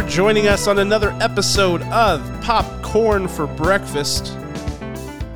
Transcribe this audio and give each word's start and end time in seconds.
for 0.00 0.08
joining 0.08 0.48
us 0.48 0.66
on 0.66 0.78
another 0.78 1.10
episode 1.20 1.82
of 1.82 2.22
Popcorn 2.40 3.28
for 3.28 3.46
Breakfast. 3.46 4.34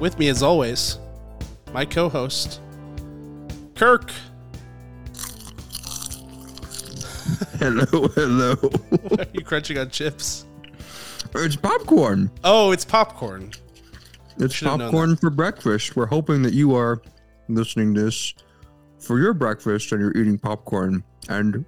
With 0.01 0.19
me, 0.19 0.29
as 0.29 0.43
always, 0.43 0.99
my 1.75 1.85
co 1.85 2.09
host, 2.09 2.63
Kirk. 3.75 4.11
Hello, 7.59 8.09
hello. 8.15 8.55
Why 8.55 9.17
are 9.19 9.27
you 9.35 9.45
crunching 9.45 9.77
on 9.77 9.91
chips? 9.91 10.47
It's 11.35 11.57
popcorn. 11.57 12.31
Oh, 12.43 12.71
it's 12.71 12.87
popcorn. 12.87 13.53
It's 14.39 14.55
Should've 14.55 14.79
popcorn 14.79 15.17
for 15.17 15.29
breakfast. 15.29 15.95
We're 15.95 16.07
hoping 16.07 16.43
that 16.43 16.55
you 16.55 16.75
are 16.75 17.03
listening 17.49 17.93
to 17.95 18.05
this 18.05 18.33
for 18.99 19.19
your 19.19 19.35
breakfast 19.35 19.93
and 19.93 20.01
you're 20.01 20.17
eating 20.17 20.39
popcorn. 20.39 21.05
And 21.29 21.67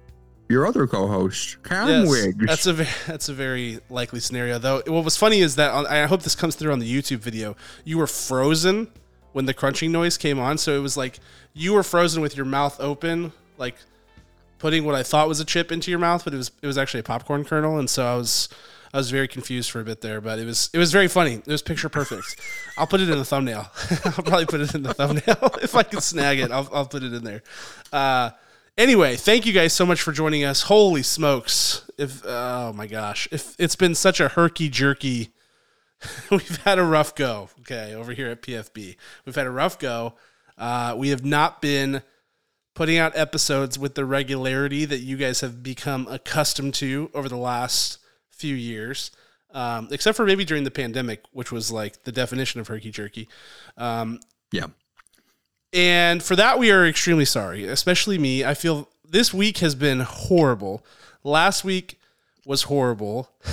your 0.49 0.65
other 0.65 0.87
co-host, 0.87 1.61
Cam 1.63 1.87
Yes, 1.87 2.33
that's 2.39 2.67
a 2.67 2.73
ve- 2.73 2.87
that's 3.05 3.29
a 3.29 3.33
very 3.33 3.79
likely 3.89 4.19
scenario. 4.19 4.57
Though 4.57 4.81
what 4.87 5.03
was 5.03 5.17
funny 5.17 5.39
is 5.39 5.55
that 5.55 5.71
on, 5.71 5.87
I 5.87 6.05
hope 6.05 6.23
this 6.23 6.35
comes 6.35 6.55
through 6.55 6.71
on 6.71 6.79
the 6.79 6.91
YouTube 6.91 7.19
video. 7.19 7.55
You 7.83 7.97
were 7.97 8.07
frozen 8.07 8.87
when 9.33 9.45
the 9.45 9.53
crunching 9.53 9.91
noise 9.91 10.17
came 10.17 10.39
on, 10.39 10.57
so 10.57 10.77
it 10.77 10.81
was 10.81 10.95
like 10.97 11.19
you 11.53 11.73
were 11.73 11.83
frozen 11.83 12.21
with 12.21 12.35
your 12.35 12.45
mouth 12.45 12.79
open, 12.79 13.33
like 13.57 13.75
putting 14.59 14.85
what 14.85 14.95
I 14.95 15.03
thought 15.03 15.27
was 15.27 15.39
a 15.39 15.45
chip 15.45 15.71
into 15.71 15.91
your 15.91 15.99
mouth, 15.99 16.23
but 16.23 16.33
it 16.33 16.37
was 16.37 16.51
it 16.61 16.67
was 16.67 16.77
actually 16.77 17.01
a 17.01 17.03
popcorn 17.03 17.43
kernel, 17.43 17.77
and 17.77 17.89
so 17.89 18.05
I 18.05 18.15
was 18.15 18.49
I 18.93 18.97
was 18.97 19.11
very 19.11 19.27
confused 19.27 19.69
for 19.69 19.81
a 19.81 19.83
bit 19.83 20.01
there, 20.01 20.21
but 20.21 20.39
it 20.39 20.45
was 20.45 20.69
it 20.73 20.77
was 20.77 20.91
very 20.91 21.07
funny. 21.07 21.35
It 21.35 21.47
was 21.47 21.61
picture 21.61 21.89
perfect. 21.89 22.39
I'll 22.77 22.87
put 22.87 23.01
it 23.01 23.09
in 23.09 23.17
the 23.17 23.25
thumbnail. 23.25 23.69
I'll 24.05 24.11
probably 24.11 24.45
put 24.45 24.61
it 24.61 24.73
in 24.73 24.83
the 24.83 24.93
thumbnail 24.93 25.55
if 25.61 25.75
I 25.75 25.83
can 25.83 26.01
snag 26.01 26.39
it. 26.39 26.51
I'll 26.51 26.69
I'll 26.71 26.85
put 26.85 27.03
it 27.03 27.13
in 27.13 27.23
there. 27.23 27.43
Uh, 27.91 28.31
anyway, 28.77 29.15
thank 29.15 29.45
you 29.45 29.53
guys 29.53 29.73
so 29.73 29.85
much 29.85 30.01
for 30.01 30.11
joining 30.11 30.43
us. 30.43 30.63
Holy 30.63 31.03
smokes! 31.03 31.89
If 31.97 32.23
oh 32.25 32.73
my 32.73 32.87
gosh, 32.87 33.27
if 33.31 33.55
it's 33.59 33.75
been 33.75 33.95
such 33.95 34.19
a 34.19 34.29
herky 34.29 34.69
jerky. 34.69 35.33
We've 36.29 36.57
had 36.57 36.77
a 36.77 36.83
rough 36.83 37.15
go. 37.15 37.49
Okay, 37.61 37.95
over 37.95 38.13
here 38.13 38.27
at 38.29 38.43
PFB, 38.43 38.97
we've 39.25 39.35
had 39.35 39.47
a 39.47 39.51
rough 39.51 39.79
go. 39.79 40.13
Uh, 40.55 40.93
we 40.95 41.09
have 41.09 41.25
not 41.25 41.59
been 41.59 42.03
putting 42.75 42.99
out 42.99 43.17
episodes 43.17 43.79
with 43.79 43.95
the 43.95 44.05
regularity 44.05 44.85
that 44.85 44.99
you 44.99 45.17
guys 45.17 45.41
have 45.41 45.63
become 45.63 46.07
accustomed 46.11 46.75
to 46.75 47.09
over 47.15 47.27
the 47.27 47.35
last 47.35 47.97
few 48.29 48.53
years, 48.53 49.09
um, 49.51 49.87
except 49.89 50.15
for 50.15 50.27
maybe 50.27 50.45
during 50.45 50.63
the 50.63 50.69
pandemic, 50.69 51.23
which 51.31 51.51
was 51.51 51.71
like 51.71 52.03
the 52.03 52.11
definition 52.11 52.61
of 52.61 52.67
herky 52.67 52.91
jerky. 52.91 53.27
Um, 53.77 54.19
yeah. 54.51 54.67
And 55.73 56.21
for 56.23 56.35
that, 56.35 56.59
we 56.59 56.71
are 56.71 56.85
extremely 56.85 57.25
sorry, 57.25 57.65
especially 57.65 58.17
me. 58.17 58.43
I 58.43 58.53
feel 58.53 58.89
this 59.07 59.33
week 59.33 59.59
has 59.59 59.75
been 59.75 60.01
horrible. 60.01 60.85
Last 61.23 61.63
week 61.63 61.99
was 62.45 62.63
horrible. 62.63 63.29
I 63.45 63.49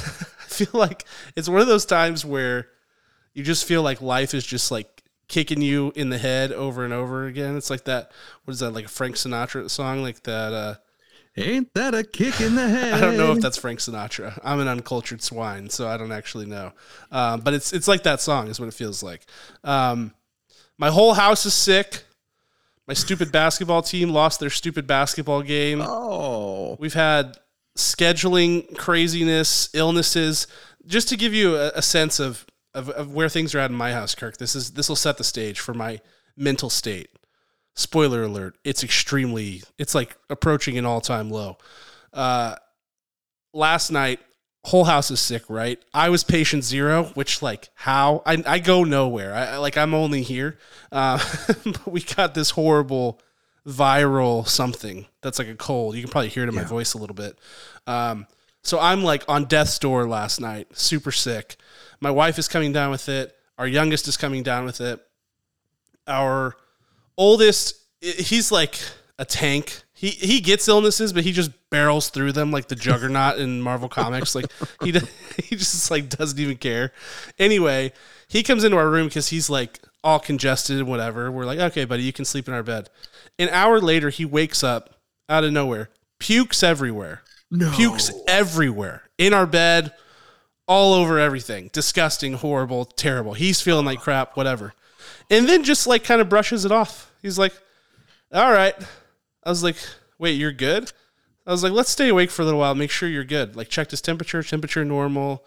feel 0.47 0.69
like 0.73 1.05
it's 1.37 1.49
one 1.49 1.61
of 1.61 1.67
those 1.67 1.87
times 1.87 2.25
where 2.25 2.69
you 3.33 3.43
just 3.43 3.65
feel 3.65 3.83
like 3.83 4.01
life 4.01 4.35
is 4.35 4.47
just 4.47 4.71
like 4.71 5.03
kicking 5.29 5.61
you 5.61 5.93
in 5.97 6.11
the 6.11 6.19
head 6.19 6.53
over 6.53 6.85
and 6.85 6.93
over 6.93 7.27
again. 7.27 7.57
It's 7.57 7.71
like 7.71 7.85
that. 7.85 8.13
What 8.45 8.53
is 8.53 8.61
that? 8.61 8.71
Like 8.71 8.85
a 8.87 8.89
Frank 8.89 9.17
Sinatra 9.17 9.69
song? 9.69 10.03
Like 10.03 10.23
that. 10.23 10.53
Uh, 10.53 10.75
Ain't 11.37 11.75
that 11.75 11.95
a 11.97 12.05
kick 12.05 12.41
in 12.41 12.55
the 12.55 12.69
head? 12.69 12.95
I 12.95 13.01
don't 13.01 13.17
know 13.17 13.33
if 13.33 13.41
that's 13.41 13.57
Frank 13.57 13.81
Sinatra. 13.81 14.39
I'm 14.45 14.61
an 14.61 14.69
uncultured 14.69 15.21
swine, 15.21 15.69
so 15.69 15.89
I 15.89 15.97
don't 15.97 16.13
actually 16.13 16.47
know. 16.47 16.73
Um, 17.11 17.41
but 17.41 17.55
it's 17.55 17.73
it's 17.73 17.89
like 17.89 18.05
that 18.05 18.21
song 18.21 18.47
is 18.47 18.61
what 18.61 18.69
it 18.69 18.75
feels 18.75 19.03
like. 19.03 19.27
Um, 19.65 20.13
my 20.79 20.91
whole 20.91 21.15
house 21.15 21.47
is 21.47 21.55
sick. 21.55 22.05
My 22.87 22.95
stupid 22.95 23.33
basketball 23.33 23.83
team 23.83 24.11
lost 24.11 24.41
their 24.41 24.51
stupid 24.51 24.87
basketball 24.87 25.43
game. 25.43 25.81
Oh. 25.83 26.77
We've 26.79 26.95
had 26.95 27.39
scheduling 27.77 28.77
craziness, 28.77 29.71
illnesses. 29.73 30.47
Just 30.87 31.09
to 31.09 31.17
give 31.17 31.33
you 31.33 31.57
a, 31.57 31.71
a 31.77 31.83
sense 31.83 32.21
of, 32.21 32.45
of 32.75 32.91
of 32.91 33.15
where 33.15 33.29
things 33.29 33.55
are 33.55 33.59
at 33.59 33.71
in 33.71 33.77
my 33.77 33.93
house, 33.93 34.15
Kirk. 34.15 34.37
This 34.37 34.55
is 34.55 34.73
this 34.73 34.89
will 34.89 34.97
set 34.97 35.17
the 35.17 35.25
stage 35.25 35.61
for 35.61 35.73
my 35.73 36.01
mental 36.37 36.69
state. 36.69 37.09
Spoiler 37.75 38.23
alert: 38.25 38.59
It's 38.65 38.85
extremely. 38.85 39.63
It's 39.79 39.95
like 39.95 40.17
approaching 40.29 40.77
an 40.77 40.85
all-time 40.85 41.31
low. 41.31 41.57
Uh, 42.13 42.57
last 43.55 43.91
night, 43.91 44.21
whole 44.65 44.85
house 44.85 45.11
is 45.11 45.21
sick. 45.21 45.45
Right? 45.49 45.83
I 45.93 46.09
was 46.09 46.25
patient 46.25 46.65
zero, 46.65 47.05
which 47.15 47.43
like 47.43 47.71
how 47.75 48.23
I 48.27 48.43
I 48.47 48.59
go 48.59 48.85
nowhere. 48.85 49.35
I 49.35 49.57
like 49.59 49.77
I'm 49.77 49.95
only 49.95 50.23
here. 50.23 50.59
Uh, 50.91 51.19
but 51.65 51.87
we 51.87 52.01
got 52.01 52.35
this 52.35 52.51
horrible 52.51 53.21
viral 53.67 54.47
something 54.47 55.07
that's 55.23 55.39
like 55.39 55.49
a 55.49 55.55
cold. 55.55 55.97
You 55.97 56.03
can 56.03 56.11
probably 56.11 56.29
hear 56.29 56.43
it 56.43 56.49
in 56.49 56.55
my 56.55 56.65
voice 56.65 56.95
a 56.95 56.99
little 56.99 57.15
bit. 57.15 57.39
Um, 57.87 58.27
so 58.63 58.81
I'm 58.81 59.05
like 59.05 59.25
on 59.29 59.45
death's 59.45 59.79
door 59.79 60.07
last 60.09 60.41
night, 60.41 60.69
super 60.77 61.13
sick. 61.13 61.57
My 62.01 62.11
wife 62.11 62.39
is 62.39 62.49
coming 62.49 62.73
down 62.73 62.91
with 62.91 63.09
it. 63.09 63.35
Our 63.59 63.67
youngest 63.67 64.09
is 64.09 64.17
coming 64.17 64.43
down 64.43 64.65
with 64.65 64.81
it. 64.81 65.01
Our 66.07 66.55
oldest, 67.17 67.77
he's 68.01 68.51
like 68.51 68.79
a 69.19 69.25
tank. 69.25 69.84
He 70.05 70.11
he 70.11 70.41
gets 70.43 70.69
illnesses, 70.69 71.15
but 71.15 71.25
he 71.25 71.33
just 71.33 71.51
barrels 71.71 72.11
through 72.11 72.33
them 72.33 72.51
like 72.51 72.69
the 72.69 72.75
Juggernaut 72.77 73.39
in 73.39 73.63
Marvel 73.63 73.89
Comics. 73.89 74.35
Like 74.35 74.45
he 74.83 74.93
he 75.43 75.57
just 75.57 75.91
like 75.91 76.11
doesn't 76.11 76.39
even 76.39 76.59
care. 76.59 76.93
Anyway, 77.39 77.91
he 78.29 78.43
comes 78.43 78.65
into 78.65 78.77
our 78.77 78.91
room 78.91 79.07
because 79.09 79.29
he's 79.29 79.49
like 79.49 79.81
all 80.03 80.19
congested 80.19 80.77
and 80.79 80.89
whatever. 80.89 81.31
We're 81.33 81.47
like, 81.47 81.59
okay, 81.59 81.87
buddy, 81.87 82.03
you 82.03 82.13
can 82.13 82.27
sleep 82.27 82.49
in 82.49 82.53
our 82.53 82.63
bed. 82.63 82.91
An 83.39 83.49
hour 83.49 83.81
later, 83.81 84.11
he 84.11 84.27
wakes 84.27 84.63
up 84.63 85.01
out 85.31 85.43
of 85.43 85.53
nowhere, 85.53 85.89
pukes 86.19 86.63
everywhere 86.63 87.23
No. 87.51 87.73
pukes 87.73 88.13
everywhere 88.29 89.05
in 89.17 89.33
our 89.33 89.47
bed, 89.47 89.91
all 90.69 90.93
over 90.93 91.19
everything. 91.19 91.71
Disgusting, 91.73 92.35
horrible, 92.35 92.85
terrible. 92.85 93.33
He's 93.33 93.63
feeling 93.63 93.87
like 93.87 94.01
crap, 94.01 94.37
whatever. 94.37 94.75
And 95.31 95.49
then 95.49 95.65
just 95.65 95.87
like 95.87 96.05
kind 96.05 96.21
of 96.21 96.29
brushes 96.29 96.67
it 96.67 96.73
off. 96.73 97.11
He's 97.23 97.39
like, 97.39 97.55
all 98.35 98.53
right. 98.53 98.75
I 99.45 99.51
was 99.51 99.63
like, 99.63 99.77
wait, 100.19 100.33
you're 100.33 100.53
good? 100.53 100.93
I 101.47 101.51
was 101.51 101.63
like, 101.63 101.73
let's 101.73 101.91
stay 101.91 102.09
awake 102.09 102.31
for 102.31 102.43
a 102.43 102.45
little 102.47 102.61
while, 102.61 102.75
make 102.75 102.91
sure 102.91 103.09
you're 103.09 103.25
good. 103.25 103.55
Like, 103.57 103.69
checked 103.69 103.91
his 103.91 104.01
temperature, 104.01 104.43
temperature 104.43 104.85
normal. 104.85 105.45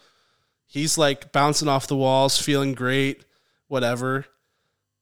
He's 0.68 0.98
like 0.98 1.32
bouncing 1.32 1.68
off 1.68 1.88
the 1.88 1.96
walls, 1.96 2.40
feeling 2.40 2.74
great, 2.74 3.24
whatever. 3.68 4.26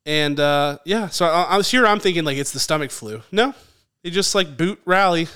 And 0.05 0.39
uh, 0.39 0.78
yeah, 0.85 1.07
so 1.09 1.25
I, 1.25 1.44
I 1.44 1.57
was 1.57 1.69
here. 1.72 1.85
I'm 1.88 2.00
thinking 2.00 2.23
like 2.23 2.38
it's 2.38 2.51
the 2.51 2.59
stomach 2.59 2.91
flu. 2.91 3.22
No, 3.31 3.53
he 4.03 4.11
just 4.11 4.35
like 4.35 4.55
boot 4.55 4.79
rally 4.85 5.28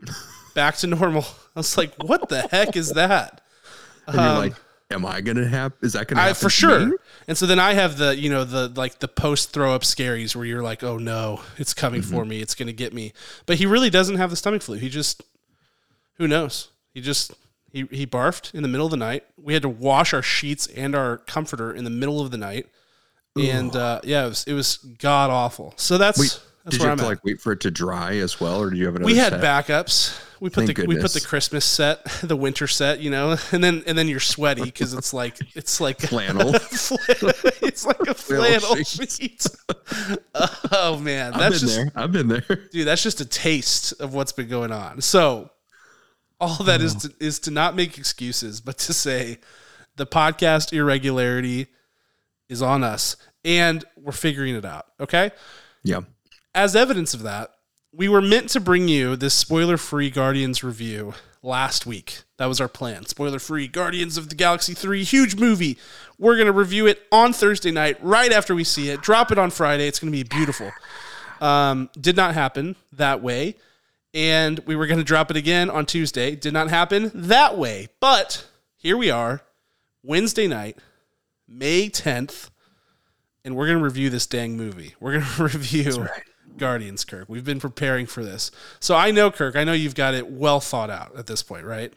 back 0.54 0.76
to 0.78 0.86
normal. 0.88 1.22
I 1.56 1.60
was 1.60 1.76
like, 1.78 1.94
what 2.02 2.28
the 2.28 2.42
heck 2.42 2.76
is 2.76 2.90
that? 2.94 3.40
And 4.06 4.16
you're 4.16 4.24
Um, 4.24 4.38
like, 4.38 4.54
am 4.90 5.04
I 5.04 5.20
gonna 5.20 5.46
have? 5.46 5.72
Is 5.82 5.92
that 5.92 6.08
gonna 6.08 6.22
I, 6.22 6.32
for 6.32 6.50
sure. 6.50 6.86
me? 6.86 6.96
And 7.26 7.36
so 7.36 7.46
then 7.46 7.58
I 7.58 7.74
have 7.74 7.98
the, 7.98 8.16
you 8.16 8.30
know, 8.30 8.44
the 8.44 8.68
like 8.68 9.00
the 9.00 9.08
post 9.08 9.52
throw 9.52 9.74
up 9.74 9.82
scaries 9.82 10.34
where 10.34 10.44
you're 10.44 10.62
like, 10.62 10.82
oh 10.82 10.98
no, 10.98 11.42
it's 11.56 11.74
coming 11.74 12.02
for 12.02 12.24
me. 12.24 12.40
It's 12.40 12.54
going 12.54 12.68
to 12.68 12.72
get 12.72 12.94
me. 12.94 13.12
But 13.46 13.58
he 13.58 13.66
really 13.66 13.90
doesn't 13.90 14.16
have 14.16 14.30
the 14.30 14.36
stomach 14.36 14.62
flu. 14.62 14.78
He 14.78 14.88
just, 14.88 15.22
who 16.14 16.26
knows? 16.26 16.68
He 16.94 17.00
just, 17.00 17.32
he, 17.70 17.86
he 17.90 18.06
barfed 18.06 18.54
in 18.54 18.62
the 18.62 18.68
middle 18.68 18.86
of 18.86 18.90
the 18.90 18.96
night. 18.96 19.24
We 19.36 19.52
had 19.52 19.62
to 19.62 19.68
wash 19.68 20.14
our 20.14 20.22
sheets 20.22 20.66
and 20.68 20.94
our 20.94 21.18
comforter 21.18 21.72
in 21.72 21.84
the 21.84 21.90
middle 21.90 22.20
of 22.20 22.30
the 22.30 22.38
night. 22.38 22.66
And 23.36 23.76
uh, 23.76 24.00
yeah, 24.02 24.24
it 24.24 24.28
was, 24.28 24.44
it 24.48 24.54
was 24.54 24.78
god 24.78 25.30
awful. 25.30 25.72
So 25.76 25.96
that's, 25.96 26.18
Wait, 26.18 26.40
that's 26.68 26.76
Did 26.76 26.84
you 26.84 26.90
have 26.90 26.98
I'm 26.98 27.04
to 27.04 27.04
at. 27.04 27.08
like 27.08 27.24
wait 27.24 27.40
for 27.40 27.52
it 27.52 27.60
to 27.60 27.70
dry 27.70 28.16
as 28.16 28.40
well, 28.40 28.60
or 28.60 28.68
do 28.68 28.76
you 28.76 28.84
have 28.84 28.96
another? 28.96 29.06
we 29.06 29.16
had 29.16 29.32
set? 29.32 29.42
backups. 29.42 30.20
We 30.38 30.50
put 30.50 30.66
Thank 30.66 30.76
the 30.76 30.86
we 30.86 30.98
put 30.98 31.12
the. 31.12 31.20
Christmas 31.22 31.64
set, 31.64 32.04
the 32.22 32.36
winter 32.36 32.66
set, 32.66 33.00
you 33.00 33.10
know, 33.10 33.36
and 33.52 33.64
then 33.64 33.82
and 33.86 33.96
then 33.96 34.06
you're 34.06 34.20
sweaty 34.20 34.64
because 34.64 34.92
it's 34.92 35.14
like 35.14 35.38
it's 35.56 35.80
like 35.80 35.98
Flannel. 36.00 36.54
it's 36.54 37.86
like 37.86 38.00
a 38.00 38.14
Flannel 38.14 38.76
sheet. 38.84 39.46
oh 40.72 40.98
man, 40.98 41.32
I've 41.32 41.40
been 41.40 41.52
just 41.52 41.74
there. 41.74 41.90
I've 41.96 42.12
been 42.12 42.28
there. 42.28 42.44
dude. 42.70 42.86
That's 42.86 43.02
just 43.02 43.22
a 43.22 43.24
taste 43.24 43.94
of 43.98 44.12
what's 44.12 44.32
been 44.32 44.48
going 44.48 44.70
on. 44.70 45.00
So 45.00 45.50
all 46.38 46.62
that 46.64 46.82
is 46.82 46.96
oh. 46.96 47.08
to, 47.08 47.14
is 47.18 47.38
to 47.40 47.50
not 47.50 47.74
make 47.74 47.96
excuses, 47.96 48.60
but 48.60 48.76
to 48.78 48.92
say 48.92 49.38
the 49.96 50.06
podcast 50.06 50.74
irregularity 50.74 51.68
is 52.50 52.60
on 52.60 52.84
us, 52.84 53.16
and 53.42 53.84
we're 53.96 54.12
figuring 54.12 54.54
it 54.54 54.66
out. 54.66 54.86
Okay 55.00 55.32
Yeah. 55.82 56.02
As 56.54 56.74
evidence 56.76 57.14
of 57.14 57.22
that, 57.22 57.50
we 57.92 58.08
were 58.08 58.20
meant 58.20 58.50
to 58.50 58.60
bring 58.60 58.88
you 58.88 59.16
this 59.16 59.34
spoiler 59.34 59.76
free 59.76 60.10
Guardians 60.10 60.62
review 60.62 61.14
last 61.42 61.86
week. 61.86 62.22
That 62.36 62.46
was 62.46 62.60
our 62.60 62.68
plan. 62.68 63.06
Spoiler 63.06 63.38
free 63.38 63.66
Guardians 63.66 64.16
of 64.16 64.28
the 64.28 64.34
Galaxy 64.34 64.74
3, 64.74 65.04
huge 65.04 65.36
movie. 65.36 65.78
We're 66.18 66.34
going 66.34 66.46
to 66.46 66.52
review 66.52 66.86
it 66.86 67.02
on 67.10 67.32
Thursday 67.32 67.70
night, 67.70 67.96
right 68.02 68.32
after 68.32 68.54
we 68.54 68.64
see 68.64 68.90
it. 68.90 69.00
Drop 69.00 69.32
it 69.32 69.38
on 69.38 69.50
Friday. 69.50 69.88
It's 69.88 69.98
going 69.98 70.12
to 70.12 70.16
be 70.16 70.22
beautiful. 70.22 70.70
Um, 71.40 71.88
did 71.98 72.16
not 72.16 72.34
happen 72.34 72.76
that 72.92 73.22
way. 73.22 73.56
And 74.14 74.58
we 74.60 74.74
were 74.74 74.86
going 74.86 74.98
to 74.98 75.04
drop 75.04 75.30
it 75.30 75.36
again 75.36 75.70
on 75.70 75.86
Tuesday. 75.86 76.34
Did 76.34 76.52
not 76.52 76.68
happen 76.68 77.10
that 77.14 77.56
way. 77.56 77.88
But 78.00 78.46
here 78.76 78.96
we 78.96 79.10
are, 79.10 79.42
Wednesday 80.02 80.46
night, 80.46 80.78
May 81.46 81.88
10th, 81.88 82.50
and 83.44 83.54
we're 83.54 83.66
going 83.66 83.78
to 83.78 83.84
review 83.84 84.10
this 84.10 84.26
dang 84.26 84.56
movie. 84.56 84.94
We're 85.00 85.12
going 85.12 85.24
to 85.36 85.42
review 85.42 86.08
Guardians, 86.58 87.04
Kirk. 87.04 87.28
We've 87.28 87.44
been 87.44 87.60
preparing 87.60 88.06
for 88.06 88.24
this. 88.24 88.50
So 88.80 88.94
I 88.94 89.10
know, 89.10 89.30
Kirk, 89.30 89.56
I 89.56 89.64
know 89.64 89.72
you've 89.72 89.94
got 89.94 90.14
it 90.14 90.30
well 90.30 90.60
thought 90.60 90.90
out 90.90 91.16
at 91.16 91.26
this 91.26 91.42
point, 91.42 91.64
right? 91.64 91.92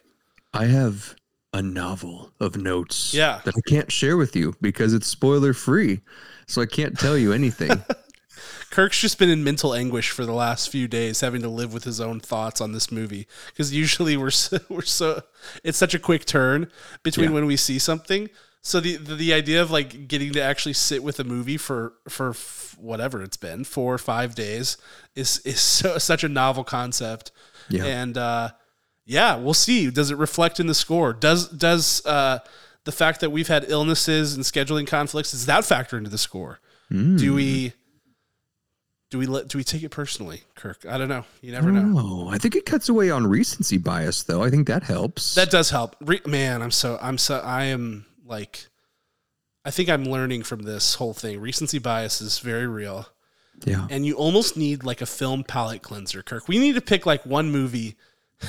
I 0.53 0.65
have 0.65 1.15
a 1.53 1.61
novel 1.61 2.31
of 2.39 2.55
notes 2.55 3.13
Yeah. 3.13 3.41
that 3.43 3.55
I 3.57 3.61
can't 3.69 3.91
share 3.91 4.15
with 4.17 4.35
you 4.35 4.55
because 4.61 4.93
it's 4.93 5.07
spoiler 5.07 5.53
free. 5.53 6.01
So 6.47 6.61
I 6.61 6.65
can't 6.65 6.97
tell 6.97 7.17
you 7.17 7.33
anything. 7.33 7.71
Kirk's 8.71 8.99
just 9.01 9.19
been 9.19 9.29
in 9.29 9.43
mental 9.43 9.73
anguish 9.73 10.11
for 10.11 10.25
the 10.25 10.31
last 10.33 10.69
few 10.69 10.87
days, 10.87 11.19
having 11.19 11.41
to 11.41 11.49
live 11.49 11.73
with 11.73 11.83
his 11.83 11.99
own 11.99 12.19
thoughts 12.21 12.61
on 12.61 12.71
this 12.71 12.89
movie. 12.91 13.27
Because 13.47 13.73
usually 13.73 14.15
we're 14.15 14.31
so, 14.31 14.59
we're 14.69 14.81
so 14.83 15.21
it's 15.63 15.77
such 15.77 15.93
a 15.93 15.99
quick 15.99 16.25
turn 16.25 16.71
between 17.03 17.29
Yeah. 17.29 17.33
when 17.35 17.45
we 17.45 17.57
see 17.57 17.79
something. 17.79 18.29
So 18.61 18.79
the, 18.79 18.97
the 18.97 19.15
the 19.15 19.33
idea 19.33 19.61
of 19.61 19.71
like 19.71 20.07
getting 20.07 20.33
to 20.33 20.41
actually 20.41 20.73
sit 20.73 21.03
with 21.03 21.19
a 21.19 21.23
movie 21.23 21.57
for 21.57 21.93
for 22.07 22.29
f- 22.29 22.77
whatever 22.79 23.21
it's 23.23 23.37
been 23.37 23.63
four 23.63 23.93
or 23.93 23.97
five 23.97 24.35
days 24.35 24.77
is 25.15 25.39
is 25.39 25.59
so, 25.59 25.97
such 25.97 26.23
a 26.23 26.29
novel 26.29 26.63
concept. 26.63 27.31
Yeah. 27.69 27.85
And 27.85 28.17
uh, 28.17 28.49
yeah, 29.05 29.35
we'll 29.35 29.55
see. 29.55 29.89
Does 29.89 30.11
it 30.11 30.17
reflect 30.17 30.59
in 30.59 30.67
the 30.67 30.75
score? 30.75 31.11
Does 31.11 31.47
does 31.49 32.05
uh, 32.05 32.39
the 32.83 32.91
fact 32.91 33.19
that 33.21 33.31
we've 33.31 33.47
had 33.47 33.65
illnesses 33.67 34.35
and 34.35 34.43
scheduling 34.43 34.85
conflicts 34.85 35.31
does 35.31 35.47
that 35.47 35.65
factor 35.65 35.97
into 35.97 36.09
the 36.09 36.17
score? 36.19 36.59
Hmm. 36.89 37.17
Do 37.17 37.33
we 37.33 37.73
do 39.09 39.17
we 39.17 39.25
let 39.25 39.47
do 39.47 39.57
we 39.57 39.63
take 39.63 39.81
it 39.81 39.89
personally, 39.89 40.43
Kirk? 40.55 40.85
I 40.87 40.97
don't 40.99 41.09
know. 41.09 41.25
You 41.41 41.51
never 41.51 41.71
know. 41.71 42.29
I 42.29 42.37
think 42.37 42.55
it 42.55 42.65
cuts 42.65 42.89
away 42.89 43.09
on 43.09 43.25
recency 43.25 43.77
bias, 43.77 44.23
though. 44.23 44.43
I 44.43 44.49
think 44.49 44.67
that 44.67 44.83
helps. 44.83 45.35
That 45.35 45.49
does 45.49 45.71
help. 45.71 45.95
Re- 45.99 46.21
man, 46.25 46.61
I'm 46.61 46.71
so 46.71 46.97
I'm 47.01 47.17
so 47.17 47.39
I 47.39 47.65
am 47.65 48.05
like 48.31 48.67
I 49.63 49.69
think 49.69 49.89
I'm 49.89 50.05
learning 50.05 50.43
from 50.43 50.63
this 50.63 50.95
whole 50.95 51.13
thing. 51.13 51.39
Recency 51.39 51.77
bias 51.77 52.19
is 52.21 52.39
very 52.39 52.65
real. 52.65 53.07
yeah. 53.63 53.87
And 53.91 54.05
you 54.05 54.15
almost 54.15 54.57
need 54.57 54.83
like 54.83 55.01
a 55.01 55.05
film 55.05 55.43
palate 55.43 55.83
cleanser, 55.83 56.23
Kirk. 56.23 56.47
We 56.47 56.57
need 56.57 56.73
to 56.75 56.81
pick 56.81 57.05
like 57.05 57.23
one 57.25 57.51
movie 57.51 57.95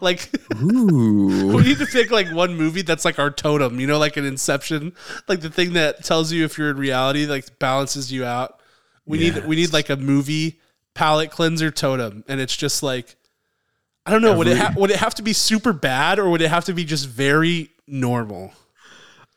like 0.00 0.30
we 0.60 1.62
need 1.62 1.78
to 1.78 1.86
pick 1.86 2.10
like 2.10 2.28
one 2.32 2.56
movie 2.56 2.82
that's 2.82 3.04
like 3.04 3.18
our 3.18 3.30
totem, 3.30 3.78
you 3.80 3.86
know, 3.86 3.98
like 3.98 4.16
an 4.16 4.24
Inception, 4.24 4.92
like 5.28 5.40
the 5.40 5.50
thing 5.50 5.74
that 5.74 6.04
tells 6.04 6.32
you 6.32 6.44
if 6.44 6.58
you're 6.58 6.70
in 6.70 6.76
reality, 6.76 7.26
like 7.26 7.58
balances 7.58 8.12
you 8.12 8.24
out. 8.24 8.60
We 9.04 9.18
need 9.18 9.46
we 9.46 9.54
need 9.54 9.72
like 9.72 9.88
a 9.88 9.96
movie 9.96 10.58
palate 10.94 11.30
cleanser 11.30 11.70
totem, 11.70 12.24
and 12.26 12.40
it's 12.40 12.56
just 12.56 12.82
like 12.82 13.14
I 14.04 14.10
don't 14.10 14.22
know. 14.22 14.36
would 14.36 14.48
it 14.48 14.58
ha- 14.58 14.74
would 14.76 14.90
it 14.90 14.96
have 14.96 15.14
to 15.16 15.22
be 15.22 15.32
super 15.32 15.72
bad, 15.72 16.18
or 16.18 16.28
would 16.30 16.42
it 16.42 16.48
have 16.48 16.64
to 16.64 16.74
be 16.74 16.84
just 16.84 17.08
very 17.08 17.70
normal? 17.86 18.52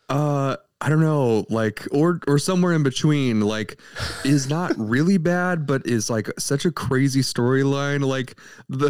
Uh, 0.10 0.58
I 0.82 0.88
don't 0.88 1.02
know, 1.02 1.46
like, 1.50 1.86
or 1.92 2.22
or 2.26 2.40
somewhere 2.40 2.72
in 2.72 2.84
between, 2.84 3.42
like, 3.42 3.82
is 4.24 4.50
not 4.50 4.72
really 4.78 5.18
bad, 5.18 5.68
but 5.68 5.86
is 5.86 6.10
like 6.10 6.30
such 6.40 6.64
a 6.66 6.72
crazy 6.72 7.22
storyline. 7.22 8.06
Like 8.06 8.40
the 8.70 8.90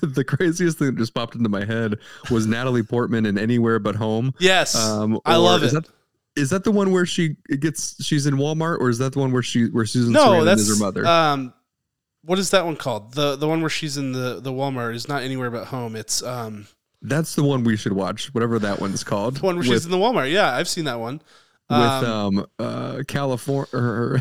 the 0.14 0.24
craziest 0.24 0.78
thing 0.78 0.88
that 0.88 0.96
just 0.96 1.14
popped 1.14 1.36
into 1.36 1.48
my 1.48 1.64
head 1.64 1.94
was 2.30 2.46
Natalie 2.46 2.82
Portman 2.82 3.24
in 3.24 3.38
Anywhere 3.38 3.78
But 3.78 3.94
Home. 3.96 4.34
Yes, 4.40 4.74
Um, 4.74 5.20
I 5.24 5.36
love 5.36 5.62
is 5.62 5.74
it. 5.74 5.84
That, 5.84 5.92
is 6.34 6.50
that 6.50 6.64
the 6.64 6.72
one 6.72 6.90
where 6.90 7.06
she 7.06 7.36
gets 7.60 8.02
she's 8.04 8.26
in 8.26 8.34
Walmart, 8.34 8.80
or 8.80 8.88
is 8.88 8.98
that 8.98 9.12
the 9.12 9.20
one 9.20 9.32
where 9.32 9.42
she 9.42 9.66
where 9.66 9.86
Susan 9.86 10.12
no, 10.12 10.26
Sarandon 10.26 10.44
that's 10.44 10.62
is 10.62 10.76
her 10.78 10.84
mother? 10.84 11.06
Um, 11.06 11.54
what 12.22 12.40
is 12.40 12.50
that 12.50 12.64
one 12.64 12.76
called? 12.76 13.14
The 13.14 13.36
the 13.36 13.46
one 13.46 13.60
where 13.60 13.70
she's 13.70 13.96
in 13.96 14.10
the 14.10 14.40
the 14.40 14.52
Walmart 14.52 14.94
is 14.94 15.08
not 15.08 15.22
anywhere 15.22 15.50
but 15.52 15.66
home. 15.66 15.94
It's 15.94 16.20
um 16.22 16.66
That's 17.02 17.34
the 17.34 17.44
one 17.44 17.62
we 17.64 17.76
should 17.76 17.92
watch, 17.92 18.32
whatever 18.34 18.58
that 18.58 18.80
one's 18.80 19.04
called. 19.04 19.36
the 19.36 19.46
one 19.46 19.56
where 19.56 19.60
with, 19.68 19.68
she's 19.68 19.84
in 19.84 19.90
the 19.90 19.96
Walmart. 19.98 20.32
Yeah, 20.32 20.52
I've 20.54 20.68
seen 20.68 20.84
that 20.86 20.98
one. 20.98 21.20
with 21.70 21.78
Um, 21.78 22.38
um 22.38 22.46
uh 22.58 23.02
California. 23.06 23.68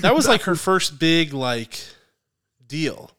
That 0.00 0.14
was 0.14 0.26
like 0.26 0.42
her 0.42 0.54
first 0.56 0.98
big 0.98 1.32
like 1.32 1.78
deal. 2.66 3.10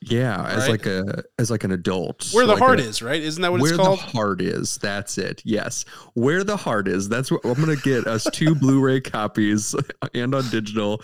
yeah, 0.00 0.44
as 0.46 0.68
like 0.68 0.86
a 0.86 1.24
as 1.38 1.50
like 1.50 1.64
an 1.64 1.72
adult. 1.72 2.28
Where 2.32 2.46
the 2.46 2.52
like 2.54 2.62
heart 2.62 2.80
a- 2.80 2.84
is, 2.84 3.02
right? 3.02 3.20
Isn't 3.20 3.42
that 3.42 3.50
what 3.52 3.60
it's 3.60 3.72
called? 3.76 3.98
Where 3.98 4.06
the 4.06 4.12
heart 4.12 4.40
is. 4.40 4.78
That's 4.78 5.18
it. 5.18 5.42
Yes. 5.44 5.84
Where 6.14 6.44
the 6.44 6.56
heart 6.56 6.88
is. 6.88 7.08
That's 7.08 7.30
what 7.30 7.44
I'm 7.44 7.54
going 7.62 7.76
to 7.76 7.82
get 7.82 8.06
us 8.06 8.26
two 8.32 8.54
Blu-ray 8.54 9.00
copies 9.02 9.74
and 10.14 10.34
on 10.34 10.48
digital. 10.50 11.02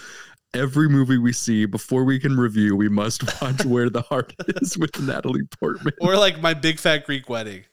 Every 0.55 0.89
movie 0.89 1.19
we 1.19 1.33
see 1.33 1.65
before 1.65 2.05
we 2.05 2.19
can 2.19 2.37
review, 2.37 2.77
we 2.77 2.89
must 2.89 3.23
watch 3.43 3.65
Where 3.65 3.89
the 3.89 4.03
Heart 4.03 4.35
Is 4.49 4.77
with 4.77 5.01
Natalie 5.01 5.47
Portman. 5.59 5.95
or 6.01 6.17
like 6.17 6.41
my 6.41 6.55
big 6.55 6.79
fat 6.79 7.07
Greek 7.07 7.29
wedding, 7.29 7.65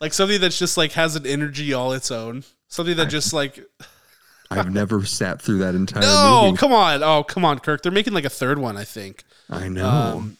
like 0.00 0.12
something 0.12 0.40
that's 0.40 0.58
just 0.58 0.76
like 0.76 0.92
has 0.92 1.16
an 1.16 1.26
energy 1.26 1.72
all 1.72 1.92
its 1.92 2.10
own. 2.10 2.44
Something 2.68 2.96
that 2.96 3.06
just 3.06 3.32
like 3.32 3.64
I've 4.50 4.72
never 4.72 5.04
sat 5.04 5.40
through 5.40 5.58
that 5.58 5.74
entire 5.74 6.02
no, 6.02 6.42
movie. 6.46 6.56
come 6.58 6.72
on, 6.72 7.02
oh 7.02 7.24
come 7.24 7.44
on, 7.44 7.58
Kirk. 7.58 7.82
They're 7.82 7.92
making 7.92 8.12
like 8.12 8.24
a 8.24 8.30
third 8.30 8.58
one, 8.58 8.76
I 8.76 8.84
think. 8.84 9.24
I 9.48 9.68
know. 9.68 9.88
Um, 9.88 10.36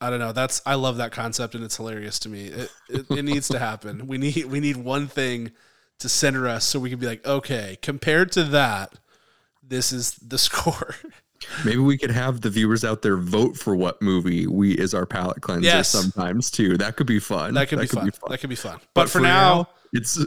I 0.00 0.10
don't 0.10 0.18
know. 0.18 0.32
That's 0.32 0.62
I 0.66 0.74
love 0.74 0.98
that 0.98 1.12
concept 1.12 1.54
and 1.54 1.64
it's 1.64 1.76
hilarious 1.76 2.18
to 2.20 2.28
me. 2.28 2.46
It, 2.46 2.70
it, 2.88 3.06
it 3.10 3.24
needs 3.24 3.48
to 3.48 3.58
happen. 3.58 4.06
We 4.06 4.18
need 4.18 4.44
we 4.46 4.60
need 4.60 4.76
one 4.76 5.06
thing 5.06 5.52
to 5.98 6.08
center 6.08 6.46
us 6.46 6.64
so 6.64 6.78
we 6.78 6.90
can 6.90 6.98
be 6.98 7.06
like, 7.06 7.26
okay, 7.26 7.78
compared 7.80 8.30
to 8.32 8.44
that, 8.44 8.92
this 9.68 9.92
is 9.92 10.12
the 10.16 10.38
score. 10.46 10.94
Maybe 11.64 11.78
we 11.78 11.98
could 11.98 12.10
have 12.10 12.40
the 12.40 12.50
viewers 12.50 12.84
out 12.84 13.02
there 13.02 13.16
vote 13.16 13.56
for 13.56 13.76
what 13.76 14.00
movie 14.00 14.46
we 14.46 14.72
is 14.72 14.94
our 14.94 15.04
palate 15.06 15.42
cleanser 15.42 15.66
Yes. 15.66 15.88
sometimes 15.90 16.50
too. 16.50 16.76
That 16.78 16.96
could 16.96 17.06
be 17.06 17.18
fun. 17.18 17.54
that 17.54 17.68
could, 17.68 17.78
be, 17.78 17.86
fun. 17.86 18.10
That 18.28 18.38
could 18.40 18.48
be 18.50 18.56
fun. 18.56 18.80
But, 18.94 19.10
for, 19.10 19.20
now, 19.20 19.68
it's 19.92 20.18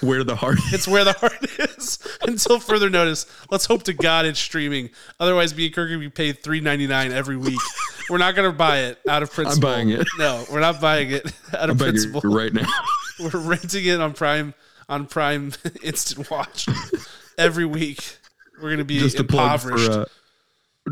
Where 0.00 0.24
the 0.24 0.34
Heart 0.34 0.58
Is. 0.58 0.64
it's 0.74 0.88
where 0.88 1.04
the 1.04 1.12
heart 1.12 1.38
is. 1.78 1.98
Until 2.22 2.58
further 2.58 2.90
notice, 2.90 3.26
let's 3.50 3.64
hope 3.64 3.84
to 3.84 3.92
God 3.92 4.26
it's 4.26 4.40
streaming. 4.40 4.90
Otherwise, 5.20 5.54
me 5.56 5.66
and 5.66 5.74
Kirk 5.74 5.88
will 5.90 6.00
be 6.00 6.10
paid 6.10 6.42
three 6.42 6.60
ninety 6.60 6.86
nine 6.88 7.12
every 7.12 7.36
week. 7.36 7.60
We're 8.10 8.18
not 8.18 8.34
gonna 8.34 8.52
buy 8.52 8.78
it 8.80 8.98
out 9.08 9.22
of 9.22 9.32
principle. 9.32 9.68
I'm 9.68 9.74
buying 9.76 9.90
it. 9.90 10.06
No, 10.18 10.44
we're 10.52 10.60
not 10.60 10.80
buying 10.80 11.10
it 11.12 11.32
out 11.56 11.70
of 11.70 11.78
principle. 11.78 12.20
right 12.22 12.52
now. 12.52 12.68
We're 13.20 13.40
renting 13.40 13.84
it 13.86 14.00
on 14.00 14.12
Prime 14.12 14.52
on 14.88 15.06
Prime 15.06 15.52
Instant 15.82 16.28
Watch 16.30 16.68
every 17.38 17.64
week. 17.64 18.18
We're 18.62 18.70
gonna 18.70 18.84
be 18.84 18.98
just 18.98 19.18
a 19.18 19.24
plug 19.24 19.52
impoverished. 19.64 19.86
for 19.92 20.00
uh, 20.00 20.04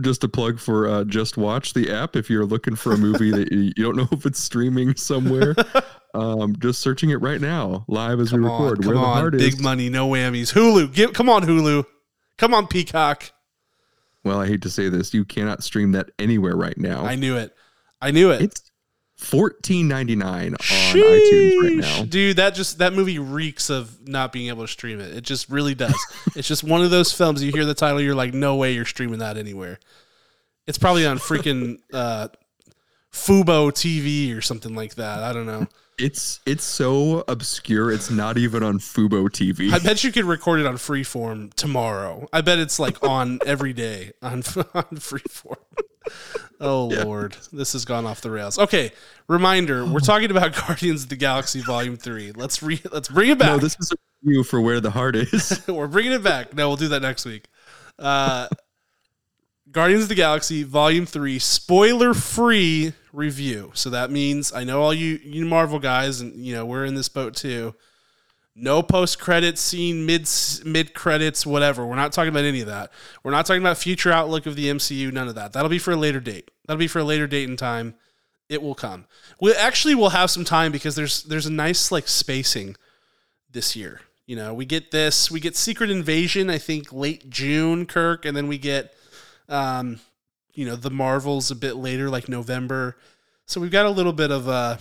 just 0.01 0.25
a 0.25 0.29
plug 0.29 0.59
for 0.59 0.89
uh, 0.89 1.05
JustWatch 1.05 1.73
the 1.73 1.93
app 1.93 2.17
if 2.17 2.29
you're 2.29 2.45
looking 2.45 2.75
for 2.77 2.93
a 2.93 2.97
movie 2.97 3.31
that 3.31 3.53
you, 3.53 3.73
you 3.77 3.85
don't 3.85 3.97
know 3.97 4.09
if 4.11 4.27
it's 4.27 4.41
streaming 4.41 4.97
somewhere 4.97 5.55
um 6.15 6.57
just 6.59 6.81
searching 6.81 7.11
it 7.11 7.17
right 7.21 7.41
now 7.41 7.85
live 7.89 8.19
as 8.21 8.31
come 8.31 8.43
we 8.43 8.49
on, 8.49 8.63
record 8.63 8.83
come 8.83 8.89
where 8.89 8.97
the 8.97 9.05
on, 9.05 9.17
heart 9.17 9.33
big 9.33 9.55
is 9.55 9.61
money, 9.61 9.89
no 9.89 10.09
whammies. 10.09 10.53
Hulu, 10.53 10.93
give, 10.93 11.13
come 11.13 11.29
on, 11.29 11.43
Hulu, 11.45 11.85
come 12.39 12.53
on, 12.55 12.67
Peacock. 12.67 13.31
well 14.25 14.41
i 14.41 14.47
hate 14.49 14.63
to 14.63 14.71
say 14.71 14.89
this 14.89 15.15
you 15.15 15.25
cannot 15.25 15.63
stream 15.63 15.93
that 15.93 16.11
anywhere 16.19 16.57
right 16.57 16.77
now 16.79 17.05
I 17.05 17.15
knew 17.15 17.37
it. 17.37 17.55
I 18.01 18.11
knew 18.11 18.31
it. 18.33 18.43
it's 18.43 18.71
14.99 19.21 19.91
on 19.93 20.57
itunes 20.59 21.63
right 21.63 21.77
now 21.77 22.05
Dude, 22.05 22.37
that 22.37 22.55
just 22.55 22.79
that 22.79 22.93
movie 22.93 23.19
reeks 23.19 23.71
of 23.71 24.07
not 24.09 24.33
being 24.33 24.49
able 24.49 24.63
to 24.65 24.69
stream 24.69 25.01
it. 25.01 25.17
It 25.17 25.23
just 25.23 25.49
really 25.49 25.75
does. 25.75 25.95
it's 26.37 26.49
just 26.49 26.65
one 26.65 26.83
of 26.83 26.91
those 26.91 27.13
films 27.13 27.43
you 27.43 27.53
hear 27.53 27.65
the 27.65 27.75
title, 27.75 28.01
you're 28.01 28.15
like, 28.15 28.35
no 28.35 28.57
way 28.57 28.73
you're 28.73 28.85
streaming 28.85 29.21
that 29.21 29.37
anywhere. 29.37 29.79
It's 30.67 30.79
probably 30.79 31.07
on 31.07 31.19
freaking 31.19 31.79
uh 31.93 32.29
Fubo 33.13 33.71
TV 33.71 34.37
or 34.37 34.41
something 34.41 34.75
like 34.75 34.97
that. 34.97 35.23
I 35.23 35.33
don't 35.33 35.47
know. 35.47 35.69
it's 35.97 36.41
it's 36.45 36.65
so 36.65 37.23
obscure 37.29 37.93
it's 37.93 38.11
not 38.11 38.37
even 38.37 38.65
on 38.65 38.81
fubo 38.81 39.29
tv 39.29 39.73
I 39.73 39.79
bet 39.79 40.03
you 40.03 40.11
could 40.11 40.25
record 40.25 40.59
it 40.59 40.67
on 40.67 40.75
Freeform 40.75 41.55
tomorrow. 41.55 42.27
I 42.33 42.41
bet 42.41 42.59
it's 42.59 42.81
like 42.81 43.01
on 43.05 43.39
every 43.47 43.73
day 43.73 44.11
on 44.21 44.39
on 44.75 44.97
Freeform. 44.99 45.57
Oh 46.61 46.87
lord, 47.05 47.37
this 47.53 47.73
has 47.73 47.85
gone 47.85 48.07
off 48.07 48.21
the 48.21 48.31
rails. 48.31 48.59
Okay, 48.59 48.93
reminder: 49.29 49.85
we're 49.85 50.01
talking 50.01 50.31
about 50.31 50.55
Guardians 50.67 51.05
of 51.05 51.09
the 51.09 51.17
Galaxy 51.17 51.61
Volume 51.61 51.97
Three. 51.97 52.33
Let's 52.33 52.63
re 52.63 52.81
let's 52.93 53.09
bring 53.09 53.31
it 53.31 53.39
back. 53.39 53.49
no 53.49 53.59
this 53.59 53.77
is 53.81 53.93
a 53.93 53.97
review 54.23 54.45
for 54.45 54.61
where 54.61 54.81
the 54.81 54.91
heart 54.91 55.17
is 55.17 55.63
We're 55.69 55.89
bringing 55.89 56.13
it 56.13 56.23
back. 56.23 56.55
No, 56.55 56.69
we'll 56.69 56.77
do 56.77 56.89
that 56.89 57.03
next 57.03 57.25
week. 57.25 57.47
Uh, 57.99 58.49
Guardians 59.71 60.05
of 60.05 60.09
the 60.09 60.15
Galaxy 60.15 60.63
Volume 60.63 61.07
Three, 61.07 61.39
spoiler-free 61.39 62.93
review. 63.13 63.71
So 63.75 63.91
that 63.91 64.11
means 64.11 64.53
I 64.53 64.65
know 64.65 64.83
all 64.83 64.95
you 64.95 65.19
you 65.23 65.45
Marvel 65.47 65.79
guys, 65.79 66.21
and 66.21 66.35
you 66.45 66.55
know 66.55 66.65
we're 66.65 66.85
in 66.85 66.95
this 66.95 67.09
boat 67.09 67.35
too. 67.35 67.75
No 68.57 68.83
post-credit 68.83 69.59
scene, 69.59 70.07
mid 70.07 70.29
mid 70.65 70.95
credits, 70.95 71.45
whatever. 71.45 71.85
We're 71.85 71.97
not 71.97 72.13
talking 72.13 72.29
about 72.29 72.45
any 72.45 72.61
of 72.61 72.69
that. 72.69 72.93
We're 73.25 73.33
not 73.33 73.47
talking 73.47 73.63
about 73.63 73.79
future 73.79 74.13
outlook 74.13 74.47
of 74.47 74.55
the 74.55 74.67
MCU. 74.67 75.13
None 75.13 75.27
of 75.27 75.35
that. 75.35 75.53
That'll 75.53 75.69
be 75.69 75.81
for 75.81 75.93
a 75.93 75.97
later 75.97 76.21
date. 76.21 76.51
That'll 76.67 76.79
be 76.79 76.87
for 76.87 77.01
a 77.01 77.05
later 77.05 77.27
date 77.27 77.49
and 77.49 77.59
time. 77.59 77.95
It 78.49 78.63
will 78.63 78.77
come. 78.77 79.07
We 79.41 79.53
actually 79.55 79.97
will 79.97 80.11
have 80.11 80.31
some 80.31 80.45
time 80.45 80.71
because 80.71 80.95
there's 80.95 81.25
there's 81.25 81.47
a 81.47 81.53
nice 81.53 81.91
like 81.91 82.07
spacing 82.07 82.77
this 83.51 83.75
year. 83.75 84.03
You 84.27 84.37
know, 84.37 84.55
we 84.55 84.65
get 84.65 84.91
this, 84.91 85.31
we 85.31 85.41
get 85.41 85.57
Secret 85.57 85.91
Invasion, 85.91 86.49
I 86.49 86.59
think 86.59 86.93
late 86.93 87.29
June, 87.29 87.85
Kirk, 87.85 88.25
and 88.25 88.35
then 88.35 88.49
we 88.49 88.57
get, 88.57 88.95
um, 89.51 90.01
you 90.55 90.65
know, 90.65 90.77
the 90.77 90.91
Marvels 90.91 91.51
a 91.51 91.55
bit 91.55 91.77
later, 91.77 92.09
like 92.09 92.29
November. 92.29 92.97
So 93.47 93.61
we've 93.61 93.71
got 93.71 93.85
a 93.85 93.91
little 93.91 94.15
bit 94.15 94.31
of 94.31 94.49
a, 94.49 94.79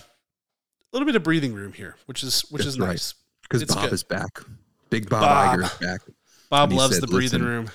little 0.92 1.04
bit 1.04 1.16
of 1.16 1.22
breathing 1.22 1.52
room 1.52 1.74
here, 1.74 1.96
which 2.06 2.22
is 2.22 2.42
which 2.50 2.64
is 2.64 2.78
right. 2.78 2.90
nice. 2.90 3.14
Because 3.44 3.64
bob 3.64 3.84
good. 3.84 3.92
is 3.92 4.02
back 4.02 4.40
big 4.90 5.08
bob, 5.08 5.22
Bob. 5.22 5.58
Iger 5.58 5.62
is 5.64 5.86
back 5.86 6.00
Bob 6.50 6.72
loves 6.72 6.94
said, 6.94 7.02
the 7.02 7.08
breathing 7.08 7.42
room. 7.42 7.70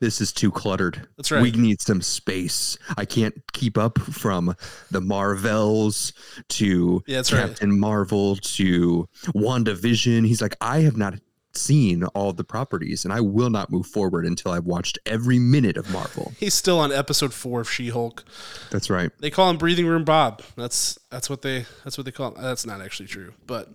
this 0.00 0.20
is 0.20 0.32
too 0.32 0.50
cluttered. 0.50 1.08
That's 1.16 1.30
right. 1.30 1.40
We 1.40 1.50
need 1.52 1.80
some 1.80 2.02
space. 2.02 2.76
I 2.98 3.04
can't 3.04 3.34
keep 3.52 3.78
up 3.78 3.98
from 3.98 4.54
the 4.90 5.00
Marvels 5.00 6.12
to 6.50 7.02
Yeah, 7.06 7.16
that's 7.16 7.32
right. 7.32 7.48
Captain 7.48 7.78
Marvel 7.78 8.36
to 8.36 9.08
WandaVision. 9.28 10.26
He's 10.26 10.42
like, 10.42 10.56
I 10.60 10.80
have 10.80 10.96
not 10.96 11.14
seen 11.54 12.04
all 12.04 12.32
the 12.32 12.44
properties 12.44 13.04
and 13.04 13.12
I 13.12 13.20
will 13.20 13.50
not 13.50 13.70
move 13.70 13.86
forward 13.86 14.26
until 14.26 14.52
I've 14.52 14.66
watched 14.66 14.98
every 15.06 15.38
minute 15.38 15.76
of 15.76 15.90
Marvel. 15.90 16.32
He's 16.38 16.54
still 16.54 16.78
on 16.78 16.92
episode 16.92 17.32
four 17.32 17.62
of 17.62 17.70
She-Hulk. 17.70 18.24
That's 18.70 18.90
right. 18.90 19.10
They 19.20 19.30
call 19.30 19.50
him 19.50 19.56
Breathing 19.56 19.86
Room 19.86 20.04
Bob. 20.04 20.42
That's 20.56 20.98
that's 21.10 21.30
what 21.30 21.42
they 21.42 21.64
that's 21.84 21.96
what 21.96 22.04
they 22.04 22.12
call 22.12 22.34
him. 22.34 22.42
That's 22.42 22.66
not 22.66 22.80
actually 22.80 23.08
true, 23.08 23.32
but 23.46 23.70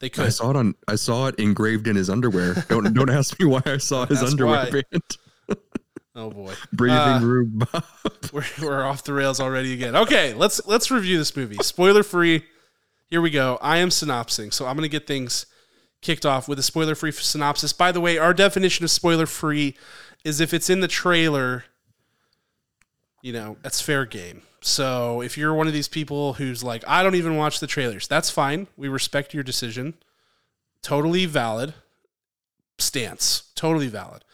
they 0.00 0.10
I 0.18 0.28
saw 0.28 0.50
it 0.50 0.56
on 0.56 0.74
I 0.86 0.94
saw 0.96 1.26
it 1.26 1.34
engraved 1.38 1.86
in 1.88 1.96
his 1.96 2.08
underwear. 2.10 2.54
Don't 2.68 2.92
don't 2.94 3.10
ask 3.10 3.38
me 3.40 3.46
why 3.46 3.62
I 3.66 3.78
saw 3.78 4.06
his 4.06 4.20
That's 4.20 4.32
underwear 4.32 4.64
why. 4.66 4.82
band. 4.92 5.02
Oh 6.14 6.30
boy, 6.30 6.52
Breathing 6.72 6.98
Uh, 6.98 7.20
room. 7.22 7.62
we're, 8.32 8.44
we're 8.60 8.82
off 8.84 9.04
the 9.04 9.12
rails 9.12 9.38
already 9.38 9.72
again. 9.72 9.94
Okay, 9.94 10.34
let's 10.34 10.60
let's 10.66 10.90
review 10.90 11.16
this 11.18 11.36
movie. 11.36 11.56
Spoiler 11.62 12.02
free. 12.02 12.44
Here 13.08 13.20
we 13.20 13.30
go. 13.30 13.56
I 13.62 13.78
am 13.78 13.90
synopsing, 13.90 14.50
so 14.50 14.66
I'm 14.66 14.74
going 14.76 14.82
to 14.82 14.88
get 14.88 15.06
things 15.06 15.46
kicked 16.02 16.26
off 16.26 16.48
with 16.48 16.58
a 16.58 16.62
spoiler 16.62 16.94
free 16.94 17.12
synopsis. 17.12 17.72
By 17.72 17.92
the 17.92 18.00
way, 18.00 18.18
our 18.18 18.34
definition 18.34 18.84
of 18.84 18.90
spoiler 18.90 19.26
free 19.26 19.76
is 20.24 20.40
if 20.40 20.52
it's 20.52 20.68
in 20.68 20.80
the 20.80 20.88
trailer, 20.88 21.64
you 23.22 23.32
know, 23.32 23.56
that's 23.62 23.80
fair 23.80 24.04
game. 24.04 24.42
So 24.60 25.20
if 25.20 25.38
you're 25.38 25.54
one 25.54 25.66
of 25.66 25.72
these 25.72 25.88
people 25.88 26.34
who's 26.34 26.64
like, 26.64 26.84
I 26.86 27.02
don't 27.02 27.14
even 27.14 27.36
watch 27.36 27.60
the 27.60 27.66
trailers, 27.66 28.08
that's 28.08 28.30
fine. 28.30 28.66
We 28.76 28.88
respect 28.88 29.34
your 29.34 29.42
decision. 29.42 29.94
Totally 30.82 31.26
valid 31.26 31.74
stance. 32.78 33.50
Totally 33.54 33.88
valid. 33.88 34.24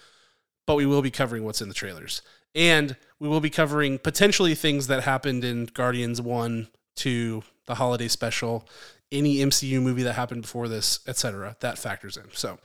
But 0.67 0.77
we 0.77 0.87
will 0.87 1.03
be 1.03 1.11
covering 1.11 1.45
what's 1.45 1.61
in 1.61 1.69
the 1.69 1.75
trailers. 1.75 2.23
And 2.55 2.97
we 3.19 3.29
will 3.29 3.41
be 3.41 3.51
covering 3.51 3.99
potentially 3.99 4.55
things 4.55 4.87
that 4.87 5.03
happened 5.03 5.45
in 5.45 5.67
Guardians 5.67 6.21
1, 6.21 6.69
2, 6.97 7.43
the 7.67 7.75
holiday 7.75 8.09
special, 8.09 8.67
any 9.11 9.37
MCU 9.37 9.83
movie 9.83 10.03
that 10.05 10.15
happened 10.15 10.43
before 10.43 10.69
this, 10.69 11.01
etc. 11.07 11.57
That 11.61 11.79
factors 11.79 12.17
in. 12.17 12.25
So, 12.33 12.59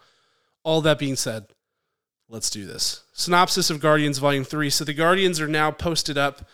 all 0.64 0.82
that 0.82 1.00
being 1.00 1.16
said, 1.16 1.48
let's 2.28 2.50
do 2.50 2.66
this. 2.66 3.04
Synopsis 3.14 3.70
of 3.70 3.80
Guardians 3.80 4.20
Volume 4.20 4.44
3. 4.44 4.70
So, 4.70 4.84
the 4.84 4.94
Guardians 4.94 5.40
are 5.40 5.48
now 5.48 5.72
posted 5.72 6.18
up 6.18 6.48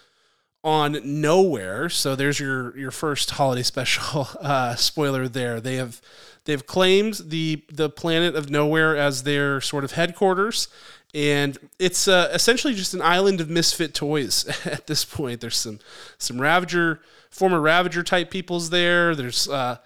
on 0.65 0.99
nowhere. 1.03 1.87
So 1.89 2.15
there's 2.15 2.39
your 2.39 2.75
your 2.77 2.91
first 2.91 3.29
holiday 3.31 3.61
special 3.61 4.27
uh, 4.41 4.75
spoiler 4.75 5.29
there. 5.29 5.61
They 5.61 5.75
have 5.75 6.01
they've 6.45 6.65
claimed 6.65 7.21
the 7.23 7.63
the 7.71 7.89
planet 7.89 8.35
of 8.35 8.49
nowhere 8.49 8.97
as 8.97 9.23
their 9.23 9.61
sort 9.61 9.83
of 9.83 9.91
headquarters, 9.91 10.67
and 11.13 11.57
it's 11.79 12.07
uh, 12.07 12.29
essentially 12.33 12.73
just 12.73 12.95
an 12.95 13.01
island 13.03 13.39
of 13.39 13.49
misfit 13.49 13.93
toys 13.93 14.45
at 14.65 14.87
this 14.87 15.05
point. 15.05 15.39
There's 15.39 15.55
some 15.55 15.79
some 16.17 16.41
Ravager 16.41 16.99
former 17.29 17.61
Ravager 17.61 18.01
type 18.01 18.31
peoples 18.31 18.71
there. 18.71 19.15
There's 19.15 19.47
uh, 19.47 19.77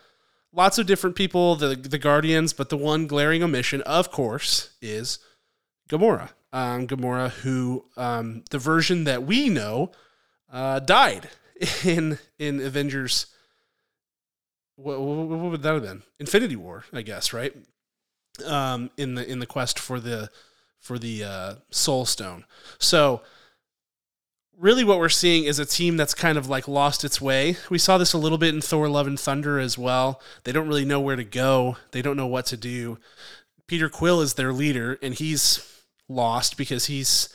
lots 0.53 0.77
of 0.77 0.87
different 0.87 1.17
people, 1.17 1.57
the 1.57 1.75
the 1.75 1.99
Guardians, 1.99 2.53
but 2.53 2.69
the 2.69 2.77
one 2.77 3.05
glaring 3.05 3.43
omission, 3.43 3.81
of 3.81 4.11
course, 4.11 4.69
is 4.81 5.19
Gamora. 5.89 6.29
Um, 6.51 6.87
Gamora, 6.87 7.29
who 7.29 7.85
um, 7.97 8.43
the 8.49 8.57
version 8.57 9.03
that 9.03 9.23
we 9.23 9.49
know 9.49 9.91
uh, 10.51 10.79
died 10.79 11.29
in 11.83 12.19
in 12.37 12.59
Avengers. 12.59 13.27
What, 14.75 15.01
what, 15.01 15.27
would 15.27 15.61
that 15.63 15.73
have 15.73 15.83
been? 15.83 16.03
Infinity 16.19 16.55
War, 16.55 16.85
I 16.93 17.01
guess, 17.01 17.33
right? 17.33 17.53
Um, 18.45 18.89
in 18.95 19.15
the 19.15 19.29
in 19.29 19.39
the 19.39 19.45
quest 19.45 19.77
for 19.77 19.99
the 19.99 20.29
for 20.79 20.97
the 20.97 21.23
uh, 21.23 21.55
Soul 21.69 22.05
Stone. 22.05 22.45
So, 22.77 23.21
really, 24.57 24.85
what 24.85 24.99
we're 24.99 25.09
seeing 25.09 25.43
is 25.43 25.59
a 25.59 25.65
team 25.65 25.97
that's 25.97 26.13
kind 26.13 26.37
of 26.37 26.47
like 26.47 26.67
lost 26.67 27.03
its 27.03 27.19
way. 27.19 27.57
We 27.69 27.77
saw 27.77 27.97
this 27.97 28.13
a 28.13 28.17
little 28.17 28.37
bit 28.37 28.53
in 28.55 28.61
Thor: 28.61 28.87
Love 28.87 29.07
and 29.07 29.19
Thunder 29.19 29.59
as 29.59 29.77
well. 29.77 30.21
They 30.45 30.53
don't 30.53 30.69
really 30.69 30.85
know 30.85 31.01
where 31.01 31.17
to 31.17 31.25
go. 31.25 31.75
They 31.91 32.01
don't 32.01 32.17
know 32.17 32.27
what 32.27 32.45
to 32.47 32.57
do. 32.57 32.99
Peter 33.67 33.89
Quill 33.89 34.21
is 34.21 34.35
their 34.35 34.53
leader, 34.53 34.97
and 35.01 35.13
he's 35.13 35.83
lost 36.07 36.57
because 36.57 36.85
he's 36.85 37.29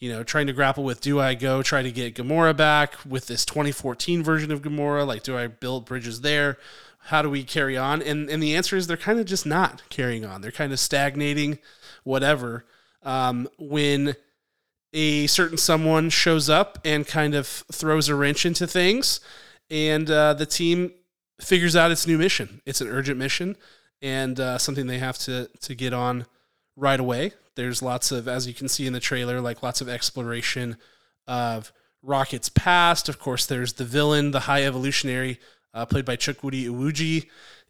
you 0.00 0.10
know, 0.10 0.22
trying 0.22 0.46
to 0.46 0.52
grapple 0.52 0.82
with 0.82 1.00
do 1.00 1.20
I 1.20 1.34
go 1.34 1.62
try 1.62 1.82
to 1.82 1.92
get 1.92 2.14
Gamora 2.14 2.56
back 2.56 2.94
with 3.06 3.26
this 3.26 3.44
2014 3.44 4.22
version 4.22 4.50
of 4.50 4.62
Gamora? 4.62 5.06
Like, 5.06 5.22
do 5.22 5.36
I 5.36 5.46
build 5.46 5.84
bridges 5.84 6.22
there? 6.22 6.58
How 7.04 7.22
do 7.22 7.30
we 7.30 7.44
carry 7.44 7.76
on? 7.76 8.02
And 8.02 8.28
and 8.28 8.42
the 8.42 8.56
answer 8.56 8.76
is 8.76 8.86
they're 8.86 8.96
kind 8.96 9.20
of 9.20 9.26
just 9.26 9.46
not 9.46 9.82
carrying 9.90 10.24
on. 10.24 10.40
They're 10.40 10.50
kind 10.50 10.72
of 10.72 10.80
stagnating, 10.80 11.58
whatever. 12.04 12.64
Um, 13.02 13.48
when 13.58 14.16
a 14.92 15.26
certain 15.28 15.56
someone 15.56 16.10
shows 16.10 16.50
up 16.50 16.78
and 16.84 17.06
kind 17.06 17.34
of 17.34 17.46
throws 17.46 18.08
a 18.08 18.14
wrench 18.14 18.44
into 18.44 18.66
things, 18.66 19.20
and 19.70 20.10
uh, 20.10 20.34
the 20.34 20.46
team 20.46 20.92
figures 21.40 21.76
out 21.76 21.90
its 21.90 22.06
new 22.06 22.18
mission. 22.18 22.60
It's 22.66 22.80
an 22.80 22.88
urgent 22.88 23.18
mission 23.18 23.56
and 24.02 24.38
uh, 24.38 24.58
something 24.58 24.86
they 24.86 24.98
have 24.98 25.18
to 25.18 25.48
to 25.60 25.74
get 25.74 25.92
on 25.92 26.26
right 26.76 27.00
away. 27.00 27.32
There's 27.60 27.82
lots 27.82 28.10
of, 28.10 28.26
as 28.26 28.46
you 28.46 28.54
can 28.54 28.68
see 28.68 28.86
in 28.86 28.94
the 28.94 29.00
trailer, 29.00 29.38
like 29.38 29.62
lots 29.62 29.82
of 29.82 29.88
exploration 29.90 30.78
of 31.28 31.74
Rocket's 32.02 32.48
past. 32.48 33.06
Of 33.10 33.18
course, 33.18 33.44
there's 33.44 33.74
the 33.74 33.84
villain, 33.84 34.30
the 34.30 34.40
High 34.40 34.64
Evolutionary, 34.64 35.38
uh, 35.74 35.84
played 35.84 36.06
by 36.06 36.16
Chuck 36.16 36.36
Chukwudi 36.38 36.64
Iwuji, 36.64 37.26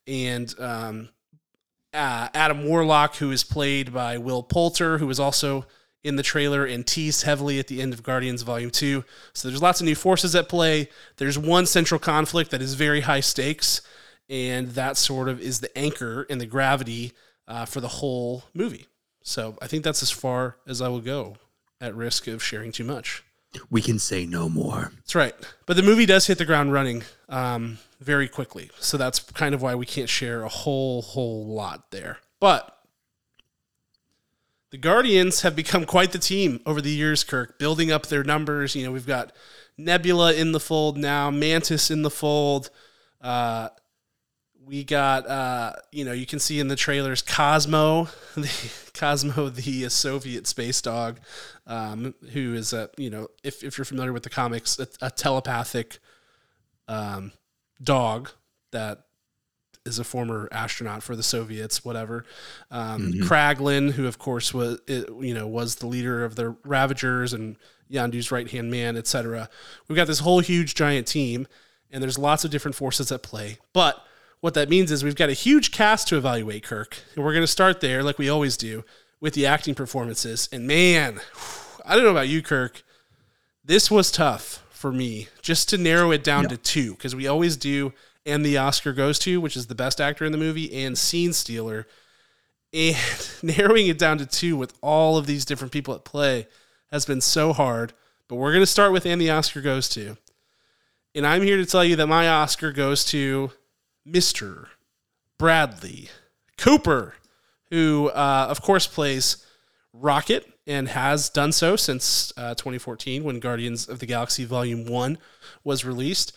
and 0.06 0.54
um, 0.60 1.08
uh, 1.92 2.28
Adam 2.32 2.66
Warlock, 2.66 3.16
who 3.16 3.32
is 3.32 3.42
played 3.42 3.92
by 3.92 4.16
Will 4.16 4.44
Poulter, 4.44 4.98
who 4.98 5.10
is 5.10 5.18
also 5.18 5.66
in 6.04 6.14
the 6.14 6.22
trailer 6.22 6.64
and 6.64 6.86
teased 6.86 7.24
heavily 7.24 7.58
at 7.58 7.66
the 7.66 7.82
end 7.82 7.92
of 7.92 8.04
Guardians 8.04 8.42
Volume 8.42 8.70
2. 8.70 9.04
So 9.32 9.48
there's 9.48 9.60
lots 9.60 9.80
of 9.80 9.86
new 9.86 9.96
forces 9.96 10.36
at 10.36 10.48
play. 10.48 10.88
There's 11.16 11.36
one 11.36 11.66
central 11.66 11.98
conflict 11.98 12.52
that 12.52 12.62
is 12.62 12.74
very 12.74 13.00
high 13.00 13.18
stakes, 13.18 13.82
and 14.28 14.68
that 14.68 14.96
sort 14.96 15.28
of 15.28 15.40
is 15.40 15.58
the 15.58 15.76
anchor 15.76 16.28
and 16.30 16.40
the 16.40 16.46
gravity 16.46 17.12
uh, 17.48 17.64
for 17.64 17.80
the 17.80 17.88
whole 17.88 18.44
movie. 18.54 18.86
So 19.22 19.56
I 19.60 19.66
think 19.66 19.84
that's 19.84 20.02
as 20.02 20.10
far 20.10 20.56
as 20.66 20.80
I 20.80 20.88
will 20.88 21.00
go 21.00 21.36
at 21.80 21.94
risk 21.94 22.26
of 22.26 22.42
sharing 22.42 22.72
too 22.72 22.84
much. 22.84 23.22
we 23.68 23.82
can 23.82 23.98
say 23.98 24.26
no 24.26 24.48
more. 24.48 24.92
That's 24.96 25.14
right. 25.14 25.34
But 25.66 25.76
the 25.76 25.82
movie 25.82 26.06
does 26.06 26.26
hit 26.26 26.38
the 26.38 26.44
ground 26.44 26.72
running 26.72 27.02
um, 27.28 27.78
very 28.00 28.28
quickly. 28.28 28.70
So 28.78 28.96
that's 28.96 29.18
kind 29.18 29.54
of 29.54 29.62
why 29.62 29.74
we 29.74 29.86
can't 29.86 30.08
share 30.08 30.42
a 30.42 30.48
whole, 30.48 31.02
whole 31.02 31.46
lot 31.46 31.90
there. 31.90 32.18
But 32.38 32.76
the 34.70 34.78
Guardians 34.78 35.42
have 35.42 35.56
become 35.56 35.84
quite 35.84 36.12
the 36.12 36.18
team 36.18 36.60
over 36.64 36.80
the 36.80 36.90
years, 36.90 37.24
Kirk, 37.24 37.58
building 37.58 37.90
up 37.90 38.06
their 38.06 38.22
numbers. 38.22 38.76
You 38.76 38.86
know, 38.86 38.92
we've 38.92 39.06
got 39.06 39.32
Nebula 39.76 40.34
in 40.34 40.52
the 40.52 40.60
fold 40.60 40.96
now, 40.96 41.30
Mantis 41.30 41.90
in 41.90 42.02
the 42.02 42.10
fold. 42.10 42.70
Uh, 43.20 43.70
we 44.70 44.84
got, 44.84 45.28
uh, 45.28 45.72
you 45.90 46.04
know, 46.04 46.12
you 46.12 46.26
can 46.26 46.38
see 46.38 46.60
in 46.60 46.68
the 46.68 46.76
trailers 46.76 47.22
Cosmo, 47.22 48.08
the 48.36 48.70
Cosmo, 48.94 49.48
the 49.48 49.88
Soviet 49.88 50.46
space 50.46 50.80
dog, 50.80 51.18
um, 51.66 52.14
who 52.32 52.54
is 52.54 52.72
a, 52.72 52.88
you 52.96 53.10
know, 53.10 53.26
if, 53.42 53.64
if 53.64 53.76
you're 53.76 53.84
familiar 53.84 54.12
with 54.12 54.22
the 54.22 54.30
comics, 54.30 54.78
a, 54.78 54.86
a 55.02 55.10
telepathic 55.10 55.98
um, 56.86 57.32
dog 57.82 58.30
that 58.70 59.00
is 59.84 59.98
a 59.98 60.04
former 60.04 60.48
astronaut 60.52 61.02
for 61.02 61.16
the 61.16 61.22
Soviets, 61.24 61.84
whatever. 61.84 62.24
Um, 62.70 63.12
Kraglin, 63.14 63.90
who 63.90 64.06
of 64.06 64.18
course 64.18 64.54
was, 64.54 64.78
you 64.86 65.34
know, 65.34 65.48
was 65.48 65.76
the 65.76 65.88
leader 65.88 66.24
of 66.24 66.36
the 66.36 66.50
Ravagers 66.64 67.32
and 67.32 67.56
Yondu's 67.90 68.30
right 68.30 68.48
hand 68.48 68.70
man, 68.70 68.96
etc. 68.96 69.48
We've 69.88 69.96
got 69.96 70.06
this 70.06 70.20
whole 70.20 70.38
huge 70.38 70.76
giant 70.76 71.08
team, 71.08 71.48
and 71.90 72.00
there's 72.00 72.18
lots 72.18 72.44
of 72.44 72.52
different 72.52 72.76
forces 72.76 73.10
at 73.10 73.24
play. 73.24 73.58
But 73.72 74.00
what 74.40 74.54
that 74.54 74.68
means 74.68 74.90
is 74.90 75.04
we've 75.04 75.14
got 75.14 75.28
a 75.28 75.34
huge 75.34 75.70
cast 75.70 76.08
to 76.08 76.16
evaluate, 76.16 76.62
Kirk, 76.62 76.98
and 77.14 77.24
we're 77.24 77.32
going 77.32 77.42
to 77.42 77.46
start 77.46 77.80
there, 77.80 78.02
like 78.02 78.18
we 78.18 78.28
always 78.28 78.56
do, 78.56 78.84
with 79.20 79.34
the 79.34 79.46
acting 79.46 79.74
performances. 79.74 80.48
And 80.50 80.66
man, 80.66 81.20
I 81.84 81.94
don't 81.94 82.04
know 82.04 82.10
about 82.10 82.28
you, 82.28 82.42
Kirk. 82.42 82.82
This 83.64 83.90
was 83.90 84.10
tough 84.10 84.64
for 84.70 84.90
me 84.90 85.28
just 85.42 85.68
to 85.68 85.78
narrow 85.78 86.10
it 86.10 86.24
down 86.24 86.48
to 86.48 86.56
two 86.56 86.92
because 86.92 87.14
we 87.14 87.26
always 87.26 87.56
do. 87.56 87.92
And 88.26 88.44
the 88.44 88.58
Oscar 88.58 88.92
goes 88.92 89.18
to, 89.20 89.40
which 89.40 89.56
is 89.56 89.66
the 89.66 89.74
best 89.74 90.00
actor 90.00 90.24
in 90.24 90.32
the 90.32 90.38
movie, 90.38 90.84
and 90.84 90.96
Scene 90.96 91.32
Stealer. 91.32 91.86
And 92.72 92.96
narrowing 93.42 93.88
it 93.88 93.98
down 93.98 94.18
to 94.18 94.26
two 94.26 94.56
with 94.56 94.74
all 94.80 95.18
of 95.18 95.26
these 95.26 95.44
different 95.44 95.72
people 95.72 95.94
at 95.94 96.04
play 96.04 96.46
has 96.90 97.04
been 97.04 97.20
so 97.20 97.52
hard. 97.52 97.92
But 98.28 98.36
we're 98.36 98.52
going 98.52 98.62
to 98.62 98.66
start 98.66 98.92
with 98.92 99.04
and 99.04 99.20
the 99.20 99.30
Oscar 99.30 99.60
goes 99.60 99.88
to. 99.90 100.16
And 101.14 101.26
I'm 101.26 101.42
here 101.42 101.56
to 101.56 101.66
tell 101.66 101.84
you 101.84 101.96
that 101.96 102.06
my 102.06 102.28
Oscar 102.28 102.72
goes 102.72 103.04
to 103.06 103.50
Mr. 104.06 104.66
Bradley 105.38 106.08
Cooper, 106.58 107.14
who, 107.70 108.08
uh, 108.08 108.46
of 108.48 108.60
course, 108.62 108.86
plays 108.86 109.46
Rocket 109.92 110.46
and 110.66 110.88
has 110.88 111.28
done 111.28 111.52
so 111.52 111.74
since 111.74 112.32
uh, 112.36 112.54
2014 112.54 113.24
when 113.24 113.40
Guardians 113.40 113.88
of 113.88 113.98
the 113.98 114.06
Galaxy 114.06 114.44
Volume 114.44 114.86
1 114.86 115.18
was 115.64 115.84
released. 115.84 116.32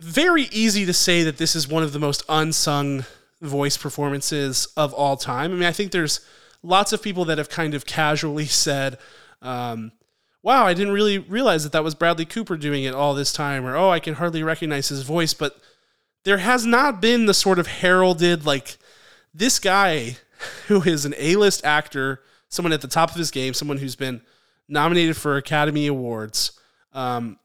Very 0.00 0.44
easy 0.44 0.86
to 0.86 0.92
say 0.92 1.22
that 1.22 1.36
this 1.36 1.54
is 1.54 1.68
one 1.68 1.82
of 1.82 1.92
the 1.92 1.98
most 1.98 2.22
unsung 2.28 3.04
voice 3.42 3.76
performances 3.76 4.66
of 4.76 4.94
all 4.94 5.16
time. 5.16 5.52
I 5.52 5.54
mean, 5.54 5.64
I 5.64 5.72
think 5.72 5.92
there's 5.92 6.20
lots 6.62 6.92
of 6.92 7.02
people 7.02 7.24
that 7.26 7.38
have 7.38 7.48
kind 7.48 7.74
of 7.74 7.84
casually 7.84 8.46
said, 8.46 8.98
um, 9.42 9.92
wow, 10.42 10.66
I 10.66 10.74
didn't 10.74 10.94
really 10.94 11.18
realize 11.18 11.62
that 11.64 11.72
that 11.72 11.84
was 11.84 11.94
Bradley 11.94 12.24
Cooper 12.24 12.56
doing 12.56 12.84
it 12.84 12.94
all 12.94 13.14
this 13.14 13.32
time, 13.32 13.66
or 13.66 13.76
oh, 13.76 13.90
I 13.90 14.00
can 14.00 14.14
hardly 14.14 14.42
recognize 14.42 14.88
his 14.88 15.02
voice. 15.02 15.34
But 15.34 15.58
there 16.24 16.38
has 16.38 16.66
not 16.66 17.00
been 17.00 17.26
the 17.26 17.34
sort 17.34 17.58
of 17.58 17.66
heralded, 17.66 18.44
like, 18.44 18.76
this 19.32 19.58
guy 19.58 20.16
who 20.68 20.82
is 20.82 21.04
an 21.04 21.14
A 21.18 21.36
list 21.36 21.64
actor, 21.64 22.22
someone 22.48 22.72
at 22.72 22.80
the 22.80 22.88
top 22.88 23.10
of 23.10 23.16
his 23.16 23.30
game, 23.30 23.54
someone 23.54 23.78
who's 23.78 23.96
been 23.96 24.22
nominated 24.68 25.16
for 25.16 25.36
Academy 25.36 25.86
Awards, 25.86 26.58
um, 26.92 27.38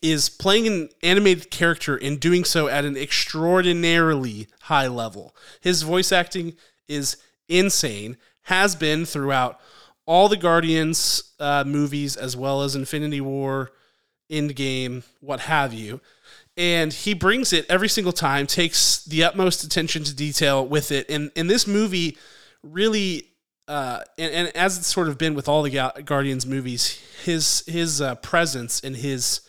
is 0.00 0.28
playing 0.28 0.66
an 0.66 0.88
animated 1.02 1.50
character 1.50 1.96
and 1.96 2.20
doing 2.20 2.44
so 2.44 2.68
at 2.68 2.84
an 2.84 2.96
extraordinarily 2.96 4.46
high 4.62 4.86
level. 4.86 5.34
His 5.60 5.82
voice 5.82 6.12
acting 6.12 6.54
is 6.88 7.16
insane, 7.48 8.16
has 8.42 8.76
been 8.76 9.04
throughout 9.04 9.60
all 10.06 10.28
the 10.28 10.36
Guardians 10.36 11.34
uh, 11.38 11.64
movies 11.66 12.16
as 12.16 12.36
well 12.36 12.62
as 12.62 12.74
Infinity 12.74 13.20
War, 13.20 13.72
Endgame, 14.30 15.04
what 15.20 15.40
have 15.40 15.74
you. 15.74 16.00
And 16.58 16.92
he 16.92 17.14
brings 17.14 17.52
it 17.52 17.64
every 17.70 17.88
single 17.88 18.12
time, 18.12 18.48
takes 18.48 19.04
the 19.04 19.22
utmost 19.22 19.62
attention 19.62 20.02
to 20.04 20.14
detail 20.14 20.66
with 20.66 20.90
it. 20.90 21.08
And, 21.08 21.30
and 21.36 21.48
this 21.48 21.68
movie 21.68 22.18
really, 22.64 23.28
uh, 23.68 24.00
and, 24.18 24.34
and 24.34 24.56
as 24.56 24.76
it's 24.76 24.88
sort 24.88 25.08
of 25.08 25.18
been 25.18 25.34
with 25.34 25.48
all 25.48 25.62
the 25.62 26.02
Guardians 26.04 26.46
movies, 26.46 27.00
his 27.24 27.64
his 27.66 28.00
uh, 28.00 28.16
presence 28.16 28.80
and 28.80 28.96
his 28.96 29.42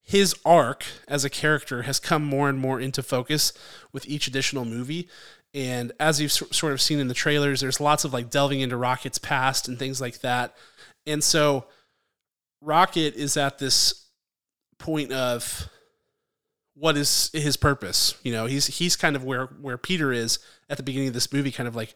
his 0.00 0.34
arc 0.44 0.84
as 1.08 1.24
a 1.24 1.30
character 1.30 1.82
has 1.82 1.98
come 1.98 2.24
more 2.24 2.48
and 2.48 2.58
more 2.58 2.78
into 2.78 3.02
focus 3.02 3.52
with 3.92 4.06
each 4.06 4.28
additional 4.28 4.64
movie. 4.64 5.08
And 5.54 5.92
as 5.98 6.20
you've 6.20 6.32
sort 6.32 6.72
of 6.72 6.80
seen 6.80 6.98
in 7.00 7.08
the 7.08 7.14
trailers, 7.14 7.60
there's 7.60 7.80
lots 7.80 8.04
of 8.04 8.12
like 8.12 8.30
delving 8.30 8.60
into 8.60 8.76
Rocket's 8.76 9.18
past 9.18 9.66
and 9.66 9.78
things 9.78 10.00
like 10.00 10.20
that. 10.20 10.54
And 11.06 11.24
so 11.24 11.66
Rocket 12.60 13.14
is 13.14 13.36
at 13.36 13.58
this 13.58 14.08
point 14.78 15.10
of 15.10 15.68
what 16.74 16.96
is 16.96 17.30
his 17.32 17.56
purpose? 17.56 18.14
You 18.22 18.32
know, 18.32 18.46
he's 18.46 18.66
he's 18.66 18.96
kind 18.96 19.16
of 19.16 19.24
where 19.24 19.46
where 19.46 19.78
Peter 19.78 20.12
is 20.12 20.38
at 20.68 20.76
the 20.76 20.82
beginning 20.82 21.08
of 21.08 21.14
this 21.14 21.32
movie, 21.32 21.52
kind 21.52 21.68
of 21.68 21.76
like, 21.76 21.94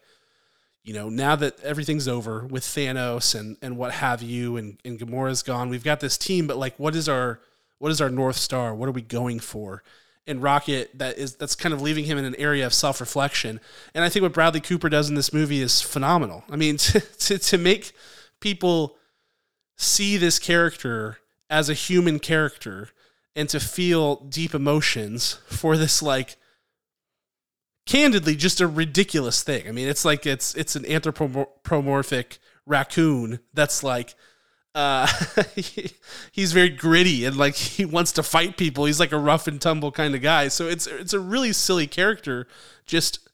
you 0.83 0.93
know, 0.93 1.09
now 1.09 1.35
that 1.35 1.59
everything's 1.61 2.07
over 2.07 2.45
with 2.45 2.63
Thanos 2.63 3.37
and 3.37 3.57
and 3.61 3.77
what 3.77 3.91
have 3.93 4.21
you, 4.21 4.57
and 4.57 4.79
and 4.85 4.99
Gamora's 4.99 5.43
gone, 5.43 5.69
we've 5.69 5.83
got 5.83 5.99
this 5.99 6.17
team, 6.17 6.47
but 6.47 6.57
like, 6.57 6.77
what 6.77 6.95
is 6.95 7.09
our 7.09 7.41
what 7.79 7.91
is 7.91 8.01
our 8.01 8.09
north 8.09 8.37
star? 8.37 8.73
What 8.73 8.87
are 8.87 8.93
we 8.93 9.01
going 9.01 9.39
for? 9.39 9.83
And 10.25 10.43
Rocket 10.43 10.97
that 10.97 11.17
is 11.17 11.35
that's 11.35 11.55
kind 11.55 11.73
of 11.73 11.81
leaving 11.81 12.05
him 12.05 12.17
in 12.17 12.25
an 12.25 12.35
area 12.35 12.65
of 12.65 12.73
self 12.73 13.01
reflection. 13.01 13.59
And 13.93 14.03
I 14.03 14.09
think 14.09 14.23
what 14.23 14.33
Bradley 14.33 14.61
Cooper 14.61 14.87
does 14.87 15.09
in 15.09 15.15
this 15.15 15.33
movie 15.33 15.61
is 15.61 15.81
phenomenal. 15.81 16.43
I 16.49 16.55
mean, 16.55 16.77
to, 16.77 16.99
to, 16.99 17.37
to 17.37 17.57
make 17.57 17.91
people 18.39 18.95
see 19.75 20.17
this 20.17 20.39
character 20.39 21.17
as 21.49 21.69
a 21.69 21.73
human 21.73 22.19
character 22.19 22.89
and 23.35 23.49
to 23.49 23.59
feel 23.59 24.15
deep 24.15 24.53
emotions 24.53 25.39
for 25.47 25.77
this 25.77 26.01
like 26.01 26.37
candidly 27.85 28.35
just 28.35 28.61
a 28.61 28.67
ridiculous 28.67 29.41
thing. 29.43 29.67
I 29.67 29.71
mean, 29.71 29.87
it's 29.87 30.05
like 30.05 30.25
it's 30.25 30.55
it's 30.55 30.75
an 30.75 30.85
anthropomorphic 30.85 32.39
raccoon 32.65 33.39
that's 33.53 33.83
like 33.83 34.13
uh, 34.75 35.07
he, 35.55 35.91
he's 36.31 36.53
very 36.53 36.69
gritty 36.69 37.25
and 37.25 37.35
like 37.35 37.55
he 37.55 37.85
wants 37.85 38.11
to 38.13 38.23
fight 38.23 38.57
people. 38.57 38.85
He's 38.85 38.99
like 38.99 39.11
a 39.11 39.17
rough 39.17 39.47
and 39.47 39.59
tumble 39.59 39.91
kind 39.91 40.15
of 40.15 40.21
guy. 40.21 40.47
So 40.49 40.67
it's 40.67 40.87
it's 40.87 41.13
a 41.13 41.19
really 41.19 41.51
silly 41.53 41.87
character, 41.87 42.47
just 42.85 43.27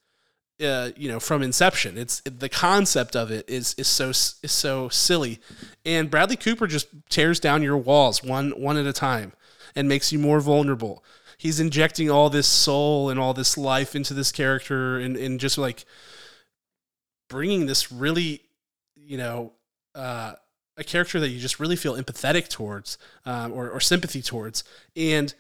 uh, 0.64 0.92
you 0.96 1.10
know 1.10 1.20
from 1.20 1.42
inception. 1.42 1.98
It's 1.98 2.22
the 2.22 2.50
concept 2.50 3.16
of 3.16 3.32
it 3.32 3.50
is 3.50 3.76
is 3.78 3.88
so 3.88 4.10
is 4.10 4.38
so 4.44 4.88
silly, 4.90 5.40
and 5.86 6.10
Bradley 6.10 6.38
Cooper 6.38 6.68
just 6.68 6.88
tears 7.10 7.40
down 7.42 7.62
your 7.62 7.78
walls 7.78 8.24
one 8.24 8.52
one 8.52 8.78
at 8.78 8.88
a 8.88 8.94
time 8.94 9.34
and 9.76 9.88
makes 9.88 10.12
you 10.12 10.20
more 10.20 10.40
vulnerable. 10.40 11.04
He's 11.38 11.60
injecting 11.60 12.10
all 12.10 12.30
this 12.30 12.48
soul 12.48 13.10
and 13.10 13.20
all 13.20 13.34
this 13.34 13.58
life 13.58 13.96
into 13.96 14.14
this 14.14 14.32
character 14.32 14.98
and 14.98 15.18
and 15.18 15.40
just 15.40 15.58
like 15.58 15.86
bringing 17.30 17.66
this 17.66 17.92
really 17.92 18.42
you 18.96 19.18
know. 19.18 19.54
Uh, 19.94 20.34
a 20.78 20.84
character 20.84 21.22
that 21.22 21.30
you 21.30 21.40
just 21.40 21.58
really 21.58 21.78
feel 21.78 21.96
empathetic 21.96 22.50
towards 22.50 22.98
um, 23.26 23.54
or, 23.54 23.70
or 23.70 23.80
sympathy 23.80 24.22
towards. 24.22 24.66
And 24.96 25.34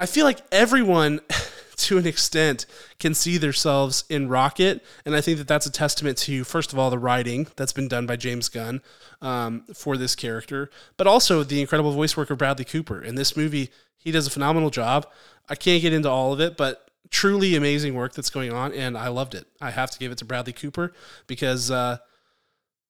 I 0.00 0.06
feel 0.06 0.24
like 0.24 0.40
everyone, 0.52 1.20
to 1.76 1.98
an 1.98 2.06
extent, 2.06 2.66
can 2.98 3.14
see 3.14 3.38
themselves 3.38 4.04
in 4.08 4.28
Rocket. 4.28 4.84
And 5.04 5.14
I 5.14 5.20
think 5.20 5.38
that 5.38 5.48
that's 5.48 5.66
a 5.66 5.72
testament 5.72 6.18
to, 6.18 6.44
first 6.44 6.72
of 6.72 6.78
all, 6.78 6.90
the 6.90 6.98
writing 6.98 7.48
that's 7.56 7.72
been 7.72 7.88
done 7.88 8.06
by 8.06 8.16
James 8.16 8.48
Gunn 8.48 8.80
um, 9.20 9.64
for 9.74 9.96
this 9.96 10.14
character, 10.14 10.70
but 10.96 11.06
also 11.06 11.42
the 11.42 11.60
incredible 11.60 11.92
voice 11.92 12.16
work 12.16 12.30
of 12.30 12.38
Bradley 12.38 12.64
Cooper. 12.64 13.02
In 13.02 13.14
this 13.14 13.36
movie, 13.36 13.70
he 13.96 14.10
does 14.10 14.26
a 14.26 14.30
phenomenal 14.30 14.70
job. 14.70 15.06
I 15.48 15.54
can't 15.54 15.82
get 15.82 15.92
into 15.92 16.10
all 16.10 16.32
of 16.32 16.40
it, 16.40 16.56
but 16.56 16.90
truly 17.10 17.56
amazing 17.56 17.94
work 17.94 18.12
that's 18.12 18.30
going 18.30 18.52
on. 18.52 18.72
And 18.72 18.96
I 18.96 19.08
loved 19.08 19.34
it. 19.34 19.46
I 19.60 19.70
have 19.70 19.90
to 19.90 19.98
give 19.98 20.12
it 20.12 20.18
to 20.18 20.24
Bradley 20.24 20.52
Cooper 20.52 20.92
because. 21.26 21.70
Uh, 21.70 21.98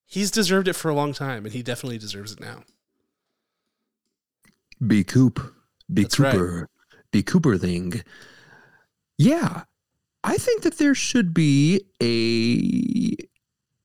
he's 0.09 0.31
deserved 0.31 0.66
it 0.66 0.73
for 0.73 0.88
a 0.88 0.94
long 0.94 1.12
time, 1.12 1.44
and 1.44 1.55
he 1.55 1.62
definitely 1.62 1.99
deserves 1.99 2.33
it 2.33 2.40
now. 2.40 2.64
Be 4.85 5.05
Coop, 5.05 5.55
be 5.92 6.03
That's 6.03 6.16
Cooper, 6.16 6.59
right. 6.61 6.66
Be 7.12 7.23
Cooper 7.23 7.57
thing. 7.57 8.03
Yeah, 9.16 9.62
I 10.23 10.37
think 10.37 10.62
that 10.62 10.79
there 10.79 10.94
should 10.94 11.35
be 11.35 11.81
a 12.03 13.16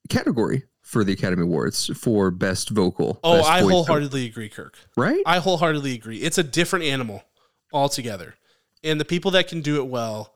category 0.09 0.63
for 0.81 1.03
the 1.03 1.13
Academy 1.13 1.43
Awards 1.43 1.89
for 1.97 2.29
best 2.29 2.69
vocal. 2.69 3.19
Oh, 3.23 3.38
best 3.38 3.49
I 3.49 3.62
wholeheartedly 3.62 4.25
agree, 4.25 4.49
Kirk. 4.49 4.77
Right? 4.95 5.23
I 5.25 5.39
wholeheartedly 5.39 5.93
agree. 5.93 6.17
It's 6.17 6.38
a 6.38 6.43
different 6.43 6.86
animal 6.86 7.23
altogether. 7.71 8.36
And 8.83 8.99
the 8.99 9.05
people 9.05 9.31
that 9.31 9.47
can 9.47 9.62
do 9.62 9.77
it 9.77 9.88
well 9.88 10.36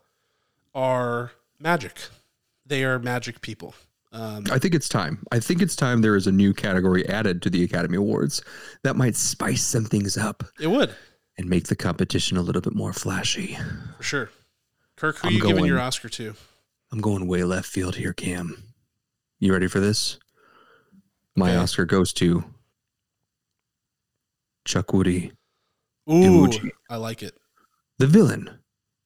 are 0.74 1.32
magic. 1.60 2.00
They 2.66 2.84
are 2.84 2.98
magic 2.98 3.42
people. 3.42 3.76
Um, 4.12 4.46
I 4.50 4.58
think 4.58 4.74
it's 4.74 4.90
time. 4.90 5.24
I 5.32 5.40
think 5.40 5.62
it's 5.62 5.76
time 5.76 6.02
there 6.02 6.16
is 6.16 6.28
a 6.28 6.32
new 6.32 6.54
category 6.54 7.08
added 7.08 7.42
to 7.44 7.50
the 7.50 7.64
Academy 7.64 7.98
Awards 7.98 8.42
that 8.84 8.96
might 8.96 9.16
spice 9.16 9.64
some 9.64 9.86
things 9.86 10.18
up. 10.18 10.44
It 10.60 10.68
would. 10.68 10.96
And 11.38 11.48
make 11.50 11.68
the 11.68 11.76
competition 11.76 12.38
a 12.38 12.42
little 12.42 12.62
bit 12.62 12.74
more 12.74 12.94
flashy. 12.94 13.58
For 13.98 14.04
sure. 14.04 14.30
Kirk, 14.96 15.18
who 15.18 15.28
I'm 15.28 15.34
you 15.36 15.42
going, 15.42 15.56
giving 15.56 15.70
your 15.70 15.80
Oscar 15.80 16.10
to? 16.10 16.34
I'm 16.92 17.00
going 17.00 17.28
way 17.28 17.44
left 17.44 17.68
field 17.68 17.96
here, 17.96 18.14
Cam. 18.14 18.64
You 19.40 19.54
ready 19.54 19.68
for 19.68 19.80
this? 19.80 20.18
My 21.36 21.52
okay. 21.52 21.58
Oscar 21.60 21.86
goes 21.86 22.12
to 22.14 22.44
Chukwudi. 24.68 25.32
Ooh, 26.10 26.50
I 26.90 26.96
like 26.96 27.22
it. 27.22 27.38
The 28.00 28.08
villain. 28.08 28.50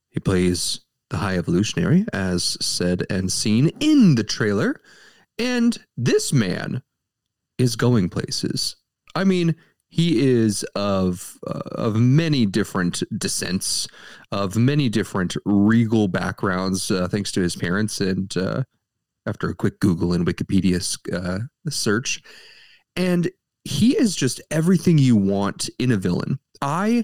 He 0.09 0.19
plays 0.21 0.81
the 1.09 1.17
High 1.17 1.37
Evolutionary, 1.37 2.05
as 2.13 2.57
said 2.61 3.05
and 3.09 3.31
seen 3.31 3.71
in 3.81 4.15
the 4.15 4.23
trailer. 4.23 4.79
And 5.37 5.77
this 5.97 6.31
man 6.31 6.83
is 7.57 7.75
going 7.75 8.07
places. 8.07 8.77
I 9.15 9.25
mean, 9.25 9.55
he 9.91 10.25
is 10.25 10.63
of 10.73 11.37
uh, 11.45 11.59
of 11.73 11.97
many 11.97 12.45
different 12.45 13.03
descents, 13.17 13.87
of 14.31 14.55
many 14.55 14.87
different 14.87 15.35
regal 15.45 16.07
backgrounds, 16.07 16.89
uh, 16.89 17.09
thanks 17.09 17.31
to 17.33 17.41
his 17.41 17.57
parents. 17.57 17.99
And 17.99 18.35
uh, 18.37 18.63
after 19.25 19.49
a 19.49 19.55
quick 19.55 19.81
Google 19.81 20.13
and 20.13 20.25
Wikipedia 20.25 20.97
uh, 21.13 21.39
search, 21.69 22.23
and 22.95 23.29
he 23.65 23.97
is 23.97 24.15
just 24.15 24.41
everything 24.49 24.97
you 24.97 25.17
want 25.17 25.69
in 25.77 25.91
a 25.91 25.97
villain. 25.97 26.39
I 26.61 27.03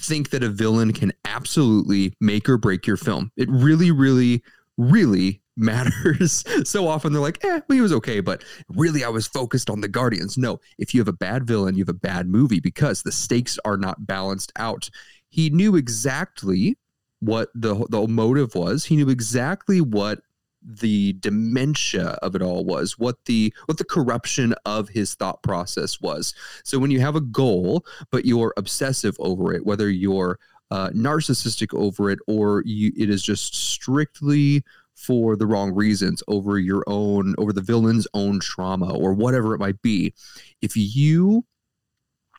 think 0.00 0.30
that 0.30 0.42
a 0.42 0.48
villain 0.48 0.94
can 0.94 1.12
absolutely 1.26 2.14
make 2.18 2.48
or 2.48 2.56
break 2.56 2.86
your 2.86 2.96
film. 2.96 3.30
It 3.36 3.48
really, 3.50 3.90
really, 3.90 4.42
really 4.78 5.41
matters. 5.56 6.44
so 6.68 6.88
often 6.88 7.12
they're 7.12 7.22
like, 7.22 7.44
eh, 7.44 7.60
well, 7.68 7.76
he 7.76 7.80
was 7.80 7.92
okay, 7.92 8.20
but 8.20 8.44
really 8.68 9.04
I 9.04 9.08
was 9.08 9.26
focused 9.26 9.70
on 9.70 9.80
the 9.80 9.88
Guardians. 9.88 10.38
No, 10.38 10.60
if 10.78 10.94
you 10.94 11.00
have 11.00 11.08
a 11.08 11.12
bad 11.12 11.46
villain, 11.46 11.74
you 11.74 11.82
have 11.82 11.88
a 11.88 11.94
bad 11.94 12.28
movie 12.28 12.60
because 12.60 13.02
the 13.02 13.12
stakes 13.12 13.58
are 13.64 13.76
not 13.76 14.06
balanced 14.06 14.52
out. 14.56 14.88
He 15.28 15.50
knew 15.50 15.76
exactly 15.76 16.76
what 17.20 17.50
the 17.54 17.86
the 17.88 18.06
motive 18.08 18.54
was. 18.54 18.84
He 18.84 18.96
knew 18.96 19.08
exactly 19.08 19.80
what 19.80 20.20
the 20.64 21.14
dementia 21.14 22.18
of 22.22 22.36
it 22.36 22.42
all 22.42 22.64
was 22.64 22.96
what 22.96 23.16
the 23.24 23.52
what 23.66 23.78
the 23.78 23.84
corruption 23.84 24.54
of 24.64 24.88
his 24.88 25.14
thought 25.16 25.42
process 25.42 26.00
was 26.00 26.34
so 26.62 26.78
when 26.78 26.90
you 26.90 27.00
have 27.00 27.16
a 27.16 27.20
goal 27.20 27.84
but 28.12 28.24
you're 28.24 28.54
obsessive 28.56 29.16
over 29.18 29.52
it 29.52 29.66
whether 29.66 29.90
you're 29.90 30.38
uh, 30.70 30.88
narcissistic 30.90 31.76
over 31.76 32.10
it 32.10 32.18
or 32.26 32.62
you, 32.64 32.92
it 32.96 33.10
is 33.10 33.22
just 33.22 33.54
strictly 33.54 34.64
for 34.94 35.36
the 35.36 35.46
wrong 35.46 35.74
reasons 35.74 36.22
over 36.28 36.58
your 36.58 36.84
own 36.86 37.34
over 37.38 37.52
the 37.52 37.60
villain's 37.60 38.06
own 38.14 38.38
trauma 38.40 38.94
or 38.94 39.12
whatever 39.12 39.54
it 39.54 39.58
might 39.58 39.80
be 39.82 40.12
if 40.60 40.76
you 40.76 41.44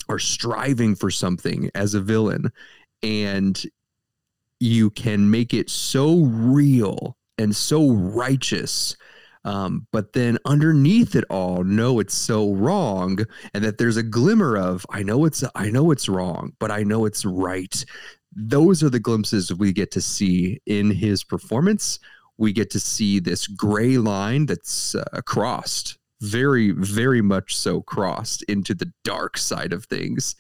are 0.10 0.20
striving 0.20 0.96
for 0.96 1.10
something 1.12 1.70
as 1.76 1.94
a 1.94 2.02
villain 2.02 2.52
and 3.02 3.64
you 4.60 4.90
can 4.92 5.30
make 5.30 5.54
it 5.54 5.70
so 5.70 6.20
real 6.24 7.18
and 7.38 7.56
so 7.56 7.92
righteous 7.92 8.96
Um, 9.46 9.88
but 9.92 10.14
then 10.14 10.38
underneath 10.46 11.16
it 11.16 11.26
all, 11.30 11.66
know 11.66 12.00
it's 12.00 12.14
so 12.16 12.54
wrong, 12.54 13.26
and 13.54 13.64
that 13.64 13.78
there's 13.78 13.98
a 13.98 14.04
glimmer 14.04 14.56
of 14.56 14.86
I 14.90 15.04
know 15.04 15.26
it's 15.26 15.44
I 15.54 15.70
know 15.70 15.92
it's 15.92 16.08
wrong, 16.08 16.54
but 16.60 16.72
I 16.72 16.84
know 16.84 17.06
it's 17.06 17.26
right. 17.26 17.86
Those 18.34 18.82
are 18.84 18.90
the 18.90 19.02
glimpses 19.02 19.54
we 19.54 19.74
get 19.74 19.92
to 19.92 20.02
see 20.02 20.62
in 20.66 20.92
his 20.92 21.24
performance. 21.26 22.00
We 22.38 22.54
get 22.54 22.70
to 22.72 22.80
see 22.80 23.20
this 23.20 23.48
gray 23.48 23.98
line 23.98 24.46
that's 24.46 24.96
uh, 24.96 25.22
crossed, 25.26 25.98
very, 26.22 26.72
very 26.72 27.22
much 27.22 27.56
so 27.56 27.82
crossed 27.82 28.44
into 28.44 28.74
the 28.74 28.92
dark 29.04 29.38
side 29.38 29.74
of 29.74 29.86
things. 29.86 30.36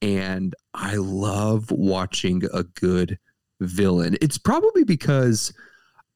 And 0.00 0.54
I 0.74 0.96
love 0.96 1.70
watching 1.70 2.42
a 2.52 2.64
good 2.64 3.18
villain. 3.60 4.16
It's 4.20 4.38
probably 4.38 4.84
because 4.84 5.52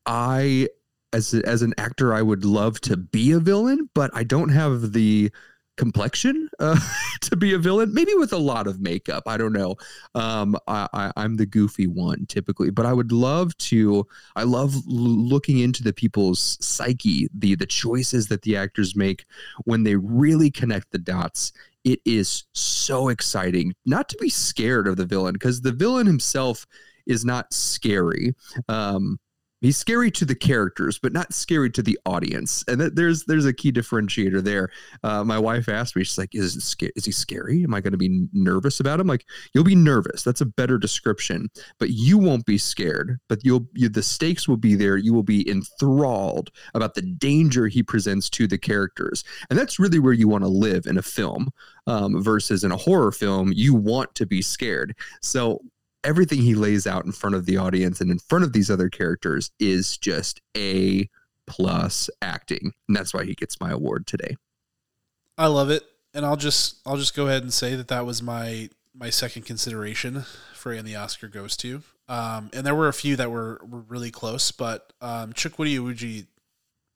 I 0.05 0.68
as 1.12 1.35
as 1.35 1.62
an 1.62 1.74
actor 1.79 2.12
I 2.12 2.22
would 2.22 2.44
love 2.44 2.81
to 2.83 2.96
be 2.96 3.33
a 3.33 3.40
villain, 3.40 3.88
but 3.94 4.11
I 4.14 4.24
don't 4.24 4.50
have 4.50 4.92
the 4.92 5.31
complexion 5.76 6.48
uh, 6.58 6.78
to 7.22 7.36
be 7.36 7.54
a 7.54 7.58
villain. 7.58 7.92
Maybe 7.92 8.14
with 8.14 8.32
a 8.32 8.38
lot 8.38 8.66
of 8.66 8.80
makeup. 8.80 9.24
I 9.26 9.36
don't 9.36 9.52
know. 9.52 9.76
Um, 10.14 10.56
I, 10.66 11.12
I'm 11.16 11.36
the 11.36 11.46
goofy 11.46 11.86
one 11.86 12.26
typically, 12.26 12.70
but 12.70 12.86
I 12.86 12.92
would 12.92 13.12
love 13.12 13.56
to. 13.58 14.06
I 14.34 14.44
love 14.44 14.74
l- 14.74 14.82
looking 14.86 15.58
into 15.58 15.82
the 15.82 15.92
people's 15.92 16.58
psyche, 16.60 17.28
the 17.34 17.54
the 17.54 17.66
choices 17.66 18.28
that 18.28 18.42
the 18.42 18.56
actors 18.56 18.96
make 18.96 19.24
when 19.64 19.82
they 19.84 19.96
really 19.96 20.50
connect 20.50 20.90
the 20.90 20.98
dots. 20.98 21.52
It 21.84 22.00
is 22.04 22.44
so 22.52 23.08
exciting 23.08 23.74
not 23.84 24.08
to 24.08 24.16
be 24.18 24.28
scared 24.28 24.88
of 24.88 24.96
the 24.96 25.06
villain 25.06 25.34
because 25.34 25.60
the 25.60 25.72
villain 25.72 26.06
himself 26.06 26.66
is 27.06 27.24
not 27.24 27.52
scary. 27.52 28.34
Um, 28.68 29.18
he's 29.66 29.76
scary 29.76 30.12
to 30.12 30.24
the 30.24 30.35
characters, 30.35 30.96
but 30.96 31.12
not 31.12 31.33
scary 31.33 31.68
to 31.70 31.83
the 31.83 31.98
audience. 32.07 32.64
And 32.68 32.81
that 32.81 32.94
there's 32.94 33.24
there's 33.24 33.46
a 33.46 33.52
key 33.52 33.72
differentiator 33.72 34.42
there. 34.42 34.70
Uh, 35.02 35.24
my 35.24 35.38
wife 35.38 35.68
asked 35.68 35.96
me, 35.96 36.05
she's 36.05 36.18
like, 36.18 36.35
"Is 36.35 36.55
sca- 36.64 36.96
is 36.96 37.05
he 37.05 37.11
scary? 37.11 37.64
Am 37.64 37.74
I 37.74 37.81
going 37.81 37.92
to 37.92 37.98
be 37.98 38.29
nervous 38.33 38.79
about 38.79 39.00
him?" 39.00 39.09
Like, 39.09 39.26
you'll 39.52 39.64
be 39.64 39.74
nervous. 39.74 40.22
That's 40.22 40.40
a 40.40 40.46
better 40.46 40.79
description. 40.79 41.48
But 41.81 41.90
you 41.90 42.16
won't 42.16 42.46
be 42.46 42.59
scared. 42.59 43.18
But 43.29 43.44
you'll 43.44 43.66
you, 43.74 43.88
the 43.88 44.05
stakes 44.05 44.46
will 44.46 44.57
be 44.57 44.76
there. 44.76 44.96
You 44.96 45.12
will 45.12 45.24
be 45.24 45.48
enthralled 45.50 46.50
about 46.74 46.94
the 46.94 47.02
danger 47.02 47.66
he 47.66 47.83
presents 47.83 48.31
to 48.31 48.46
the 48.46 48.59
characters, 48.59 49.24
and 49.50 49.59
that's 49.59 49.81
really 49.81 49.98
where 49.98 50.12
you 50.12 50.29
want 50.29 50.44
to 50.44 50.48
live 50.48 50.87
in 50.87 50.96
a 50.96 51.02
film. 51.02 51.50
Um, 51.88 52.20
versus 52.20 52.64
in 52.64 52.72
a 52.72 52.76
horror 52.76 53.12
film, 53.12 53.52
you 53.52 53.72
want 53.72 54.12
to 54.16 54.26
be 54.26 54.42
scared. 54.42 54.96
So 55.22 55.61
everything 56.04 56.40
he 56.40 56.54
lays 56.54 56.87
out 56.87 57.04
in 57.04 57.12
front 57.12 57.37
of 57.37 57.46
the 57.46 57.56
audience 57.56 58.00
and 58.00 58.11
in 58.11 58.18
front 58.18 58.44
of 58.44 58.52
these 58.52 58.70
other 58.70 58.88
characters 58.88 59.50
is 59.59 59.96
just 59.96 60.40
a 60.56 61.09
plus 61.46 62.11
acting. 62.22 62.72
And 62.88 62.96
that's 62.96 63.14
why 63.14 63.24
he 63.24 63.35
gets 63.35 63.61
my 63.61 63.70
award 63.70 64.06
today. 64.06 64.37
I 65.38 65.46
love 65.48 65.70
it, 65.70 65.82
and 66.14 66.24
I'll 66.24 66.37
just 66.37 66.76
I'll 66.87 66.96
just 66.96 67.14
go 67.14 67.26
ahead 67.26 67.42
and 67.42 67.52
say 67.52 67.76
that 67.76 67.88
that 67.88 68.06
was 68.06 68.22
my 68.22 68.70
my 68.94 69.11
second 69.11 69.42
consideration 69.42 70.24
for 70.54 70.72
and 70.72 70.87
the 70.87 70.96
Oscar 70.96 71.28
goes 71.28 71.56
to. 71.59 71.82
Um, 72.09 72.50
and 72.52 72.66
there 72.66 72.74
were 72.74 72.88
a 72.88 72.92
few 72.92 73.16
that 73.16 73.30
were, 73.30 73.61
were 73.68 73.80
really 73.80 74.11
close, 74.11 74.50
but 74.52 74.92
um, 75.00 75.32
Chukwudi 75.32 75.78
Iwuji, 75.78 76.26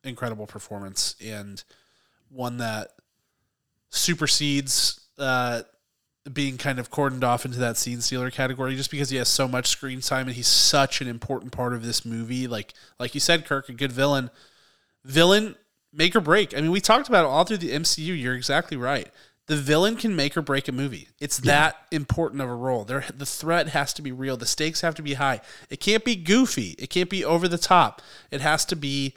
incredible 0.04 0.46
performance 0.46 1.14
and 1.24 1.62
one 2.30 2.58
that 2.58 2.92
supersedes 3.90 5.00
uh, 5.18 5.62
being 6.30 6.58
kind 6.58 6.78
of 6.78 6.90
cordoned 6.90 7.24
off 7.24 7.44
into 7.44 7.58
that 7.58 7.76
scene 7.76 8.00
stealer 8.00 8.30
category 8.30 8.76
just 8.76 8.90
because 8.90 9.10
he 9.10 9.16
has 9.16 9.28
so 9.28 9.48
much 9.48 9.68
screen 9.68 10.00
time 10.00 10.26
and 10.26 10.36
he's 10.36 10.46
such 10.46 11.00
an 11.00 11.08
important 11.08 11.52
part 11.52 11.72
of 11.72 11.84
this 11.84 12.04
movie. 12.04 12.46
Like 12.46 12.74
like 12.98 13.14
you 13.14 13.20
said, 13.20 13.46
Kirk, 13.46 13.68
a 13.68 13.72
good 13.72 13.92
villain. 13.92 14.30
Villain 15.04 15.56
make 15.92 16.14
or 16.14 16.20
break. 16.20 16.56
I 16.56 16.60
mean, 16.60 16.70
we 16.70 16.80
talked 16.80 17.08
about 17.08 17.24
it 17.24 17.28
all 17.28 17.44
through 17.44 17.58
the 17.58 17.72
MCU. 17.72 18.20
You're 18.20 18.34
exactly 18.34 18.76
right. 18.76 19.08
The 19.46 19.56
villain 19.56 19.96
can 19.96 20.14
make 20.14 20.36
or 20.36 20.42
break 20.42 20.68
a 20.68 20.72
movie. 20.72 21.08
It's 21.18 21.38
that 21.38 21.76
important 21.90 22.40
of 22.40 22.48
a 22.48 22.54
role. 22.54 22.84
There, 22.84 23.04
the 23.12 23.26
threat 23.26 23.70
has 23.70 23.92
to 23.94 24.02
be 24.02 24.12
real. 24.12 24.36
The 24.36 24.46
stakes 24.46 24.82
have 24.82 24.94
to 24.94 25.02
be 25.02 25.14
high. 25.14 25.40
It 25.68 25.80
can't 25.80 26.04
be 26.04 26.14
goofy. 26.14 26.76
It 26.78 26.88
can't 26.88 27.10
be 27.10 27.24
over 27.24 27.48
the 27.48 27.58
top. 27.58 28.00
It 28.30 28.40
has 28.42 28.64
to 28.66 28.76
be. 28.76 29.14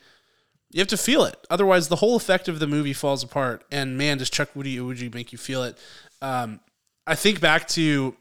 You 0.72 0.80
have 0.80 0.88
to 0.88 0.98
feel 0.98 1.24
it. 1.26 1.38
Otherwise, 1.52 1.88
the 1.88 1.98
whole 1.98 2.16
effect 2.16 2.48
of 2.48 2.58
the 2.58 2.66
movie 2.66 2.94
falls 2.94 3.22
apart. 3.22 3.64
And 3.72 3.96
man, 3.96 4.18
does 4.18 4.32
Chukwudi 4.32 4.76
Iwuji 4.76 5.14
make 5.14 5.32
you 5.32 5.38
feel 5.38 5.62
it? 5.62 5.78
Um, 6.20 6.62
I 7.06 7.16
think 7.16 7.40
back 7.42 7.68
to 7.70 8.16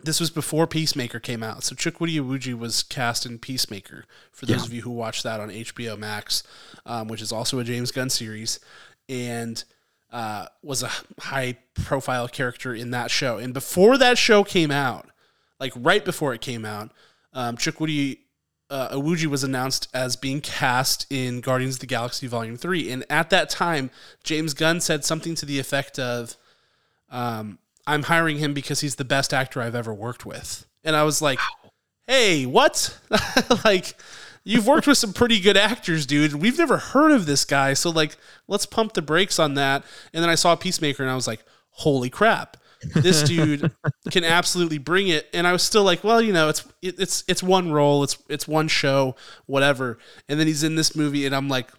this 0.00 0.20
was 0.20 0.30
before 0.30 0.66
Peacemaker 0.66 1.18
came 1.18 1.42
out. 1.42 1.64
So 1.64 1.74
Chukwudi 1.74 2.20
Iwuji 2.20 2.56
was 2.56 2.82
cast 2.84 3.26
in 3.26 3.38
Peacemaker. 3.38 4.04
For 4.30 4.46
those 4.46 4.58
Yeah. 4.60 4.64
of 4.66 4.72
you 4.72 4.82
who 4.82 4.90
watched 4.90 5.24
that 5.24 5.40
on 5.40 5.50
HBO 5.50 5.96
Max, 5.96 6.42
um, 6.86 7.08
which 7.08 7.20
is 7.20 7.32
also 7.32 7.58
a 7.58 7.64
James 7.64 7.90
Gunn 7.90 8.08
series, 8.10 8.60
and 9.08 9.64
uh, 10.10 10.46
was 10.62 10.82
a 10.82 10.90
high 11.20 11.58
profile 11.74 12.28
character 12.28 12.74
in 12.74 12.92
that 12.92 13.10
show. 13.10 13.38
And 13.38 13.52
before 13.52 13.98
that 13.98 14.16
show 14.18 14.44
came 14.44 14.70
out, 14.70 15.08
like 15.60 15.72
right 15.76 16.04
before 16.04 16.32
it 16.32 16.40
came 16.40 16.64
out, 16.64 16.92
um, 17.32 17.56
Chukwudi 17.56 18.18
uh, 18.70 18.90
Iwuji 18.90 19.26
was 19.26 19.42
announced 19.44 19.88
as 19.94 20.14
being 20.14 20.40
cast 20.42 21.06
in 21.10 21.40
Guardians 21.40 21.76
of 21.76 21.80
the 21.80 21.86
Galaxy 21.86 22.26
Volume 22.26 22.56
Three. 22.56 22.90
And 22.92 23.04
at 23.10 23.30
that 23.30 23.48
time, 23.50 23.90
James 24.22 24.52
Gunn 24.54 24.80
said 24.82 25.04
something 25.06 25.34
to 25.36 25.46
the 25.46 25.58
effect 25.58 25.98
of 25.98 26.36
um, 27.10 27.58
I'm 27.88 28.02
hiring 28.04 28.36
him 28.36 28.52
because 28.52 28.80
he's 28.80 28.96
the 28.96 29.04
best 29.04 29.32
actor 29.32 29.62
I've 29.62 29.74
ever 29.74 29.94
worked 29.94 30.26
with. 30.26 30.66
And 30.84 30.94
I 30.94 31.04
was 31.04 31.22
like, 31.22 31.38
hey, 32.06 32.44
what? 32.44 32.96
like, 33.64 33.94
you've 34.44 34.66
worked 34.66 34.86
with 34.86 34.98
some 34.98 35.14
pretty 35.14 35.40
good 35.40 35.56
actors, 35.56 36.04
dude. 36.04 36.34
We've 36.34 36.58
never 36.58 36.76
heard 36.76 37.12
of 37.12 37.24
this 37.24 37.46
guy. 37.46 37.72
So, 37.72 37.88
like, 37.88 38.16
let's 38.46 38.66
pump 38.66 38.92
the 38.92 39.00
brakes 39.00 39.38
on 39.38 39.54
that. 39.54 39.84
And 40.12 40.22
then 40.22 40.28
I 40.28 40.34
saw 40.34 40.54
Peacemaker 40.54 41.02
and 41.02 41.10
I 41.10 41.14
was 41.14 41.26
like, 41.26 41.42
holy 41.70 42.10
crap. 42.10 42.58
This 42.94 43.22
dude 43.22 43.72
can 44.10 44.22
absolutely 44.22 44.78
bring 44.78 45.08
it, 45.08 45.28
and 45.34 45.48
I 45.48 45.52
was 45.52 45.64
still 45.64 45.82
like, 45.82 46.04
well, 46.04 46.22
you 46.22 46.32
know, 46.32 46.48
it's 46.48 46.64
it, 46.80 46.94
it's 47.00 47.24
it's 47.26 47.42
one 47.42 47.72
role, 47.72 48.04
it's 48.04 48.16
it's 48.28 48.46
one 48.46 48.68
show, 48.68 49.16
whatever. 49.46 49.98
And 50.28 50.38
then 50.38 50.46
he's 50.46 50.62
in 50.62 50.76
this 50.76 50.94
movie, 50.94 51.26
and 51.26 51.34
I'm 51.34 51.48
like, 51.48 51.72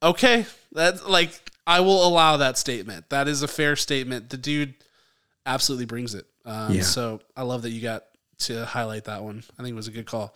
okay, 0.00 0.46
that 0.72 1.10
like 1.10 1.32
I 1.66 1.80
will 1.80 2.06
allow 2.06 2.36
that 2.36 2.56
statement. 2.56 3.10
That 3.10 3.26
is 3.26 3.42
a 3.42 3.48
fair 3.48 3.74
statement. 3.74 4.30
The 4.30 4.36
dude 4.36 4.74
absolutely 5.48 5.86
brings 5.86 6.14
it. 6.14 6.26
Um, 6.44 6.74
Yeah. 6.74 6.82
So 6.82 7.20
I 7.36 7.42
love 7.42 7.62
that 7.62 7.70
you 7.70 7.80
got 7.80 8.04
to 8.40 8.64
highlight 8.64 9.04
that 9.04 9.22
one. 9.24 9.42
I 9.58 9.62
think 9.62 9.72
it 9.72 9.76
was 9.76 9.88
a 9.88 9.92
good 9.92 10.06
call. 10.06 10.34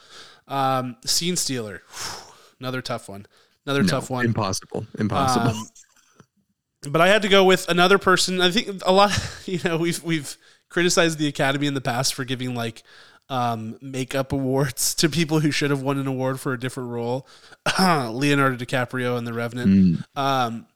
Um, 0.48 0.96
Scene 1.04 1.36
Stealer, 1.36 1.82
Whew, 1.88 2.32
another 2.60 2.82
tough 2.82 3.08
one. 3.08 3.26
Another 3.64 3.82
No, 3.82 3.88
tough 3.88 4.10
one. 4.10 4.24
impossible 4.24 4.86
impossible 4.98 5.50
Um, 5.50 5.68
but 6.90 7.00
I 7.00 7.06
had 7.08 7.22
to 7.22 7.28
go 7.28 7.44
with 7.44 7.68
another 7.68 7.96
person. 7.98 8.40
I 8.40 8.50
think 8.50 8.82
a 8.84 8.92
lot. 8.92 9.12
You 9.46 9.60
know, 9.64 9.76
we've 9.76 10.02
we've 10.02 10.36
criticized 10.68 11.18
the 11.18 11.28
Academy 11.28 11.66
in 11.68 11.74
the 11.74 11.80
past 11.80 12.14
for 12.14 12.24
giving 12.24 12.54
like 12.56 12.82
um, 13.28 13.78
makeup 13.80 14.32
awards 14.32 14.94
to 15.00 15.08
people 15.08 15.40
who 15.40 15.50
should 15.52 15.70
have 15.70 15.82
won 15.82 15.98
an 15.98 16.06
award 16.08 16.40
for 16.40 16.52
a 16.52 16.58
different 16.58 16.90
role. 16.90 17.26
Leonardo 17.78 18.56
DiCaprio 18.56 19.16
in 19.18 19.24
The 19.24 19.32
Revenant. 19.32 19.70
Mm, 19.70 20.18
Um, 20.18 20.66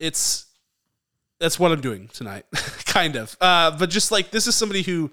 it's 0.00 0.46
that's 1.42 1.58
what 1.58 1.72
I'm 1.72 1.80
doing 1.80 2.08
tonight, 2.12 2.46
kind 2.86 3.16
of. 3.16 3.36
Uh, 3.40 3.76
but 3.76 3.90
just 3.90 4.12
like 4.12 4.30
this 4.30 4.46
is 4.46 4.54
somebody 4.54 4.82
who 4.82 5.10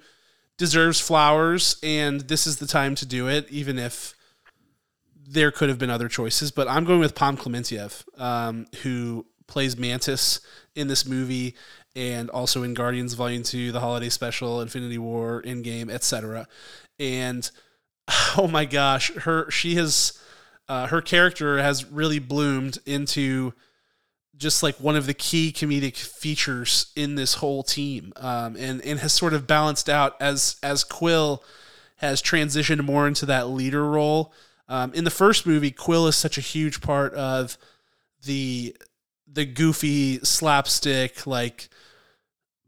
deserves 0.58 1.00
flowers, 1.00 1.78
and 1.82 2.22
this 2.22 2.46
is 2.46 2.58
the 2.58 2.68
time 2.68 2.94
to 2.96 3.06
do 3.06 3.28
it, 3.28 3.50
even 3.50 3.80
if 3.80 4.14
there 5.28 5.50
could 5.50 5.70
have 5.70 5.80
been 5.80 5.90
other 5.90 6.08
choices. 6.08 6.52
But 6.52 6.68
I'm 6.68 6.86
going 6.86 7.00
with 7.00 7.16
Pom 7.16 7.36
Klementieff, 7.36 8.04
um, 8.22 8.68
who 8.84 9.26
plays 9.48 9.76
Mantis 9.76 10.40
in 10.76 10.88
this 10.88 11.04
movie 11.04 11.56
and 11.96 12.30
also 12.30 12.62
in 12.62 12.76
Guardians 12.76 13.16
Volume 13.16 13.42
Two, 13.42 13.72
the 13.72 13.80
Holiday 13.80 14.10
Special, 14.10 14.62
Infinity 14.62 15.00
War, 15.00 15.42
Endgame, 15.42 15.90
etc. 15.90 16.48
And 17.00 17.50
oh 18.38 18.48
my 18.48 18.66
gosh, 18.66 19.12
her 19.16 19.50
she 19.50 19.76
has 19.76 20.14
uh, 20.68 20.86
her 20.86 21.02
character 21.02 21.58
has 21.58 21.86
really 21.86 22.20
bloomed 22.20 22.78
into 22.86 23.54
just 24.40 24.64
like 24.64 24.76
one 24.78 24.96
of 24.96 25.06
the 25.06 25.14
key 25.14 25.52
comedic 25.52 25.98
features 25.98 26.92
in 26.96 27.16
this 27.16 27.36
whole 27.36 27.62
team, 27.62 28.14
um, 28.16 28.56
and 28.56 28.82
and 28.84 29.00
has 29.00 29.14
sort 29.14 29.34
of 29.34 29.46
balanced 29.46 29.90
out 29.90 30.16
as 30.20 30.56
as 30.64 30.84
Quill 30.84 31.44
has 31.98 32.22
transitioned 32.22 32.84
more 32.84 33.08
into 33.08 33.26
that 33.28 33.50
leader 33.50 33.86
role. 33.88 34.34
Um, 34.70 34.94
in 34.94 35.04
the 35.04 35.12
first 35.12 35.46
movie, 35.46 35.72
Quill 35.72 36.08
is 36.08 36.16
such 36.16 36.38
a 36.38 36.42
huge 36.42 36.82
part 36.82 37.14
of 37.14 37.58
the 38.26 38.76
the 39.32 39.46
goofy 39.46 40.20
slapstick 40.20 41.28
like 41.28 41.70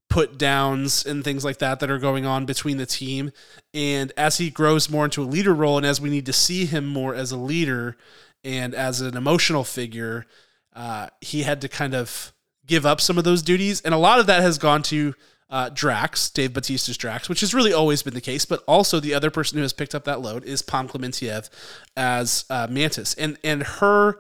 put 0.10 0.38
downs 0.38 1.06
and 1.06 1.24
things 1.24 1.46
like 1.46 1.60
that 1.60 1.80
that 1.80 1.90
are 1.90 1.98
going 1.98 2.26
on 2.26 2.46
between 2.46 2.76
the 2.76 2.86
team. 2.86 3.32
And 3.74 4.12
as 4.18 4.38
he 4.38 4.50
grows 4.50 4.90
more 4.90 5.06
into 5.06 5.24
a 5.24 5.24
leader 5.24 5.54
role, 5.54 5.78
and 5.78 5.86
as 5.86 6.02
we 6.02 6.10
need 6.10 6.26
to 6.26 6.34
see 6.34 6.66
him 6.66 6.86
more 6.86 7.16
as 7.16 7.32
a 7.32 7.38
leader 7.38 7.96
and 8.44 8.76
as 8.76 9.00
an 9.00 9.16
emotional 9.16 9.64
figure, 9.64 10.26
uh, 10.74 11.08
he 11.20 11.44
had 11.44 11.62
to 11.62 11.68
kind 11.68 11.94
of 11.94 12.34
give 12.66 12.86
up 12.86 13.02
some 13.02 13.18
of 13.18 13.24
those 13.24 13.42
duties. 13.42 13.82
And 13.82 13.94
a 13.94 13.98
lot 13.98 14.20
of 14.20 14.28
that 14.28 14.42
has 14.42 14.58
gone 14.58 14.84
to 14.84 15.14
uh, 15.50 15.70
Drax, 15.70 16.30
Dave 16.30 16.54
Batista's 16.54 16.98
Drax, 16.98 17.28
which 17.28 17.42
has 17.42 17.54
really 17.54 17.74
always 17.74 18.02
been 18.02 18.14
the 18.14 18.22
case. 18.22 18.46
But 18.46 18.64
also 18.68 19.00
the 19.00 19.14
other 19.14 19.30
person 19.30 19.58
who 19.58 19.62
has 19.64 19.74
picked 19.74 19.94
up 19.94 20.06
that 20.06 20.22
load 20.22 20.46
is 20.46 20.62
Pom 20.62 20.88
Klementieff 20.88 21.50
as 21.98 22.46
uh, 22.50 22.68
Mantis, 22.70 23.14
and 23.16 23.38
and 23.44 23.64
her 23.64 24.20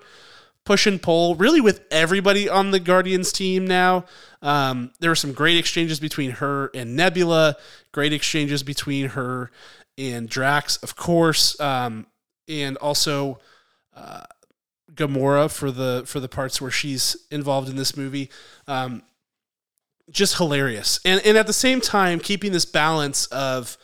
push 0.65 0.85
and 0.85 1.01
pull 1.01 1.35
really 1.35 1.61
with 1.61 1.81
everybody 1.89 2.47
on 2.47 2.71
the 2.71 2.79
Guardians 2.79 3.31
team 3.31 3.65
now. 3.65 4.05
Um, 4.41 4.91
there 4.99 5.09
were 5.09 5.15
some 5.15 5.31
great 5.31 5.57
exchanges 5.57 5.99
between 5.99 6.31
her 6.31 6.69
and 6.75 6.95
Nebula, 6.95 7.55
great 7.91 8.13
exchanges 8.13 8.61
between 8.61 9.09
her 9.09 9.51
and 9.97 10.29
Drax, 10.29 10.77
of 10.77 10.95
course, 10.95 11.59
um, 11.59 12.07
and 12.47 12.77
also 12.77 13.39
uh, 13.95 14.23
Gamora 14.93 15.51
for 15.51 15.71
the 15.71 16.03
for 16.05 16.19
the 16.19 16.29
parts 16.29 16.61
where 16.61 16.71
she's 16.71 17.15
involved 17.29 17.69
in 17.69 17.75
this 17.75 17.95
movie. 17.95 18.29
Um, 18.67 19.03
just 20.09 20.37
hilarious, 20.37 20.99
and 21.05 21.21
and 21.25 21.37
at 21.37 21.47
the 21.47 21.53
same 21.53 21.81
time 21.81 22.19
keeping 22.19 22.51
this 22.51 22.65
balance 22.65 23.25
of 23.27 23.77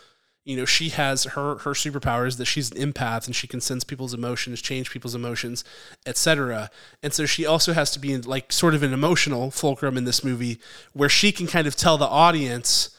you 0.44 0.58
know 0.58 0.66
she 0.66 0.90
has 0.90 1.26
her 1.26 1.58
her 1.60 1.72
superpowers 1.72 2.38
that 2.38 2.46
she's 2.46 2.72
an 2.72 2.78
empath 2.78 3.26
and 3.26 3.36
she 3.36 3.48
can 3.48 3.62
sense 3.62 3.84
people's 3.84 4.14
emotions 4.14 4.62
change 4.62 4.90
people's 4.92 5.14
emotions 5.14 5.66
etc 6.06 6.72
and 7.04 7.12
so 7.12 7.26
she 7.26 7.46
also 7.46 7.74
has 7.74 7.92
to 7.92 8.00
be 8.00 8.14
in 8.14 8.22
like 8.22 8.50
sort 8.50 8.74
of 8.74 8.82
an 8.82 8.94
emotional 8.94 9.52
fulcrum 9.52 9.98
in 9.98 10.06
this 10.06 10.24
movie 10.24 10.58
where 10.94 11.10
she 11.10 11.34
can 11.34 11.48
kind 11.48 11.68
of 11.68 11.76
tell 11.76 11.98
the 11.98 12.08
audience 12.08 12.98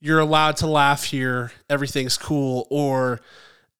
you're 0.00 0.20
allowed 0.20 0.56
to 0.58 0.66
laugh 0.66 1.04
here. 1.04 1.52
Everything's 1.68 2.16
cool. 2.16 2.66
Or 2.70 3.20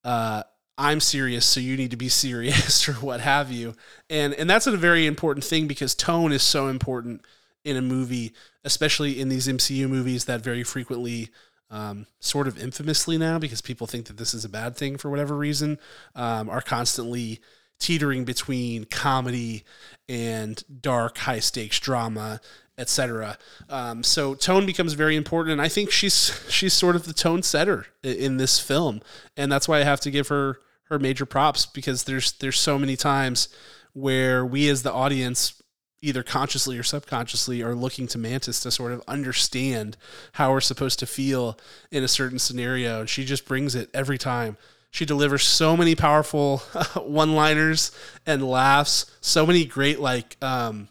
uh, 0.05 0.43
i'm 0.79 1.01
serious 1.01 1.45
so 1.45 1.61
you 1.61 1.77
need 1.77 1.91
to 1.91 1.97
be 1.97 2.09
serious 2.25 2.89
or 2.89 2.95
what 2.95 3.21
have 3.21 3.51
you 3.53 3.75
and 4.09 4.33
and 4.35 4.49
that's 4.49 4.67
a 4.67 4.77
very 4.77 5.07
important 5.07 5.45
thing 5.45 5.67
because 5.67 5.95
tone 5.95 6.33
is 6.33 6.43
so 6.43 6.69
important 6.69 7.21
in 7.65 7.77
a 7.77 7.83
movie 7.83 8.33
especially 8.65 9.21
in 9.21 9.29
these 9.29 9.47
mcu 9.47 9.89
movies 9.89 10.25
that 10.25 10.41
very 10.41 10.63
frequently 10.63 11.29
um, 11.71 12.07
sort 12.21 12.49
of 12.49 12.59
infamously 12.63 13.19
now 13.19 13.39
because 13.39 13.61
people 13.61 13.87
think 13.87 14.07
that 14.07 14.17
this 14.17 14.35
is 14.35 14.45
a 14.45 14.49
bad 14.49 14.77
thing 14.77 14.97
for 14.97 15.11
whatever 15.11 15.37
reason, 15.37 15.79
um, 16.15 16.49
are 16.49 16.63
constantly 16.63 17.41
teetering 17.79 18.25
between 18.25 18.85
comedy 18.85 19.65
and 20.09 20.65
dark, 20.81 21.19
high 21.19 21.41
stakes 21.41 21.79
drama, 21.79 22.41
etc. 22.77 23.37
Um, 23.69 24.03
so 24.03 24.35
tone 24.35 24.67
becomes 24.67 24.95
very 24.95 25.17
important, 25.17 25.53
and 25.53 25.63
I 25.63 25.69
think 25.69 25.91
she's 25.91 26.41
she's 26.49 26.73
sort 26.73 26.97
of 26.97 27.05
the 27.05 27.13
tone 27.13 27.43
setter 27.43 27.87
in, 28.03 28.17
in 28.17 28.37
this 28.39 28.59
film, 28.59 29.01
and 29.37 29.53
that's 29.53 29.69
why 29.69 29.81
I 29.81 29.85
have 29.85 30.01
to 30.01 30.11
give 30.11 30.29
her 30.29 30.61
her 30.89 30.99
major 30.99 31.27
props 31.27 31.67
because 31.67 32.05
there's 32.05 32.33
there's 32.33 32.59
so 32.59 32.79
many 32.79 32.97
times 32.97 33.49
where 33.93 34.45
we 34.45 34.69
as 34.69 34.83
the 34.83 34.93
audience 34.93 35.61
either 36.01 36.23
consciously 36.23 36.79
or 36.79 36.83
subconsciously 36.83 37.63
are 37.63 37.75
looking 37.75 38.07
to 38.07 38.19
Mantis 38.19 38.61
to 38.61 38.71
sort 38.71 38.93
of 38.93 39.03
understand 39.09 39.97
how 40.33 40.53
we're 40.53 40.61
supposed 40.61 40.99
to 41.01 41.07
feel 41.07 41.59
in 41.91 42.05
a 42.05 42.09
certain 42.09 42.39
scenario. 42.39 43.01
And 43.01 43.09
she 43.09 43.25
just 43.25 43.47
brings 43.47 43.75
it 43.75 43.91
every 43.93 44.19
time. 44.19 44.57
She 44.91 45.05
delivers 45.05 45.43
so 45.43 45.77
many 45.77 45.95
powerful 45.95 46.59
one 46.97 47.35
liners 47.35 47.91
and 48.25 48.49
laughs, 48.49 49.07
so 49.21 49.45
many 49.45 49.65
great, 49.65 49.99
like, 49.99 50.37
um, 50.43 50.89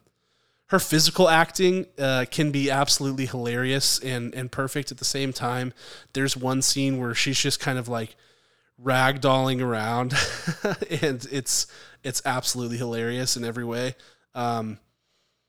her 0.68 0.80
physical 0.80 1.30
acting 1.30 1.86
uh, 1.98 2.26
can 2.30 2.52
be 2.52 2.70
absolutely 2.70 3.26
hilarious 3.26 4.00
and, 4.00 4.36
and 4.36 4.52
perfect 4.52 4.92
at 4.92 4.98
the 4.98 5.06
same 5.06 5.32
time. 5.32 5.74
There's 6.12 6.36
one 6.36 6.62
scene 6.62 7.00
where 7.00 7.16
she's 7.16 7.40
just 7.40 7.62
kind 7.62 7.80
of 7.80 7.88
like 7.88 8.18
ragdolling 8.84 9.62
around, 9.62 10.14
and 11.02 11.26
it's 11.32 11.68
it's 12.04 12.22
absolutely 12.26 12.78
hilarious 12.78 13.36
in 13.36 13.44
every 13.44 13.66
way. 13.66 13.96
Um, 14.36 14.80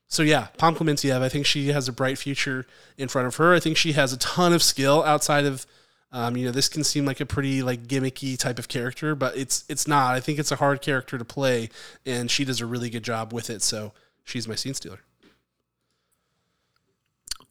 so 0.09 0.23
yeah, 0.23 0.49
Pom 0.57 0.75
Klementieff, 0.75 1.21
I 1.21 1.29
think 1.29 1.45
she 1.47 1.69
has 1.69 1.87
a 1.87 1.93
bright 1.93 2.19
future 2.19 2.67
in 2.97 3.09
front 3.09 3.29
of 3.29 3.37
her. 3.37 3.55
I 3.55 3.61
think 3.61 3.77
she 3.77 3.93
has 3.93 4.13
a 4.13 4.17
ton 4.17 4.55
of 4.55 4.63
skill 4.63 5.05
outside 5.05 5.45
of, 5.45 5.67
um, 6.11 6.35
you 6.37 6.47
know, 6.47 6.51
this 6.51 6.71
can 6.71 6.83
seem 6.83 7.05
like 7.05 7.21
a 7.21 7.27
pretty 7.27 7.63
like 7.63 7.87
gimmicky 7.87 8.39
type 8.39 8.59
of 8.59 8.69
character, 8.69 9.15
but 9.15 9.37
it's 9.37 9.65
it's 9.69 9.87
not. 9.87 10.15
I 10.15 10.21
think 10.21 10.39
it's 10.39 10.51
a 10.51 10.57
hard 10.57 10.81
character 10.81 11.19
to 11.19 11.25
play, 11.25 11.69
and 12.07 12.31
she 12.31 12.45
does 12.45 12.61
a 12.61 12.67
really 12.67 12.89
good 12.89 13.03
job 13.03 13.33
with 13.33 13.51
it. 13.51 13.61
So 13.63 13.93
she's 14.25 14.49
my 14.49 14.55
scene 14.55 14.75
stealer. 14.75 15.01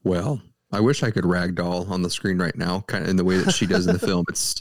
Well, 0.03 0.41
I 0.71 0.79
wish 0.79 1.03
I 1.03 1.11
could 1.11 1.25
ragdoll 1.25 1.89
on 1.89 2.01
the 2.01 2.09
screen 2.09 2.39
right 2.39 2.55
now, 2.57 2.81
kind 2.87 3.03
of 3.03 3.09
in 3.09 3.17
the 3.17 3.23
way 3.23 3.37
that 3.37 3.53
she 3.53 3.67
does 3.67 3.85
in 3.87 3.93
the 3.93 3.99
film. 3.99 4.25
It's 4.29 4.59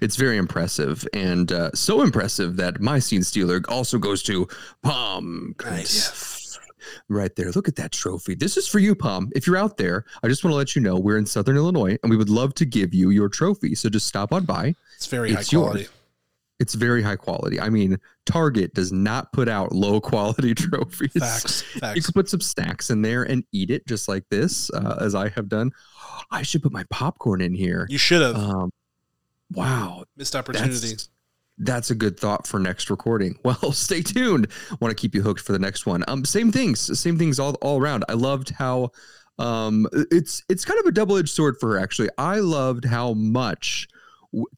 it's 0.00 0.16
very 0.16 0.36
impressive, 0.36 1.06
and 1.12 1.50
uh, 1.52 1.70
so 1.74 2.02
impressive 2.02 2.56
that 2.56 2.80
my 2.80 2.98
scene 2.98 3.22
stealer 3.22 3.60
also 3.68 3.98
goes 3.98 4.22
to 4.24 4.48
Pom 4.82 5.54
nice 5.64 6.36
right 7.08 7.34
there. 7.36 7.50
Look 7.52 7.68
at 7.68 7.76
that 7.76 7.92
trophy. 7.92 8.34
This 8.34 8.56
is 8.56 8.66
for 8.66 8.78
you, 8.78 8.94
Pom. 8.94 9.30
If 9.34 9.46
you're 9.46 9.56
out 9.56 9.76
there, 9.76 10.04
I 10.22 10.28
just 10.28 10.44
want 10.44 10.52
to 10.52 10.56
let 10.56 10.76
you 10.76 10.82
know 10.82 10.96
we're 10.98 11.18
in 11.18 11.26
Southern 11.26 11.56
Illinois 11.56 11.96
and 12.02 12.10
we 12.10 12.16
would 12.16 12.30
love 12.30 12.54
to 12.54 12.64
give 12.64 12.94
you 12.94 13.10
your 13.10 13.28
trophy. 13.28 13.74
So 13.74 13.88
just 13.88 14.06
stop 14.06 14.32
on 14.32 14.44
by. 14.44 14.74
It's 14.96 15.06
very 15.06 15.32
it's 15.32 15.50
high 15.50 15.58
quality. 15.58 15.88
It's 16.58 16.74
very 16.74 17.02
high 17.02 17.16
quality. 17.16 17.60
I 17.60 17.68
mean, 17.68 17.98
Target 18.24 18.72
does 18.72 18.90
not 18.90 19.30
put 19.32 19.48
out 19.48 19.72
low 19.72 20.00
quality 20.00 20.54
trophies. 20.54 21.12
Facts, 21.12 21.62
facts. 21.62 21.96
You 21.96 22.02
could 22.02 22.14
put 22.14 22.28
some 22.30 22.40
snacks 22.40 22.88
in 22.88 23.02
there 23.02 23.24
and 23.24 23.44
eat 23.52 23.70
it 23.70 23.86
just 23.86 24.08
like 24.08 24.24
this, 24.30 24.70
uh, 24.70 24.96
as 25.00 25.14
I 25.14 25.28
have 25.30 25.48
done. 25.48 25.72
I 26.30 26.42
should 26.42 26.62
put 26.62 26.72
my 26.72 26.84
popcorn 26.88 27.42
in 27.42 27.54
here. 27.54 27.86
You 27.90 27.98
should 27.98 28.22
have. 28.22 28.36
Um, 28.36 28.70
wow, 29.52 30.04
missed 30.16 30.36
opportunity 30.36 30.96
that's 31.58 31.90
a 31.90 31.94
good 31.94 32.18
thought 32.18 32.46
for 32.46 32.58
next 32.58 32.90
recording. 32.90 33.38
Well, 33.46 33.72
stay 33.72 34.02
tuned. 34.02 34.48
Want 34.80 34.90
to 34.90 35.00
keep 35.00 35.14
you 35.14 35.22
hooked 35.22 35.40
for 35.40 35.52
the 35.52 35.58
next 35.58 35.86
one. 35.86 36.02
Um, 36.08 36.24
same 36.24 36.50
things, 36.50 36.98
same 36.98 37.16
things 37.16 37.38
all, 37.38 37.54
all 37.62 37.80
around. 37.80 38.04
I 38.08 38.14
loved 38.14 38.50
how 38.50 38.90
um 39.38 39.86
it's 40.10 40.42
it's 40.48 40.64
kind 40.64 40.80
of 40.80 40.86
a 40.86 40.92
double-edged 40.92 41.28
sword 41.28 41.56
for 41.60 41.72
her 41.72 41.78
actually. 41.78 42.08
I 42.18 42.40
loved 42.40 42.84
how 42.84 43.12
much 43.12 43.86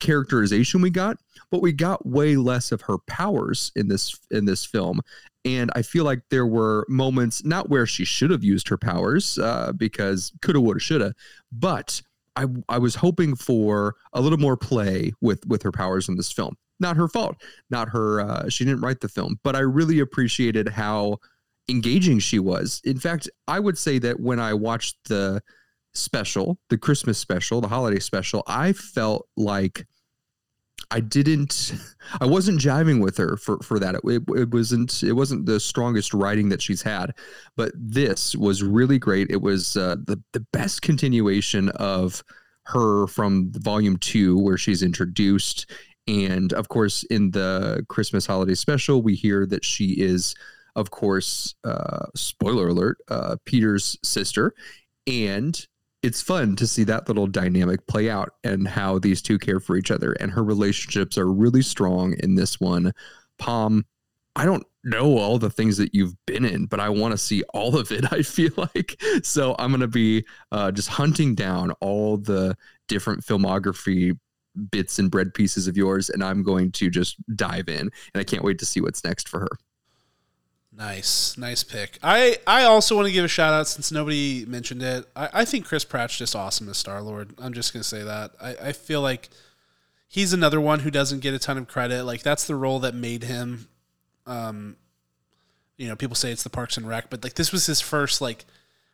characterization 0.01 0.81
we 0.81 0.91
got, 0.91 1.19
but 1.51 1.61
we 1.61 1.73
got 1.73 2.07
way 2.07 2.37
less 2.37 2.73
of 2.73 2.81
her 2.83 2.97
powers 3.07 3.73
in 3.77 3.89
this 3.89 4.19
in 4.31 4.47
this 4.47 4.65
film. 4.65 5.01
And 5.45 5.71
I 5.75 5.83
feel 5.83 6.05
like 6.05 6.21
there 6.31 6.47
were 6.47 6.87
moments 6.89 7.45
not 7.45 7.69
where 7.69 7.87
she 7.87 8.05
should 8.05 8.31
have 8.31 8.45
used 8.45 8.69
her 8.69 8.79
powers 8.79 9.39
uh, 9.39 9.73
because 9.77 10.33
coulda, 10.41 10.61
woulda, 10.61 10.81
shoulda, 10.81 11.15
but 11.53 12.01
I 12.39 12.47
I 12.69 12.79
was 12.79 12.95
hoping 12.95 13.35
for 13.35 13.97
a 14.13 14.21
little 14.21 14.39
more 14.39 14.57
play 14.57 15.13
with 15.21 15.45
with 15.47 15.63
her 15.63 15.73
powers 15.73 16.09
in 16.09 16.17
this 16.17 16.33
film. 16.33 16.57
Not 16.81 16.97
her 16.97 17.09
fault 17.09 17.37
not 17.71 17.89
her 17.89 18.21
uh, 18.21 18.49
she 18.49 18.65
didn't 18.65 18.81
write 18.81 19.01
the 19.01 19.09
film 19.09 19.39
but 19.43 19.57
i 19.57 19.61
really 19.61 19.99
appreciated 19.99 20.69
how 20.69 21.19
engaging 21.69 22.19
she 22.19 22.39
was. 22.39 22.81
In 22.85 22.99
fact 22.99 23.29
i 23.49 23.59
would 23.59 23.77
say 23.77 23.99
that 23.99 24.21
when 24.21 24.39
i 24.39 24.55
watched 24.55 24.97
the 25.09 25.43
special 25.95 26.59
the 26.71 26.79
christmas 26.79 27.19
special 27.19 27.61
the 27.61 27.67
holiday 27.67 27.99
special 27.99 28.45
i 28.47 28.73
felt 28.73 29.27
like 29.37 29.87
i 30.91 31.01
didn't 31.01 31.73
i 32.21 32.27
wasn't 32.27 32.61
jiving 32.61 33.03
with 33.03 33.17
her 33.17 33.37
for 33.37 33.59
for 33.59 33.79
that. 33.79 33.95
It, 33.97 34.01
it, 34.05 34.23
it 34.37 34.51
wasn't 34.51 35.03
it 35.03 35.13
wasn't 35.13 35.47
the 35.47 35.61
strongest 35.61 36.15
writing 36.15 36.49
that 36.49 36.63
she's 36.63 36.83
had 36.83 37.15
but 37.57 37.73
this 37.75 38.37
was 38.37 38.63
really 38.63 38.99
great. 38.99 39.31
It 39.31 39.43
was 39.43 39.77
uh, 39.77 39.97
the 40.05 40.23
the 40.33 40.47
best 40.53 40.81
continuation 40.83 41.69
of 41.71 42.23
her 42.67 43.07
from 43.09 43.51
volume 43.53 43.97
two 43.97 44.39
where 44.39 44.57
she's 44.57 44.83
introduced. 44.83 45.71
And 46.07 46.53
of 46.53 46.69
course, 46.69 47.03
in 47.05 47.33
the 47.33 47.85
Christmas 47.89 48.27
holiday 48.27 48.55
special, 48.55 49.03
we 49.03 49.15
hear 49.15 49.45
that 49.47 49.65
she 49.65 49.95
is, 49.99 50.35
of 50.77 50.91
course, 50.91 51.55
uh, 51.65 52.07
spoiler 52.15 52.69
alert, 52.69 52.99
uh, 53.09 53.37
Peter's 53.45 53.99
sister. 54.03 54.55
And 55.07 55.67
it's 56.03 56.23
fun 56.23 56.55
to 56.57 56.67
see 56.67 56.85
that 56.85 57.09
little 57.09 57.27
dynamic 57.27 57.87
play 57.87 58.09
out 58.09 58.35
and 58.45 58.69
how 58.69 58.99
these 58.99 59.21
two 59.21 59.39
care 59.39 59.61
for 59.61 59.77
each 59.77 59.91
other. 59.91 60.13
And 60.13 60.31
her 60.31 60.45
relationships 60.45 61.19
are 61.19 61.31
really 61.31 61.63
strong 61.63 62.15
in 62.21 62.37
this 62.37 62.61
one. 62.61 62.93
Pom, 63.39 63.85
I 64.37 64.45
don't 64.45 64.65
know 64.85 65.19
all 65.19 65.39
the 65.39 65.51
things 65.51 65.77
that 65.79 65.95
you've 65.95 66.15
been 66.27 66.45
in, 66.45 66.67
but 66.67 66.79
I 66.79 66.89
want 66.89 67.13
to 67.13 67.19
see 67.19 67.43
all 67.55 67.77
of 67.77 67.91
it. 67.91 68.13
I 68.13 68.23
feel 68.23 68.53
like 68.57 69.01
so 69.23 69.57
I'm 69.59 69.71
going 69.71 69.81
to 69.81 69.89
be 69.89 70.25
uh, 70.53 70.71
just 70.71 70.89
hunting 70.89 71.35
down 71.35 71.73
all 71.81 72.17
the 72.17 72.57
different 72.87 73.25
filmography 73.25 74.17
bits 74.71 74.99
and 74.99 75.11
bread 75.11 75.35
pieces 75.35 75.69
of 75.69 75.77
yours, 75.77 76.11
and 76.11 76.23
I'm 76.23 76.43
going 76.43 76.73
to 76.73 76.91
just 76.91 77.17
dive 77.37 77.69
in. 77.69 77.81
And 77.81 78.21
I 78.21 78.25
can't 78.25 78.45
wait 78.45 78.59
to 78.61 78.67
see 78.67 78.81
what's 78.81 79.05
next 79.05 79.29
for 79.29 79.41
her. 79.41 79.49
Nice, 80.79 81.37
nice 81.37 81.65
pick. 81.65 81.99
I 82.05 82.39
I 82.47 82.63
also 82.63 82.95
want 82.95 83.09
to 83.09 83.13
give 83.13 83.25
a 83.25 83.29
shout 83.29 83.53
out 83.53 83.67
since 83.67 83.91
nobody 83.91 84.45
mentioned 84.47 84.81
it. 84.81 85.07
I, 85.17 85.29
I 85.33 85.45
think 85.45 85.67
Chris 85.67 85.85
Pratt's 85.85 86.17
just 86.17 86.37
awesome 86.37 86.69
as 86.69 86.79
Star 86.79 87.03
Lord. 87.03 87.35
I'm 87.37 87.53
just 87.53 87.73
gonna 87.73 87.83
say 87.83 88.05
that. 88.05 88.31
I, 88.41 88.69
I 88.69 88.73
feel 88.73 89.01
like 89.01 89.29
he's 90.07 90.33
another 90.33 90.61
one 90.61 90.79
who 90.81 90.93
doesn't 90.93 91.19
get 91.19 91.35
a 91.35 91.39
ton 91.41 91.59
of 91.59 91.67
credit. 91.67 92.05
Like 92.05 92.23
that's 92.23 92.47
the 92.47 92.55
role 92.55 92.79
that 92.81 92.95
made 92.95 93.25
him. 93.25 93.67
Um, 94.25 94.77
you 95.77 95.89
know, 95.89 95.97
people 95.97 96.15
say 96.15 96.31
it's 96.31 96.45
the 96.45 96.51
Parks 96.51 96.77
and 96.77 96.87
Rec, 96.87 97.11
but 97.11 97.25
like 97.25 97.35
this 97.35 97.51
was 97.51 97.67
his 97.67 97.81
first 97.81 98.21
like 98.21 98.45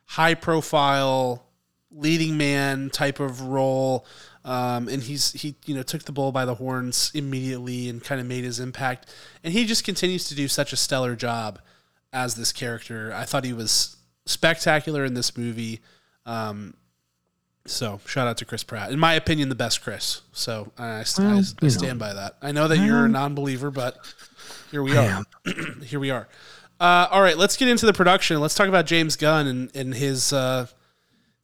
high 0.07 0.35
profile 0.35 1.45
leading 1.91 2.39
man 2.39 2.89
type 2.89 3.21
of 3.21 3.43
role. 3.43 4.07
Um, 4.43 4.89
and 4.89 5.03
he's 5.03 5.33
he 5.33 5.57
you 5.67 5.75
know 5.75 5.83
took 5.83 6.05
the 6.05 6.13
bull 6.13 6.33
by 6.33 6.47
the 6.47 6.55
horns 6.55 7.11
immediately 7.15 7.91
and 7.91 8.03
kind 8.03 8.23
of 8.23 8.27
made 8.27 8.45
his 8.45 8.59
impact. 8.59 9.13
And 9.43 9.53
he 9.53 9.67
just 9.67 9.85
continues 9.85 10.27
to 10.29 10.35
do 10.35 10.49
such 10.49 10.73
a 10.73 10.77
stellar 10.77 11.15
job 11.15 11.61
as 12.15 12.37
this 12.37 12.53
character. 12.53 13.13
I 13.15 13.25
thought 13.25 13.45
he 13.45 13.53
was 13.53 13.97
spectacular 14.25 15.05
in 15.05 15.13
this 15.13 15.37
movie. 15.37 15.81
Um, 16.25 16.75
so 17.67 18.01
shout 18.07 18.27
out 18.27 18.39
to 18.39 18.45
Chris 18.45 18.63
Pratt. 18.63 18.93
In 18.93 18.99
my 18.99 19.15
opinion, 19.15 19.49
the 19.49 19.55
best 19.55 19.83
Chris. 19.83 20.23
So 20.33 20.73
I, 20.79 20.85
I, 20.85 21.05
well, 21.19 21.43
I, 21.63 21.67
I 21.67 21.69
stand 21.69 21.99
by 21.99 22.15
that. 22.15 22.37
I 22.41 22.53
know 22.53 22.69
that 22.69 22.79
you're 22.79 23.07
a 23.07 23.09
non-believer, 23.09 23.71
but 23.71 23.97
here 24.71 24.83
we 24.83 24.97
are. 24.97 25.23
here 25.83 26.01
we 26.01 26.11
are. 26.11 26.29
Uh, 26.81 27.09
all 27.11 27.23
right, 27.23 27.37
let's 27.39 27.57
get 27.57 27.69
into 27.69 27.87
the 27.87 27.93
production. 27.93 28.41
Let's 28.41 28.55
talk 28.55 28.69
about 28.69 28.87
James 28.87 29.17
Gunn 29.17 29.47
and, 29.47 29.77
and 29.77 29.95
his 29.95 30.33
uh, 30.33 30.67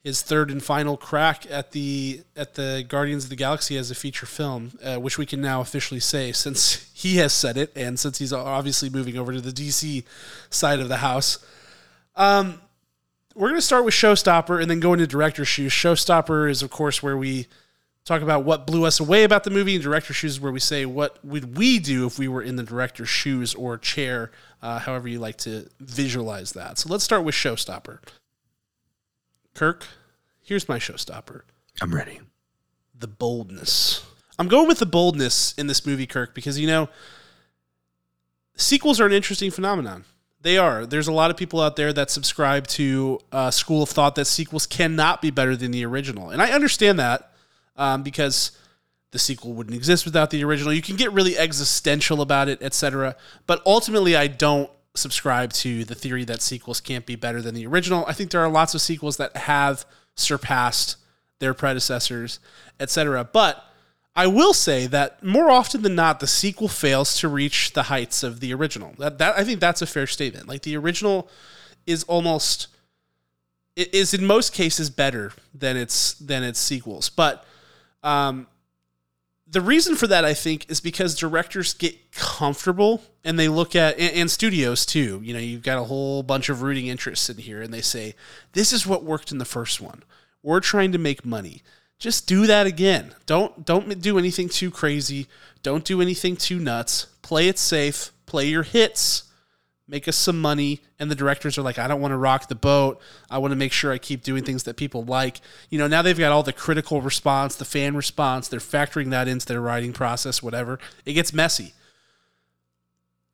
his 0.02 0.22
third 0.22 0.50
and 0.50 0.62
final 0.62 0.96
crack 0.96 1.50
at 1.50 1.72
the 1.72 2.22
at 2.34 2.54
the 2.54 2.84
Guardians 2.88 3.24
of 3.24 3.30
the 3.30 3.36
Galaxy 3.36 3.76
as 3.76 3.90
a 3.90 3.94
feature 3.94 4.26
film, 4.26 4.72
uh, 4.82 4.96
which 4.96 5.18
we 5.18 5.26
can 5.26 5.40
now 5.40 5.60
officially 5.60 6.00
say 6.00 6.32
since 6.32 6.90
he 6.94 7.16
has 7.16 7.32
said 7.32 7.56
it 7.56 7.72
and 7.76 7.98
since 7.98 8.18
he's 8.18 8.32
obviously 8.32 8.88
moving 8.88 9.18
over 9.18 9.32
to 9.32 9.40
the 9.40 9.52
DC 9.52 10.04
side 10.48 10.80
of 10.80 10.88
the 10.88 10.98
house. 10.98 11.38
Um, 12.16 12.60
we're 13.34 13.48
going 13.48 13.60
to 13.60 13.66
start 13.66 13.84
with 13.84 13.94
Showstopper 13.94 14.60
and 14.60 14.70
then 14.70 14.80
go 14.80 14.92
into 14.92 15.06
director's 15.06 15.48
shoes. 15.48 15.72
Showstopper 15.72 16.50
is, 16.50 16.62
of 16.62 16.70
course, 16.70 17.02
where 17.02 17.16
we 17.16 17.46
talk 18.04 18.22
about 18.22 18.44
what 18.44 18.66
blew 18.66 18.84
us 18.84 18.98
away 18.98 19.22
about 19.22 19.44
the 19.44 19.50
movie, 19.50 19.74
and 19.74 19.84
director's 19.84 20.16
shoes 20.16 20.32
is 20.32 20.40
where 20.40 20.50
we 20.50 20.60
say 20.60 20.84
what 20.84 21.24
would 21.24 21.56
we 21.56 21.78
do 21.78 22.06
if 22.06 22.18
we 22.18 22.26
were 22.26 22.42
in 22.42 22.56
the 22.56 22.62
director's 22.62 23.08
shoes 23.08 23.54
or 23.54 23.78
chair, 23.78 24.32
uh, 24.62 24.80
however 24.80 25.06
you 25.06 25.20
like 25.20 25.36
to 25.36 25.68
visualize 25.78 26.52
that. 26.52 26.78
So 26.78 26.88
let's 26.88 27.04
start 27.04 27.22
with 27.22 27.34
Showstopper. 27.34 28.00
Kirk, 29.54 29.86
here's 30.42 30.68
my 30.68 30.78
Showstopper. 30.78 31.42
I'm 31.80 31.94
ready. 31.94 32.20
The 32.98 33.08
boldness. 33.08 34.06
I'm 34.38 34.48
going 34.48 34.68
with 34.68 34.78
the 34.78 34.86
boldness 34.86 35.54
in 35.54 35.66
this 35.66 35.84
movie, 35.84 36.06
Kirk, 36.06 36.34
because 36.34 36.58
you 36.58 36.66
know 36.66 36.88
sequels 38.56 39.00
are 39.00 39.06
an 39.06 39.12
interesting 39.12 39.50
phenomenon. 39.50 40.04
They 40.42 40.56
are. 40.56 40.86
There's 40.86 41.08
a 41.08 41.12
lot 41.12 41.30
of 41.30 41.36
people 41.36 41.60
out 41.60 41.76
there 41.76 41.92
that 41.92 42.10
subscribe 42.10 42.66
to 42.68 43.20
a 43.30 43.52
school 43.52 43.82
of 43.82 43.90
thought 43.90 44.14
that 44.14 44.24
sequels 44.24 44.66
cannot 44.66 45.20
be 45.20 45.30
better 45.30 45.56
than 45.56 45.70
the 45.70 45.84
original, 45.84 46.30
and 46.30 46.40
I 46.40 46.52
understand 46.52 46.98
that 46.98 47.32
um, 47.76 48.02
because 48.02 48.52
the 49.10 49.18
sequel 49.18 49.52
wouldn't 49.52 49.74
exist 49.74 50.04
without 50.04 50.30
the 50.30 50.44
original. 50.44 50.72
You 50.72 50.82
can 50.82 50.96
get 50.96 51.12
really 51.12 51.36
existential 51.36 52.20
about 52.22 52.48
it, 52.48 52.62
etc. 52.62 53.16
But 53.46 53.60
ultimately, 53.66 54.16
I 54.16 54.28
don't 54.28 54.70
subscribe 54.94 55.52
to 55.52 55.84
the 55.84 55.94
theory 55.94 56.24
that 56.24 56.42
sequels 56.42 56.80
can't 56.80 57.06
be 57.06 57.16
better 57.16 57.40
than 57.40 57.54
the 57.54 57.66
original. 57.66 58.04
I 58.06 58.12
think 58.12 58.30
there 58.30 58.40
are 58.40 58.50
lots 58.50 58.74
of 58.74 58.80
sequels 58.80 59.16
that 59.18 59.36
have 59.36 59.84
surpassed 60.16 60.96
their 61.38 61.54
predecessors, 61.54 62.40
etc. 62.78 63.24
But 63.24 63.64
I 64.14 64.26
will 64.26 64.52
say 64.52 64.86
that 64.88 65.22
more 65.22 65.50
often 65.50 65.82
than 65.82 65.94
not, 65.94 66.20
the 66.20 66.26
sequel 66.26 66.68
fails 66.68 67.18
to 67.18 67.28
reach 67.28 67.72
the 67.72 67.84
heights 67.84 68.22
of 68.22 68.40
the 68.40 68.52
original. 68.52 68.94
That, 68.98 69.18
that 69.18 69.38
I 69.38 69.44
think 69.44 69.60
that's 69.60 69.82
a 69.82 69.86
fair 69.86 70.06
statement. 70.06 70.48
Like 70.48 70.62
the 70.62 70.76
original 70.76 71.28
is 71.86 72.02
almost 72.04 72.68
is 73.76 74.12
in 74.12 74.26
most 74.26 74.52
cases 74.52 74.90
better 74.90 75.32
than 75.54 75.76
its 75.76 76.14
than 76.14 76.42
its 76.42 76.58
sequels. 76.58 77.08
But 77.08 77.44
um, 78.02 78.46
the 79.50 79.60
reason 79.60 79.96
for 79.96 80.06
that, 80.06 80.24
I 80.24 80.34
think, 80.34 80.70
is 80.70 80.80
because 80.80 81.14
directors 81.14 81.74
get 81.74 82.12
comfortable 82.12 83.02
and 83.24 83.38
they 83.38 83.48
look 83.48 83.74
at 83.74 83.98
and, 83.98 84.14
and 84.14 84.30
studios 84.30 84.86
too. 84.86 85.20
You 85.22 85.34
know, 85.34 85.40
you've 85.40 85.62
got 85.62 85.78
a 85.78 85.84
whole 85.84 86.22
bunch 86.22 86.48
of 86.48 86.62
rooting 86.62 86.86
interests 86.86 87.28
in 87.28 87.38
here, 87.38 87.60
and 87.60 87.72
they 87.72 87.80
say 87.80 88.14
this 88.52 88.72
is 88.72 88.86
what 88.86 89.04
worked 89.04 89.32
in 89.32 89.38
the 89.38 89.44
first 89.44 89.80
one. 89.80 90.02
We're 90.42 90.60
trying 90.60 90.92
to 90.92 90.98
make 90.98 91.24
money 91.24 91.62
just 92.00 92.26
do 92.26 92.46
that 92.46 92.66
again. 92.66 93.14
Don't 93.26 93.64
don't 93.64 94.00
do 94.00 94.18
anything 94.18 94.48
too 94.48 94.70
crazy. 94.70 95.28
Don't 95.62 95.84
do 95.84 96.00
anything 96.00 96.34
too 96.34 96.58
nuts. 96.58 97.06
Play 97.22 97.46
it 97.46 97.58
safe. 97.58 98.10
Play 98.26 98.48
your 98.48 98.62
hits. 98.62 99.24
Make 99.90 100.06
us 100.06 100.16
some 100.16 100.40
money. 100.40 100.82
And 101.00 101.10
the 101.10 101.16
directors 101.16 101.58
are 101.58 101.62
like, 101.62 101.76
I 101.76 101.88
don't 101.88 102.00
want 102.00 102.12
to 102.12 102.16
rock 102.16 102.46
the 102.46 102.54
boat. 102.54 103.00
I 103.28 103.38
want 103.38 103.50
to 103.50 103.56
make 103.56 103.72
sure 103.72 103.90
I 103.92 103.98
keep 103.98 104.22
doing 104.22 104.44
things 104.44 104.62
that 104.62 104.76
people 104.76 105.02
like. 105.04 105.40
You 105.68 105.80
know, 105.80 105.88
now 105.88 106.00
they've 106.00 106.16
got 106.16 106.30
all 106.30 106.44
the 106.44 106.52
critical 106.52 107.02
response, 107.02 107.56
the 107.56 107.64
fan 107.64 107.96
response. 107.96 108.46
They're 108.46 108.60
factoring 108.60 109.10
that 109.10 109.26
into 109.26 109.46
their 109.46 109.60
writing 109.60 109.92
process, 109.92 110.44
whatever. 110.44 110.78
It 111.04 111.14
gets 111.14 111.32
messy. 111.32 111.74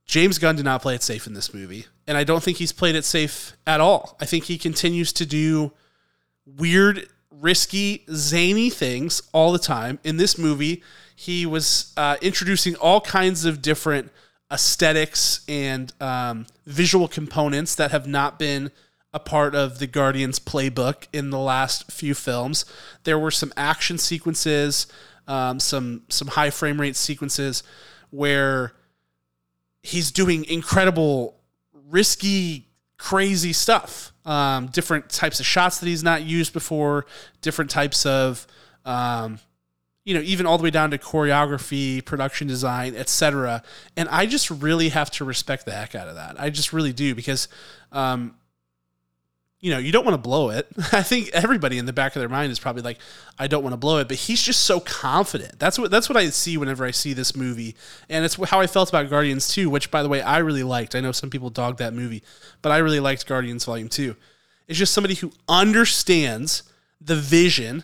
James 0.06 0.38
Gunn 0.38 0.56
did 0.56 0.64
not 0.64 0.80
play 0.80 0.94
it 0.94 1.02
safe 1.02 1.26
in 1.26 1.34
this 1.34 1.52
movie. 1.52 1.86
And 2.06 2.16
I 2.16 2.24
don't 2.24 2.42
think 2.42 2.56
he's 2.56 2.72
played 2.72 2.94
it 2.94 3.04
safe 3.04 3.54
at 3.66 3.82
all. 3.82 4.16
I 4.18 4.24
think 4.24 4.44
he 4.44 4.56
continues 4.56 5.12
to 5.12 5.26
do 5.26 5.72
weird 6.46 7.06
risky, 7.30 8.06
zany 8.10 8.70
things 8.70 9.20
all 9.34 9.52
the 9.52 9.58
time. 9.58 9.98
In 10.04 10.16
this 10.16 10.38
movie, 10.38 10.82
he 11.14 11.44
was 11.44 11.92
uh, 11.98 12.16
introducing 12.22 12.76
all 12.76 13.02
kinds 13.02 13.44
of 13.44 13.60
different 13.60 14.10
aesthetics 14.52 15.40
and 15.48 15.92
um, 16.00 16.46
visual 16.66 17.08
components 17.08 17.74
that 17.74 17.90
have 17.90 18.06
not 18.06 18.38
been 18.38 18.70
a 19.12 19.18
part 19.18 19.54
of 19.54 19.78
the 19.78 19.86
Guardians 19.86 20.38
playbook 20.38 21.06
in 21.12 21.30
the 21.30 21.38
last 21.38 21.90
few 21.90 22.14
films. 22.14 22.64
There 23.04 23.18
were 23.18 23.30
some 23.30 23.52
action 23.56 23.98
sequences, 23.98 24.86
um, 25.26 25.58
some 25.58 26.02
some 26.08 26.28
high 26.28 26.50
frame 26.50 26.80
rate 26.80 26.96
sequences 26.96 27.62
where 28.10 28.72
he's 29.82 30.10
doing 30.10 30.44
incredible, 30.44 31.40
risky, 31.72 32.68
crazy 32.98 33.52
stuff 33.52 34.12
um, 34.26 34.66
different 34.66 35.08
types 35.08 35.40
of 35.40 35.46
shots 35.46 35.78
that 35.78 35.86
he's 35.86 36.02
not 36.02 36.24
used 36.24 36.52
before, 36.52 37.06
different 37.40 37.70
types 37.70 38.04
of, 38.04 38.46
um, 38.84 39.38
you 40.06 40.14
know, 40.14 40.20
even 40.20 40.46
all 40.46 40.56
the 40.56 40.62
way 40.62 40.70
down 40.70 40.92
to 40.92 40.98
choreography, 40.98 42.02
production 42.02 42.46
design, 42.46 42.94
etc. 42.94 43.60
And 43.96 44.08
I 44.08 44.24
just 44.24 44.50
really 44.52 44.90
have 44.90 45.10
to 45.12 45.24
respect 45.24 45.66
the 45.66 45.72
heck 45.72 45.96
out 45.96 46.06
of 46.06 46.14
that. 46.14 46.40
I 46.40 46.48
just 46.48 46.72
really 46.72 46.92
do 46.92 47.12
because, 47.12 47.48
um, 47.90 48.36
you 49.58 49.72
know, 49.72 49.78
you 49.78 49.90
don't 49.90 50.04
want 50.04 50.14
to 50.14 50.18
blow 50.18 50.50
it. 50.50 50.68
I 50.92 51.02
think 51.02 51.30
everybody 51.32 51.76
in 51.76 51.86
the 51.86 51.92
back 51.92 52.14
of 52.14 52.20
their 52.20 52.28
mind 52.28 52.52
is 52.52 52.60
probably 52.60 52.82
like, 52.82 52.98
I 53.36 53.48
don't 53.48 53.64
want 53.64 53.72
to 53.72 53.78
blow 53.78 53.98
it, 53.98 54.06
but 54.06 54.16
he's 54.16 54.40
just 54.40 54.60
so 54.60 54.78
confident. 54.78 55.58
That's 55.58 55.76
what 55.76 55.90
that's 55.90 56.08
what 56.08 56.16
I 56.16 56.30
see 56.30 56.56
whenever 56.56 56.84
I 56.84 56.92
see 56.92 57.12
this 57.12 57.34
movie, 57.34 57.74
and 58.08 58.24
it's 58.24 58.36
how 58.36 58.60
I 58.60 58.68
felt 58.68 58.88
about 58.88 59.10
Guardians 59.10 59.48
2, 59.48 59.68
which 59.68 59.90
by 59.90 60.04
the 60.04 60.08
way 60.08 60.22
I 60.22 60.38
really 60.38 60.62
liked. 60.62 60.94
I 60.94 61.00
know 61.00 61.10
some 61.10 61.30
people 61.30 61.50
dogged 61.50 61.80
that 61.80 61.94
movie, 61.94 62.22
but 62.62 62.70
I 62.70 62.78
really 62.78 63.00
liked 63.00 63.26
Guardians 63.26 63.64
Volume 63.64 63.88
2. 63.88 64.14
It's 64.68 64.78
just 64.78 64.94
somebody 64.94 65.16
who 65.16 65.32
understands 65.48 66.62
the 67.00 67.16
vision. 67.16 67.82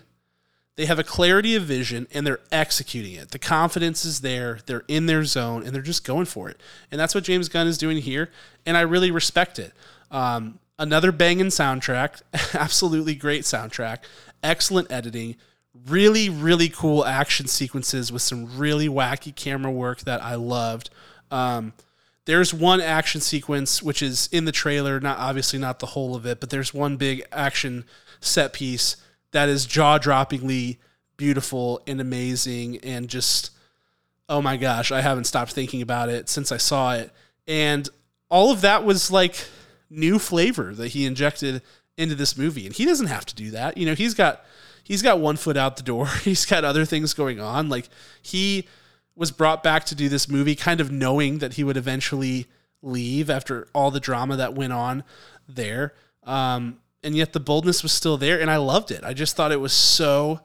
They 0.77 0.87
have 0.87 0.99
a 0.99 1.05
clarity 1.05 1.55
of 1.55 1.65
vision 1.65 2.07
and 2.13 2.27
they're 2.27 2.41
executing 2.51 3.15
it. 3.15 3.31
The 3.31 3.39
confidence 3.39 4.05
is 4.05 4.21
there. 4.21 4.61
They're 4.65 4.85
in 4.89 5.07
their 5.07 5.25
zone 5.25 5.63
and 5.63 5.75
they're 5.75 5.83
just 5.83 6.05
going 6.05 6.25
for 6.25 6.49
it. 6.49 6.61
And 6.91 6.99
that's 6.99 7.15
what 7.15 7.25
James 7.25 7.49
Gunn 7.49 7.67
is 7.67 7.77
doing 7.77 7.99
here. 7.99 8.31
And 8.65 8.77
I 8.77 8.81
really 8.83 9.11
respect 9.11 9.59
it. 9.59 9.73
Um, 10.11 10.59
another 10.79 11.13
banging 11.13 11.47
soundtrack, 11.47 12.23
absolutely 12.55 13.15
great 13.15 13.43
soundtrack, 13.43 13.99
excellent 14.43 14.91
editing, 14.91 15.37
really, 15.87 16.31
really 16.31 16.71
cool 16.71 17.05
action 17.05 17.47
sequences 17.47 18.11
with 18.11 18.23
some 18.23 18.59
really 18.59 18.89
wacky 18.89 19.35
camera 19.35 19.71
work 19.71 20.01
that 20.01 20.23
I 20.23 20.37
loved. 20.37 20.89
Um, 21.31 21.75
there's 22.25 22.55
one 22.55 22.81
action 22.81 23.21
sequence 23.21 23.83
which 23.83 24.01
is 24.03 24.29
in 24.33 24.45
the 24.45 24.53
trailer, 24.53 25.01
not 25.01 25.19
obviously 25.19 25.59
not 25.59 25.81
the 25.81 25.87
whole 25.87 26.15
of 26.15 26.25
it, 26.25 26.41
but 26.41 26.51
there's 26.51 26.73
one 26.73 26.97
big 26.97 27.27
action 27.33 27.85
set 28.21 28.53
piece 28.53 28.97
that 29.33 29.49
is 29.49 29.67
jaw-droppingly 29.67 30.79
beautiful 31.17 31.83
and 31.87 32.01
amazing 32.01 32.79
and 32.79 33.09
just 33.09 33.51
oh 34.29 34.41
my 34.41 34.57
gosh, 34.57 34.91
I 34.91 35.03
haven't 35.03 35.25
stopped 35.25 35.53
thinking 35.53 35.83
about 35.83 36.09
it 36.09 36.29
since 36.29 36.51
I 36.53 36.57
saw 36.57 36.95
it. 36.95 37.11
And 37.47 37.89
all 38.31 38.51
of 38.51 38.63
that 38.63 38.83
was 38.83 39.11
like 39.11 39.47
new 39.91 40.19
flavor 40.19 40.75
that 40.75 40.89
he 40.89 41.05
injected 41.05 41.61
into 41.99 42.15
this 42.15 42.37
movie. 42.39 42.65
And 42.65 42.75
he 42.75 42.87
doesn't 42.87 43.09
have 43.09 43.27
to 43.27 43.35
do 43.35 43.51
that. 43.51 43.77
You 43.77 43.85
know, 43.85 43.95
he's 43.95 44.15
got 44.15 44.45
he's 44.83 45.03
got 45.03 45.21
one 45.21 45.37
foot 45.37 45.57
out 45.57 45.77
the 45.77 45.83
door. 45.83 46.07
He's 46.23 46.47
got 46.47 46.65
other 46.65 46.85
things 46.85 47.15
going 47.15 47.41
on. 47.41 47.69
Like 47.69 47.89
he 48.23 48.67
was 49.15 49.31
brought 49.31 49.63
back 49.63 49.85
to 49.85 49.95
do 49.95 50.09
this 50.09 50.29
movie 50.29 50.55
kind 50.55 50.81
of 50.81 50.91
knowing 50.91 51.39
that 51.39 51.55
he 51.55 51.65
would 51.65 51.77
eventually 51.77 52.47
leave 52.81 53.29
after 53.29 53.69
all 53.75 53.91
the 53.91 54.01
drama 54.01 54.37
that 54.37 54.55
went 54.55 54.73
on 54.73 55.05
there. 55.47 55.95
Um, 56.25 56.79
and 57.03 57.17
yet 57.17 57.33
the 57.33 57.41
boldness 57.41 57.83
was 57.83 57.93
still 57.93 58.17
there 58.17 58.41
and 58.41 58.51
I 58.51 58.57
loved 58.57 58.91
it. 58.91 59.05
I 59.05 59.13
just 59.13 59.37
thought 59.37 59.53
it 59.53 59.61
was 59.61 59.73
so 59.73 60.41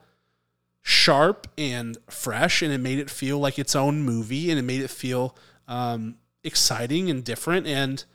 sharp 0.81 1.47
and 1.57 1.97
fresh 2.09 2.61
and 2.61 2.71
it 2.71 2.79
made 2.79 2.99
it 2.99 3.09
feel 3.09 3.39
like 3.39 3.59
its 3.59 3.75
own 3.75 4.03
movie 4.03 4.49
and 4.49 4.57
it 4.57 4.63
made 4.63 4.81
it 4.81 4.89
feel 4.89 5.35
um, 5.67 6.15
exciting 6.43 7.09
and 7.09 7.23
different 7.23 7.67
and 7.67 8.05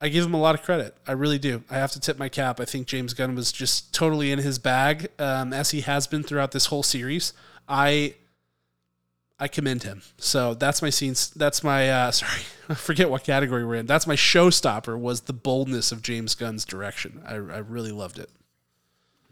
I 0.00 0.08
give 0.08 0.24
him 0.24 0.34
a 0.34 0.40
lot 0.40 0.54
of 0.54 0.62
credit. 0.62 0.94
I 1.06 1.12
really 1.12 1.38
do. 1.38 1.64
I 1.70 1.76
have 1.76 1.92
to 1.92 2.00
tip 2.00 2.18
my 2.18 2.28
cap. 2.28 2.60
I 2.60 2.66
think 2.66 2.86
James 2.86 3.14
Gunn 3.14 3.34
was 3.34 3.50
just 3.50 3.94
totally 3.94 4.30
in 4.30 4.38
his 4.38 4.58
bag, 4.58 5.08
um, 5.18 5.54
as 5.54 5.70
he 5.70 5.80
has 5.82 6.06
been 6.06 6.22
throughout 6.22 6.52
this 6.52 6.66
whole 6.66 6.82
series. 6.82 7.32
I 7.66 8.14
I 9.38 9.48
commend 9.48 9.82
him. 9.82 10.02
So 10.18 10.54
that's 10.54 10.80
my 10.80 10.90
scenes. 10.90 11.30
That's 11.30 11.62
my 11.62 11.90
uh, 11.90 12.10
sorry, 12.12 12.42
I 12.68 12.74
forget 12.74 13.10
what 13.10 13.24
category 13.24 13.64
we're 13.64 13.76
in. 13.76 13.86
That's 13.86 14.06
my 14.06 14.16
showstopper. 14.16 14.98
Was 14.98 15.22
the 15.22 15.32
boldness 15.32 15.92
of 15.92 16.02
James 16.02 16.34
Gunn's 16.34 16.64
direction. 16.64 17.22
I, 17.26 17.34
I 17.34 17.58
really 17.58 17.92
loved 17.92 18.18
it. 18.18 18.30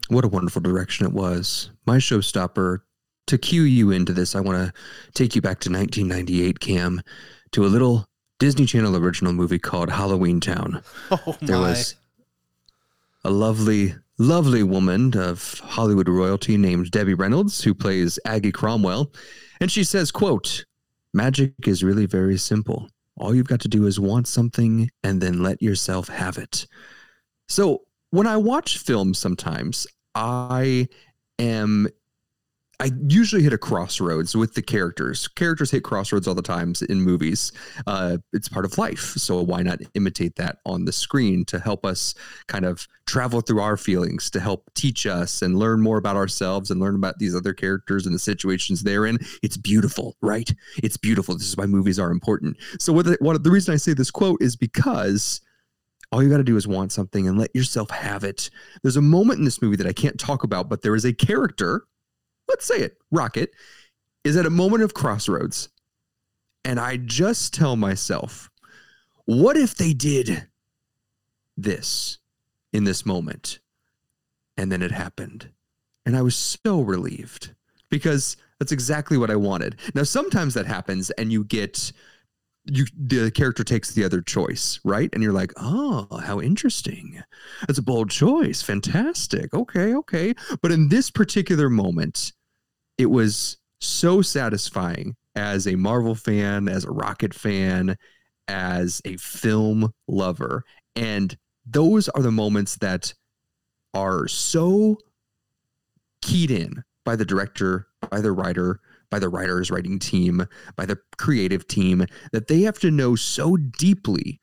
What 0.07 0.23
a 0.23 0.27
wonderful 0.27 0.61
direction 0.61 1.05
it 1.05 1.13
was. 1.13 1.71
My 1.85 1.97
showstopper. 1.97 2.79
To 3.29 3.39
cue 3.39 3.63
you 3.63 3.89
into 3.89 4.13
this, 4.13 4.35
I 4.35 4.39
want 4.39 4.67
to 4.67 4.73
take 5.13 5.33
you 5.35 5.41
back 5.41 5.59
to 5.61 5.71
1998, 5.71 6.59
Cam, 6.59 7.01
to 7.53 7.65
a 7.65 7.67
little 7.67 8.07
Disney 8.37 8.67
Channel 8.67 8.95
original 8.95 9.33
movie 9.33 9.57
called 9.57 9.89
Halloweentown. 9.89 10.83
Oh 11.11 11.35
my! 11.41 11.47
There 11.47 11.57
was 11.57 11.95
a 13.23 13.31
lovely, 13.31 13.95
lovely 14.19 14.61
woman 14.61 15.17
of 15.17 15.59
Hollywood 15.63 16.07
royalty 16.07 16.55
named 16.55 16.91
Debbie 16.91 17.15
Reynolds 17.15 17.63
who 17.63 17.73
plays 17.73 18.19
Aggie 18.25 18.51
Cromwell 18.51 19.11
and 19.59 19.71
she 19.71 19.83
says, 19.83 20.11
quote, 20.11 20.65
magic 21.13 21.53
is 21.65 21.83
really 21.83 22.05
very 22.05 22.37
simple. 22.37 22.89
all 23.17 23.33
you've 23.33 23.47
got 23.47 23.61
to 23.61 23.69
do 23.69 23.85
is 23.85 23.99
want 23.99 24.27
something 24.27 24.89
and 25.03 25.21
then 25.21 25.41
let 25.41 25.61
yourself 25.61 26.09
have 26.09 26.37
it. 26.37 26.67
So 27.47 27.83
when 28.11 28.27
I 28.27 28.37
watch 28.37 28.77
films, 28.77 29.17
sometimes 29.19 29.87
I 30.13 30.87
am 31.39 31.87
I 32.79 32.91
usually 33.07 33.41
hit 33.41 33.53
a 33.53 33.57
crossroads 33.57 34.35
with 34.35 34.53
the 34.53 34.61
characters. 34.61 35.27
Characters 35.27 35.71
hit 35.71 35.83
crossroads 35.83 36.27
all 36.27 36.35
the 36.35 36.41
times 36.41 36.81
in 36.81 37.01
movies. 37.01 37.51
Uh, 37.87 38.17
it's 38.33 38.49
part 38.49 38.65
of 38.65 38.77
life. 38.77 38.99
So 38.99 39.41
why 39.41 39.61
not 39.61 39.79
imitate 39.93 40.35
that 40.35 40.57
on 40.65 40.85
the 40.85 40.91
screen 40.91 41.45
to 41.45 41.59
help 41.59 41.85
us 41.85 42.15
kind 42.47 42.65
of 42.65 42.87
travel 43.07 43.41
through 43.41 43.61
our 43.61 43.77
feelings, 43.77 44.29
to 44.31 44.39
help 44.39 44.69
teach 44.75 45.05
us 45.05 45.41
and 45.41 45.57
learn 45.57 45.81
more 45.81 45.97
about 45.97 46.15
ourselves 46.17 46.69
and 46.69 46.81
learn 46.81 46.95
about 46.95 47.19
these 47.19 47.35
other 47.35 47.53
characters 47.53 48.05
and 48.05 48.13
the 48.13 48.19
situations 48.19 48.83
they're 48.83 49.05
in? 49.05 49.19
It's 49.41 49.57
beautiful, 49.57 50.15
right? 50.21 50.51
It's 50.77 50.97
beautiful. 50.97 51.35
This 51.35 51.47
is 51.47 51.57
why 51.57 51.67
movies 51.67 51.99
are 51.99 52.11
important. 52.11 52.57
So 52.79 52.91
what 52.91 53.05
the, 53.05 53.17
what 53.21 53.41
the 53.43 53.51
reason 53.51 53.73
I 53.73 53.77
say 53.77 53.93
this 53.93 54.11
quote 54.11 54.41
is 54.41 54.55
because 54.55 55.39
all 56.11 56.21
you 56.21 56.29
got 56.29 56.37
to 56.37 56.43
do 56.43 56.57
is 56.57 56.67
want 56.67 56.91
something 56.91 57.27
and 57.27 57.37
let 57.37 57.55
yourself 57.55 57.89
have 57.89 58.23
it. 58.23 58.49
There's 58.83 58.97
a 58.97 59.01
moment 59.01 59.39
in 59.39 59.45
this 59.45 59.61
movie 59.61 59.75
that 59.77 59.87
I 59.87 59.93
can't 59.93 60.19
talk 60.19 60.43
about, 60.43 60.69
but 60.69 60.81
there 60.81 60.95
is 60.95 61.05
a 61.05 61.13
character 61.13 61.83
let's 62.47 62.65
say 62.65 62.79
it, 62.79 62.97
Rocket, 63.11 63.51
is 64.23 64.37
at 64.37 64.45
a 64.45 64.51
moment 64.51 64.83
of 64.83 64.93
crossroads. 64.93 65.69
And 66.63 66.79
I 66.79 66.97
just 66.97 67.53
tell 67.53 67.75
myself, 67.75 68.49
what 69.25 69.55
if 69.57 69.75
they 69.75 69.93
did 69.93 70.47
this 71.55 72.17
in 72.73 72.83
this 72.83 73.05
moment? 73.05 73.59
And 74.57 74.71
then 74.71 74.81
it 74.81 74.91
happened. 74.91 75.49
And 76.05 76.15
I 76.15 76.21
was 76.21 76.35
so 76.35 76.81
relieved 76.81 77.53
because 77.89 78.37
that's 78.59 78.71
exactly 78.71 79.17
what 79.17 79.31
I 79.31 79.35
wanted. 79.35 79.77
Now, 79.93 80.03
sometimes 80.03 80.53
that 80.53 80.65
happens 80.65 81.11
and 81.11 81.31
you 81.31 81.43
get 81.43 81.91
you 82.65 82.85
the 82.97 83.31
character 83.31 83.63
takes 83.63 83.91
the 83.91 84.03
other 84.03 84.21
choice, 84.21 84.79
right? 84.83 85.09
And 85.13 85.21
you're 85.21 85.33
like, 85.33 85.53
"Oh, 85.57 86.07
how 86.23 86.41
interesting. 86.41 87.21
That's 87.67 87.79
a 87.79 87.83
bold 87.83 88.09
choice. 88.09 88.61
Fantastic. 88.61 89.53
Okay, 89.53 89.93
okay." 89.95 90.33
But 90.61 90.71
in 90.71 90.89
this 90.89 91.09
particular 91.09 91.69
moment, 91.69 92.33
it 92.97 93.07
was 93.07 93.57
so 93.79 94.21
satisfying 94.21 95.15
as 95.35 95.67
a 95.67 95.75
Marvel 95.75 96.15
fan, 96.15 96.67
as 96.67 96.85
a 96.85 96.91
Rocket 96.91 97.33
fan, 97.33 97.97
as 98.47 99.01
a 99.05 99.17
film 99.17 99.93
lover. 100.07 100.63
And 100.95 101.37
those 101.65 102.09
are 102.09 102.21
the 102.21 102.31
moments 102.31 102.77
that 102.77 103.13
are 103.93 104.27
so 104.27 104.97
keyed 106.21 106.51
in 106.51 106.83
by 107.03 107.15
the 107.15 107.25
director, 107.25 107.87
by 108.09 108.21
the 108.21 108.31
writer, 108.31 108.79
by 109.09 109.19
the 109.19 109.29
writer's 109.29 109.71
writing 109.71 109.99
team, 109.99 110.47
by 110.75 110.85
the 110.85 110.97
creative 111.17 111.67
team, 111.67 112.05
that 112.31 112.47
they 112.47 112.61
have 112.61 112.79
to 112.79 112.91
know 112.91 113.15
so 113.15 113.57
deeply 113.57 114.39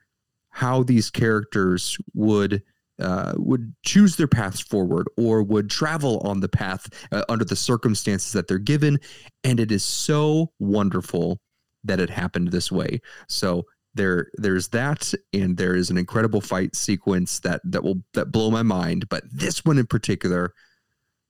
how 0.50 0.82
these 0.82 1.10
characters 1.10 1.96
would 2.14 2.62
uh, 2.98 3.32
would 3.36 3.74
choose 3.84 4.16
their 4.16 4.28
paths 4.28 4.60
forward 4.60 5.08
or 5.16 5.42
would 5.42 5.68
travel 5.70 6.20
on 6.20 6.40
the 6.40 6.48
path 6.48 6.88
uh, 7.10 7.24
under 7.28 7.44
the 7.44 7.56
circumstances 7.56 8.32
that 8.32 8.46
they're 8.46 8.58
given. 8.58 8.98
And 9.42 9.58
it 9.58 9.72
is 9.72 9.82
so 9.82 10.52
wonderful 10.58 11.40
that 11.84 11.98
it 11.98 12.10
happened 12.10 12.48
this 12.48 12.70
way. 12.70 13.00
So 13.28 13.64
there 13.94 14.28
there's 14.34 14.68
that 14.68 15.12
and 15.32 15.56
there 15.56 15.74
is 15.74 15.90
an 15.90 15.98
incredible 15.98 16.40
fight 16.40 16.74
sequence 16.74 17.40
that 17.40 17.60
that 17.64 17.82
will 17.82 18.02
that 18.14 18.32
blow 18.32 18.50
my 18.50 18.62
mind 18.62 19.08
but 19.08 19.22
this 19.30 19.64
one 19.64 19.78
in 19.78 19.86
particular 19.86 20.54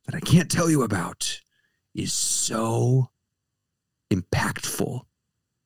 that 0.06 0.14
I 0.14 0.20
can't 0.20 0.50
tell 0.50 0.70
you 0.70 0.82
about 0.82 1.40
is 1.94 2.12
so 2.12 3.10
impactful 4.14 5.00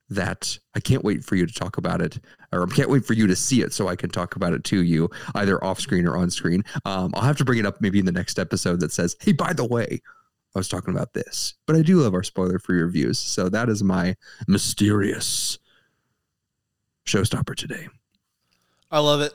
that 0.08 0.56
I 0.74 0.80
can't 0.80 1.04
wait 1.04 1.24
for 1.24 1.34
you 1.34 1.46
to 1.46 1.52
talk 1.52 1.78
about 1.78 2.00
it, 2.00 2.20
or 2.52 2.62
I 2.62 2.66
can't 2.74 2.88
wait 2.88 3.04
for 3.04 3.14
you 3.14 3.26
to 3.26 3.34
see 3.34 3.62
it 3.62 3.72
so 3.72 3.88
I 3.88 3.96
can 3.96 4.08
talk 4.08 4.36
about 4.36 4.52
it 4.52 4.62
to 4.64 4.82
you, 4.82 5.10
either 5.34 5.62
off 5.64 5.80
screen 5.80 6.06
or 6.06 6.16
on 6.16 6.30
screen. 6.30 6.62
Um, 6.84 7.10
I'll 7.14 7.22
have 7.22 7.38
to 7.38 7.44
bring 7.44 7.58
it 7.58 7.66
up 7.66 7.80
maybe 7.80 7.98
in 7.98 8.06
the 8.06 8.12
next 8.12 8.38
episode 8.38 8.80
that 8.80 8.92
says, 8.92 9.16
hey, 9.20 9.32
by 9.32 9.52
the 9.52 9.64
way, 9.64 10.00
I 10.54 10.58
was 10.58 10.68
talking 10.68 10.94
about 10.94 11.12
this. 11.12 11.54
But 11.66 11.76
I 11.76 11.82
do 11.82 12.00
love 12.00 12.14
our 12.14 12.22
spoiler 12.22 12.58
free 12.58 12.80
reviews. 12.80 13.18
So 13.18 13.48
that 13.48 13.68
is 13.68 13.82
my 13.82 14.16
mysterious 14.46 15.58
showstopper 17.04 17.56
today. 17.56 17.88
I 18.90 19.00
love 19.00 19.20
it. 19.20 19.34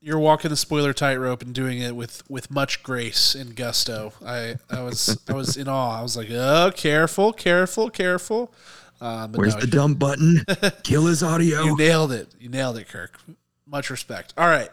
You're 0.00 0.18
walking 0.18 0.50
the 0.50 0.56
spoiler 0.56 0.92
tightrope 0.92 1.42
and 1.42 1.52
doing 1.52 1.80
it 1.80 1.96
with 1.96 2.28
with 2.30 2.50
much 2.50 2.82
grace 2.82 3.34
and 3.34 3.56
gusto. 3.56 4.12
I 4.24 4.56
I 4.70 4.82
was 4.82 5.20
I 5.28 5.32
was 5.32 5.56
in 5.56 5.68
awe. 5.68 5.98
I 5.98 6.02
was 6.02 6.16
like, 6.16 6.28
oh, 6.30 6.70
careful, 6.74 7.32
careful, 7.32 7.90
careful. 7.90 8.52
Uh, 9.00 9.28
Where's 9.28 9.54
no, 9.54 9.60
the 9.60 9.66
dumb 9.66 9.94
button? 9.94 10.44
Kill 10.82 11.06
his 11.06 11.22
audio. 11.22 11.64
You 11.64 11.76
nailed 11.76 12.12
it. 12.12 12.28
You 12.38 12.48
nailed 12.48 12.76
it, 12.78 12.88
Kirk. 12.88 13.18
Much 13.66 13.90
respect. 13.90 14.34
All 14.36 14.48
right. 14.48 14.70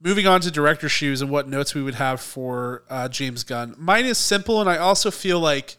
Moving 0.00 0.26
on 0.26 0.40
to 0.42 0.50
director 0.50 0.88
shoes 0.88 1.20
and 1.20 1.30
what 1.30 1.48
notes 1.48 1.74
we 1.74 1.82
would 1.82 1.96
have 1.96 2.20
for 2.20 2.84
uh, 2.88 3.08
James 3.08 3.44
Gunn. 3.44 3.74
Mine 3.76 4.06
is 4.06 4.18
simple, 4.18 4.60
and 4.60 4.70
I 4.70 4.78
also 4.78 5.10
feel 5.10 5.40
like 5.40 5.76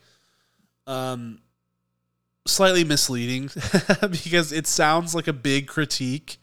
um, 0.86 1.40
slightly 2.46 2.84
misleading 2.84 3.50
because 4.02 4.52
it 4.52 4.68
sounds 4.68 5.16
like 5.16 5.28
a 5.28 5.34
big 5.34 5.68
critique. 5.68 6.38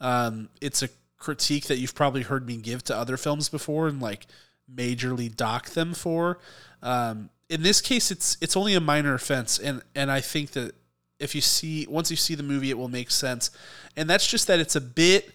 Um, 0.00 0.48
it's 0.60 0.82
a 0.82 0.88
critique 1.22 1.66
that 1.66 1.78
you've 1.78 1.94
probably 1.94 2.22
heard 2.22 2.46
me 2.46 2.56
give 2.56 2.82
to 2.84 2.96
other 2.96 3.16
films 3.16 3.48
before 3.48 3.88
and 3.88 4.02
like 4.02 4.26
majorly 4.74 5.34
dock 5.34 5.70
them 5.70 5.94
for. 5.94 6.38
Um, 6.82 7.30
in 7.48 7.62
this 7.62 7.80
case, 7.80 8.10
it's 8.10 8.36
it's 8.40 8.56
only 8.56 8.74
a 8.74 8.80
minor 8.80 9.14
offense, 9.14 9.58
and 9.58 9.82
and 9.94 10.10
I 10.10 10.20
think 10.20 10.52
that 10.52 10.74
if 11.18 11.34
you 11.34 11.40
see 11.40 11.86
once 11.88 12.10
you 12.10 12.16
see 12.16 12.34
the 12.34 12.42
movie, 12.42 12.70
it 12.70 12.78
will 12.78 12.88
make 12.88 13.10
sense, 13.10 13.50
and 13.96 14.10
that's 14.10 14.26
just 14.26 14.46
that 14.48 14.58
it's 14.58 14.74
a 14.76 14.80
bit 14.80 15.32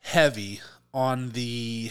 heavy 0.00 0.60
on 0.92 1.30
the. 1.30 1.90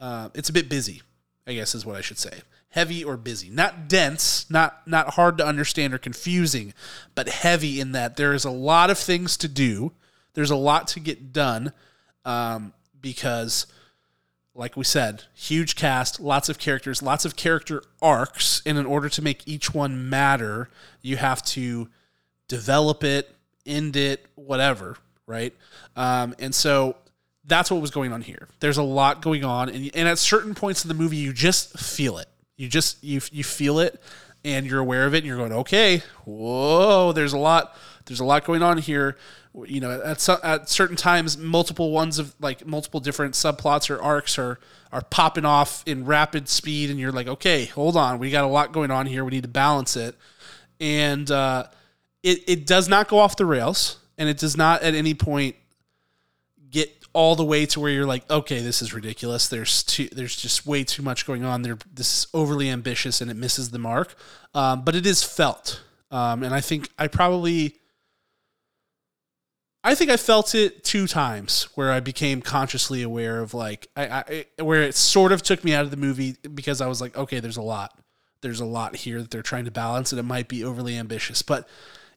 Uh, 0.00 0.28
it's 0.34 0.48
a 0.48 0.52
bit 0.52 0.68
busy, 0.68 1.00
I 1.46 1.54
guess 1.54 1.74
is 1.74 1.86
what 1.86 1.96
I 1.96 2.00
should 2.00 2.18
say. 2.18 2.40
Heavy 2.70 3.04
or 3.04 3.16
busy, 3.16 3.48
not 3.48 3.88
dense, 3.88 4.50
not 4.50 4.86
not 4.86 5.14
hard 5.14 5.38
to 5.38 5.46
understand 5.46 5.94
or 5.94 5.98
confusing, 5.98 6.74
but 7.14 7.28
heavy 7.28 7.80
in 7.80 7.92
that 7.92 8.16
there 8.16 8.32
is 8.32 8.44
a 8.44 8.50
lot 8.50 8.90
of 8.90 8.98
things 8.98 9.36
to 9.36 9.48
do. 9.48 9.92
There's 10.34 10.50
a 10.50 10.56
lot 10.56 10.88
to 10.88 11.00
get 11.00 11.32
done, 11.32 11.72
um, 12.24 12.72
because 13.00 13.66
like 14.54 14.76
we 14.76 14.84
said, 14.84 15.24
huge 15.34 15.76
cast, 15.76 16.20
lots 16.20 16.48
of 16.48 16.58
characters, 16.58 17.02
lots 17.02 17.24
of 17.24 17.36
character 17.36 17.82
arcs. 18.02 18.62
And 18.66 18.76
in 18.76 18.86
order 18.86 19.08
to 19.08 19.22
make 19.22 19.46
each 19.48 19.72
one 19.72 20.10
matter, 20.10 20.68
you 21.00 21.16
have 21.16 21.42
to 21.46 21.88
develop 22.48 23.02
it, 23.02 23.34
end 23.64 23.96
it, 23.96 24.26
whatever, 24.34 24.96
right? 25.26 25.54
Um, 25.96 26.34
and 26.38 26.54
so 26.54 26.96
that's 27.44 27.70
what 27.70 27.80
was 27.80 27.90
going 27.90 28.12
on 28.12 28.20
here. 28.20 28.48
There's 28.60 28.76
a 28.76 28.82
lot 28.82 29.22
going 29.22 29.44
on, 29.44 29.68
and, 29.68 29.90
and 29.94 30.08
at 30.08 30.18
certain 30.18 30.54
points 30.54 30.84
in 30.84 30.88
the 30.88 30.94
movie, 30.94 31.16
you 31.16 31.32
just 31.32 31.78
feel 31.78 32.18
it. 32.18 32.28
You 32.56 32.68
just 32.68 33.02
you 33.02 33.20
you 33.32 33.42
feel 33.42 33.78
it, 33.78 34.00
and 34.44 34.66
you're 34.66 34.78
aware 34.78 35.06
of 35.06 35.14
it, 35.14 35.18
and 35.18 35.26
you're 35.26 35.38
going, 35.38 35.52
okay, 35.52 36.02
whoa, 36.24 37.12
there's 37.12 37.32
a 37.32 37.38
lot. 37.38 37.76
There's 38.04 38.20
a 38.20 38.24
lot 38.24 38.44
going 38.44 38.62
on 38.62 38.78
here 38.78 39.16
you 39.66 39.80
know 39.80 40.00
at 40.02 40.28
at 40.44 40.68
certain 40.68 40.96
times 40.96 41.36
multiple 41.36 41.90
ones 41.90 42.18
of 42.18 42.34
like 42.40 42.66
multiple 42.66 43.00
different 43.00 43.34
subplots 43.34 43.90
or 43.90 44.00
arcs 44.00 44.38
are 44.38 44.58
are 44.92 45.02
popping 45.02 45.44
off 45.44 45.82
in 45.86 46.04
rapid 46.06 46.48
speed 46.48 46.88
and 46.88 46.98
you're 46.98 47.12
like 47.12 47.26
okay 47.26 47.66
hold 47.66 47.96
on 47.96 48.18
we 48.18 48.30
got 48.30 48.44
a 48.44 48.48
lot 48.48 48.72
going 48.72 48.90
on 48.90 49.06
here. 49.06 49.24
We 49.24 49.32
need 49.32 49.42
to 49.42 49.48
balance 49.48 49.96
it. 49.96 50.16
And 50.80 51.30
uh, 51.30 51.64
it 52.22 52.42
it 52.46 52.66
does 52.66 52.88
not 52.88 53.08
go 53.08 53.18
off 53.18 53.36
the 53.36 53.46
rails 53.46 53.98
and 54.18 54.28
it 54.28 54.38
does 54.38 54.56
not 54.56 54.82
at 54.82 54.94
any 54.94 55.14
point 55.14 55.56
get 56.70 56.90
all 57.12 57.36
the 57.36 57.44
way 57.44 57.66
to 57.66 57.78
where 57.80 57.90
you're 57.90 58.06
like 58.06 58.28
okay 58.30 58.60
this 58.60 58.80
is 58.80 58.94
ridiculous. 58.94 59.48
There's 59.48 59.82
too 59.82 60.08
there's 60.12 60.36
just 60.36 60.66
way 60.66 60.84
too 60.84 61.02
much 61.02 61.26
going 61.26 61.44
on. 61.44 61.62
There 61.62 61.78
this 61.92 62.18
is 62.18 62.26
overly 62.32 62.70
ambitious 62.70 63.20
and 63.20 63.30
it 63.30 63.36
misses 63.36 63.70
the 63.70 63.78
mark. 63.78 64.14
Um, 64.54 64.84
but 64.84 64.94
it 64.94 65.06
is 65.06 65.22
felt. 65.22 65.82
Um, 66.10 66.42
and 66.42 66.54
I 66.54 66.60
think 66.60 66.90
I 66.98 67.08
probably 67.08 67.76
I 69.84 69.94
think 69.94 70.10
I 70.10 70.16
felt 70.16 70.54
it 70.54 70.84
two 70.84 71.08
times 71.08 71.64
where 71.74 71.90
I 71.90 71.98
became 72.00 72.40
consciously 72.40 73.02
aware 73.02 73.40
of 73.40 73.52
like 73.52 73.88
I, 73.96 74.46
I 74.58 74.62
where 74.62 74.82
it 74.82 74.94
sort 74.94 75.32
of 75.32 75.42
took 75.42 75.64
me 75.64 75.74
out 75.74 75.84
of 75.84 75.90
the 75.90 75.96
movie 75.96 76.36
because 76.54 76.80
I 76.80 76.86
was 76.86 77.00
like, 77.00 77.16
okay, 77.16 77.40
there's 77.40 77.56
a 77.56 77.62
lot. 77.62 77.98
There's 78.42 78.60
a 78.60 78.64
lot 78.64 78.96
here 78.96 79.20
that 79.20 79.30
they're 79.30 79.42
trying 79.42 79.64
to 79.64 79.70
balance 79.70 80.12
and 80.12 80.18
it 80.18 80.24
might 80.24 80.48
be 80.48 80.64
overly 80.64 80.96
ambitious, 80.96 81.42
but 81.42 81.68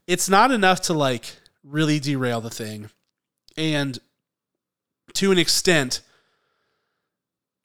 it's 0.05 0.29
not 0.29 0.51
enough 0.51 0.81
to 0.81 0.93
like 0.93 1.37
really 1.63 1.99
derail 1.99 2.41
the 2.41 2.49
thing. 2.51 2.89
And 3.57 3.97
to 5.13 5.31
an 5.31 5.39
extent, 5.39 6.01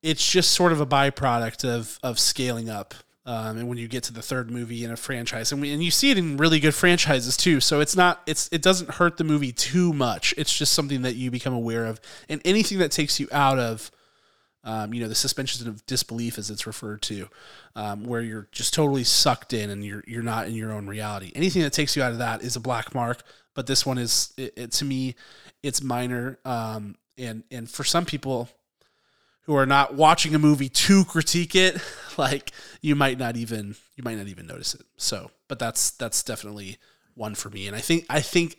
it's 0.03 0.31
just 0.31 0.53
sort 0.53 0.73
of 0.73 0.81
a 0.81 0.87
byproduct 0.87 1.65
of 1.69 1.99
of 2.03 2.19
scaling 2.19 2.71
up 2.71 2.95
um, 3.31 3.59
and 3.59 3.69
when 3.69 3.79
you 3.79 3.87
get 3.87 4.03
to 4.03 4.13
the 4.13 4.23
third 4.23 4.51
movie 4.51 4.83
in 4.83 4.91
a 4.91 4.97
franchise, 4.97 5.53
and, 5.53 5.63
we, 5.63 5.73
and 5.73 5.85
you 5.85 5.93
see 5.93 6.11
it 6.11 6.19
in 6.19 6.37
really 6.37 6.59
good 6.59 6.75
franchises 6.75 7.37
too, 7.37 7.61
so 7.61 7.79
it's 7.79 7.95
not 7.95 8.21
it's 8.27 8.49
it 8.51 8.61
doesn't 8.61 8.91
hurt 8.91 9.19
the 9.19 9.23
movie 9.23 9.53
too 9.53 9.93
much. 9.93 10.35
It's 10.37 10.53
just 10.53 10.73
something 10.73 11.03
that 11.03 11.15
you 11.15 11.31
become 11.31 11.55
aware 11.55 11.87
of, 11.87 12.01
and 12.29 12.41
anything 12.45 12.79
that 12.79 12.91
takes 12.91 13.21
you 13.21 13.29
out 13.31 13.61
of, 13.61 13.93
um, 14.65 14.93
you 14.93 15.01
know, 15.01 15.07
the 15.07 15.15
suspension 15.15 15.69
of 15.69 15.87
disbelief 15.87 16.39
as 16.39 16.51
it's 16.51 16.67
referred 16.67 17.03
to, 17.03 17.29
um, 17.77 18.03
where 18.03 18.21
you're 18.21 18.49
just 18.51 18.75
totally 18.75 19.05
sucked 19.05 19.53
in 19.53 19.71
and 19.71 19.85
you're 19.85 20.03
you're 20.09 20.25
not 20.25 20.49
in 20.49 20.55
your 20.55 20.73
own 20.73 20.89
reality. 20.89 21.31
Anything 21.37 21.63
that 21.63 21.73
takes 21.73 21.97
you 21.97 22.03
out 22.03 22.11
of 22.11 22.19
that 22.19 22.43
is 22.43 22.57
a 22.57 22.61
black 22.61 22.97
mark. 22.97 23.23
but 23.55 23.69
this 23.69 23.87
one 23.87 23.99
is 23.99 24.33
it, 24.39 24.53
it, 24.57 24.73
to 24.73 24.85
me 24.85 25.15
it's 25.63 25.81
minor 25.81 26.41
um, 26.45 26.97
and 27.17 27.45
and 27.53 27.71
for 27.71 27.85
some 27.85 28.05
people 28.05 28.49
who 29.51 29.57
are 29.57 29.67
not 29.67 29.95
watching 29.95 30.33
a 30.33 30.39
movie 30.39 30.69
to 30.69 31.05
critique 31.05 31.57
it 31.57 31.77
like 32.17 32.53
you 32.81 32.95
might 32.95 33.19
not 33.19 33.37
even 33.37 33.75
you 33.97 34.05
might 34.05 34.17
not 34.17 34.29
even 34.29 34.47
notice 34.47 34.77
it. 34.77 34.87
So 34.97 35.33
but 35.49 35.59
that's 35.59 35.91
that's 35.91 36.23
definitely 36.23 36.79
one 37.15 37.35
for 37.35 37.51
me. 37.51 37.67
And 37.67 37.75
i 37.75 37.81
think 37.81 38.07
i 38.09 38.21
think 38.21 38.59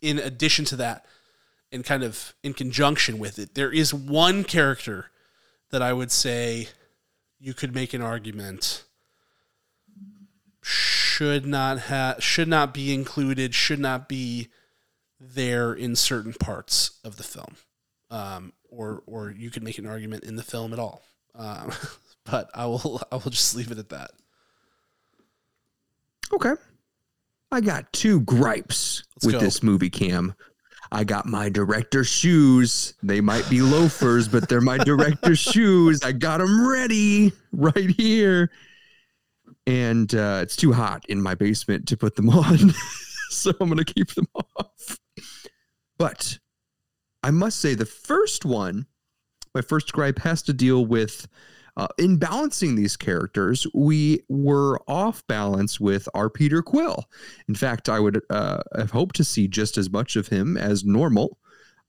in 0.00 0.20
addition 0.20 0.64
to 0.66 0.76
that 0.76 1.04
and 1.72 1.84
kind 1.84 2.04
of 2.04 2.32
in 2.44 2.54
conjunction 2.54 3.18
with 3.18 3.40
it 3.40 3.56
there 3.56 3.72
is 3.72 3.92
one 3.92 4.44
character 4.44 5.10
that 5.70 5.82
i 5.82 5.92
would 5.92 6.12
say 6.12 6.68
you 7.40 7.52
could 7.52 7.74
make 7.74 7.92
an 7.92 8.00
argument 8.00 8.84
should 10.62 11.44
not 11.44 11.80
have 11.80 12.22
should 12.22 12.46
not 12.46 12.72
be 12.72 12.94
included 12.94 13.52
should 13.52 13.80
not 13.80 14.08
be 14.08 14.46
there 15.18 15.72
in 15.72 15.96
certain 15.96 16.32
parts 16.32 17.00
of 17.02 17.16
the 17.16 17.24
film. 17.24 17.56
Um, 18.10 18.52
or 18.68 19.02
or 19.06 19.30
you 19.30 19.50
could 19.50 19.62
make 19.62 19.78
an 19.78 19.86
argument 19.86 20.24
in 20.24 20.36
the 20.36 20.42
film 20.42 20.72
at 20.72 20.78
all 20.78 21.02
um, 21.34 21.70
but 22.24 22.50
i 22.54 22.66
will 22.66 23.00
i 23.12 23.16
will 23.16 23.30
just 23.30 23.54
leave 23.56 23.70
it 23.70 23.78
at 23.78 23.88
that 23.88 24.10
Okay. 26.32 26.52
I 27.50 27.60
got 27.60 27.90
two 27.92 28.20
gripes 28.20 29.04
Let's 29.16 29.26
with 29.26 29.34
go. 29.34 29.40
this 29.40 29.62
movie, 29.62 29.90
Cam. 29.90 30.34
I 30.90 31.04
got 31.04 31.26
my 31.26 31.48
director 31.48 32.04
shoes. 32.04 32.94
They 33.02 33.20
might 33.20 33.48
be 33.48 33.60
loafers, 33.60 34.28
but 34.28 34.48
they're 34.48 34.60
my 34.60 34.78
director 34.78 35.36
shoes. 35.36 36.02
I 36.02 36.12
got 36.12 36.38
them 36.38 36.66
ready 36.66 37.32
right 37.52 37.90
here. 37.90 38.50
And 39.66 40.14
uh, 40.14 40.40
it's 40.42 40.56
too 40.56 40.72
hot 40.72 41.04
in 41.08 41.20
my 41.20 41.34
basement 41.34 41.88
to 41.88 41.96
put 41.96 42.16
them 42.16 42.30
on. 42.30 42.72
so 43.30 43.52
I'm 43.60 43.68
going 43.68 43.82
to 43.82 43.92
keep 43.92 44.14
them 44.14 44.28
off. 44.56 44.98
But 45.98 46.38
I 47.22 47.30
must 47.30 47.60
say, 47.60 47.74
the 47.74 47.86
first 47.86 48.44
one, 48.44 48.86
my 49.54 49.60
first 49.60 49.92
gripe 49.92 50.20
has 50.20 50.42
to 50.42 50.52
deal 50.52 50.86
with 50.86 51.26
uh, 51.78 51.86
in 51.96 52.16
balancing 52.16 52.74
these 52.74 52.96
characters, 52.96 53.64
we 53.72 54.20
were 54.28 54.80
off 54.88 55.24
balance 55.28 55.78
with 55.78 56.08
our 56.12 56.28
Peter 56.28 56.60
Quill. 56.60 57.04
In 57.46 57.54
fact, 57.54 57.88
I 57.88 58.00
would 58.00 58.20
uh, 58.30 58.62
have 58.76 58.90
hoped 58.90 59.14
to 59.16 59.24
see 59.24 59.46
just 59.46 59.78
as 59.78 59.88
much 59.88 60.16
of 60.16 60.26
him 60.26 60.56
as 60.56 60.84
normal. 60.84 61.38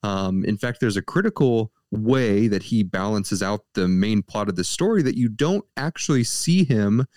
Um, 0.03 0.45
in 0.45 0.59
fact, 0.59 0.80
there's 0.80 0.95
a 0.95 1.01
critical 1.01 1.71
way 1.89 2.47
that 2.47 2.61
he 2.61 2.84
balances 2.84 3.41
out 3.41 3.65
the 3.73 3.88
main 3.88 4.21
plot 4.21 4.47
of 4.47 4.55
the 4.55 4.63
story 4.63 5.01
that 5.01 5.17
you 5.17 5.27
don't 5.27 5.65
actually 5.75 6.23
see 6.23 6.63
him 6.63 7.07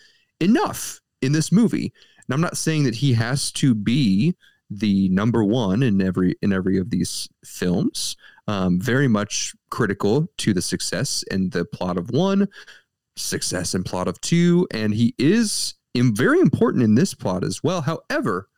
enough 0.41 1.03
in 1.21 1.33
this 1.33 1.53
movie. 1.53 1.93
And 2.27 2.33
I'm 2.33 2.41
not 2.41 2.57
saying 2.57 2.85
that 2.85 2.95
he 2.95 3.13
has 3.13 3.53
to 3.53 3.75
be 3.75 4.35
the 4.79 5.09
number 5.11 5.45
one 5.45 5.83
in 5.83 6.01
every 6.01 6.37
in 6.43 6.53
every 6.53 6.79
of 6.79 6.91
these 6.91 7.29
films 7.45 8.17
um, 8.49 8.81
very 8.81 9.09
much 9.09 9.55
critical 9.71 10.29
to 10.39 10.53
the 10.53 10.63
success 10.63 11.25
and 11.31 11.53
the 11.53 11.65
plot 11.65 11.97
of 11.97 12.11
one, 12.11 12.49
success 13.17 13.75
and 13.75 13.85
plot 13.85 14.09
of 14.09 14.21
two, 14.21 14.67
and 14.73 14.95
he 14.95 15.15
is 15.19 15.75
very 15.95 16.41
important 16.41 16.83
in 16.83 16.95
this 16.95 17.15
plot 17.15 17.45
as 17.45 17.63
well. 17.63 17.83
However, 17.83 18.49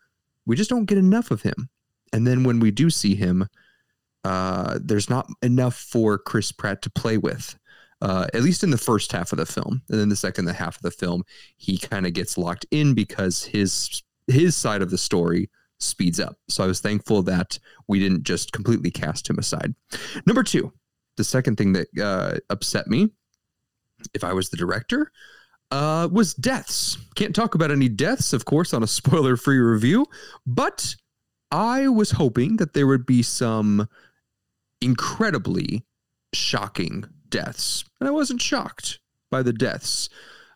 we 0.46 0.56
just 0.56 0.70
don't 0.70 0.86
get 0.86 0.98
enough 0.98 1.30
of 1.30 1.42
him, 1.42 1.68
and 2.12 2.26
then 2.26 2.44
when 2.44 2.60
we 2.60 2.70
do 2.70 2.90
see 2.90 3.14
him, 3.14 3.48
uh, 4.24 4.78
there's 4.82 5.10
not 5.10 5.28
enough 5.42 5.74
for 5.74 6.18
Chris 6.18 6.52
Pratt 6.52 6.82
to 6.82 6.90
play 6.90 7.18
with. 7.18 7.58
Uh, 8.00 8.26
at 8.34 8.42
least 8.42 8.62
in 8.62 8.70
the 8.70 8.76
first 8.76 9.12
half 9.12 9.32
of 9.32 9.38
the 9.38 9.46
film, 9.46 9.80
and 9.88 9.98
then 9.98 10.10
the 10.10 10.16
second 10.16 10.46
half 10.48 10.76
of 10.76 10.82
the 10.82 10.90
film, 10.90 11.22
he 11.56 11.78
kind 11.78 12.06
of 12.06 12.12
gets 12.12 12.36
locked 12.36 12.66
in 12.70 12.92
because 12.92 13.44
his 13.44 14.02
his 14.26 14.56
side 14.56 14.82
of 14.82 14.90
the 14.90 14.98
story 14.98 15.48
speeds 15.80 16.20
up. 16.20 16.36
So 16.48 16.64
I 16.64 16.66
was 16.66 16.80
thankful 16.80 17.22
that 17.22 17.58
we 17.88 17.98
didn't 17.98 18.22
just 18.24 18.52
completely 18.52 18.90
cast 18.90 19.28
him 19.28 19.38
aside. 19.38 19.74
Number 20.26 20.42
two, 20.42 20.72
the 21.16 21.24
second 21.24 21.56
thing 21.56 21.72
that 21.74 21.88
uh, 22.00 22.38
upset 22.50 22.86
me, 22.86 23.10
if 24.14 24.24
I 24.24 24.32
was 24.32 24.50
the 24.50 24.56
director, 24.56 25.10
uh, 25.70 26.08
was 26.10 26.34
deaths. 26.34 26.98
Can't 27.14 27.34
talk 27.34 27.54
about 27.54 27.70
any 27.70 27.88
deaths, 27.88 28.32
of 28.32 28.44
course, 28.44 28.72
on 28.72 28.82
a 28.82 28.86
spoiler 29.00 29.36
free 29.36 29.58
review, 29.58 30.06
but 30.46 30.94
I 31.50 31.88
was 31.88 32.12
hoping 32.12 32.56
that 32.56 32.74
there 32.74 32.86
would 32.86 33.06
be 33.06 33.22
some 33.22 33.88
incredibly 34.80 35.84
shocking 36.32 37.04
deaths. 37.28 37.84
And 38.00 38.08
I 38.08 38.12
wasn't 38.12 38.42
shocked 38.42 38.98
by 39.30 39.42
the 39.42 39.52
deaths. 39.52 40.08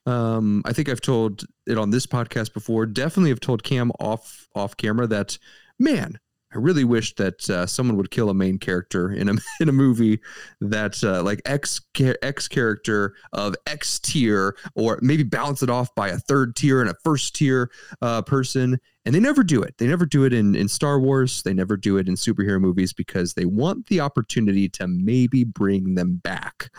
Um, 0.08 0.62
I 0.64 0.72
think 0.72 0.88
I've 0.88 1.02
told 1.02 1.44
it 1.66 1.76
on 1.76 1.90
this 1.90 2.06
podcast 2.06 2.54
before. 2.54 2.86
Definitely 2.86 3.28
have 3.28 3.40
told 3.40 3.62
Cam 3.62 3.92
off 4.00 4.48
off 4.54 4.74
camera 4.78 5.06
that, 5.08 5.36
man, 5.78 6.18
I 6.50 6.56
really 6.56 6.84
wish 6.84 7.14
that 7.16 7.48
uh, 7.50 7.66
someone 7.66 7.98
would 7.98 8.10
kill 8.10 8.30
a 8.30 8.34
main 8.34 8.56
character 8.56 9.12
in 9.12 9.28
a 9.28 9.34
in 9.60 9.68
a 9.68 9.72
movie 9.72 10.20
that 10.62 11.04
uh, 11.04 11.22
like 11.22 11.42
X 11.44 11.82
X 12.22 12.48
character 12.48 13.14
of 13.34 13.54
X 13.66 13.98
tier, 13.98 14.56
or 14.74 14.98
maybe 15.02 15.24
balance 15.24 15.62
it 15.62 15.68
off 15.68 15.94
by 15.94 16.08
a 16.08 16.16
third 16.16 16.56
tier 16.56 16.80
and 16.80 16.88
a 16.88 16.94
first 17.04 17.36
tier 17.36 17.70
uh, 18.00 18.22
person. 18.22 18.78
And 19.04 19.14
they 19.14 19.20
never 19.20 19.42
do 19.42 19.62
it. 19.62 19.74
They 19.76 19.86
never 19.86 20.06
do 20.06 20.24
it 20.24 20.32
in 20.32 20.56
in 20.56 20.68
Star 20.68 20.98
Wars. 20.98 21.42
They 21.42 21.52
never 21.52 21.76
do 21.76 21.98
it 21.98 22.08
in 22.08 22.14
superhero 22.14 22.58
movies 22.58 22.94
because 22.94 23.34
they 23.34 23.44
want 23.44 23.88
the 23.88 24.00
opportunity 24.00 24.70
to 24.70 24.88
maybe 24.88 25.44
bring 25.44 25.96
them 25.96 26.16
back. 26.16 26.70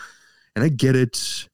And 0.56 0.66
I 0.66 0.70
get 0.70 0.96
it. 0.96 1.48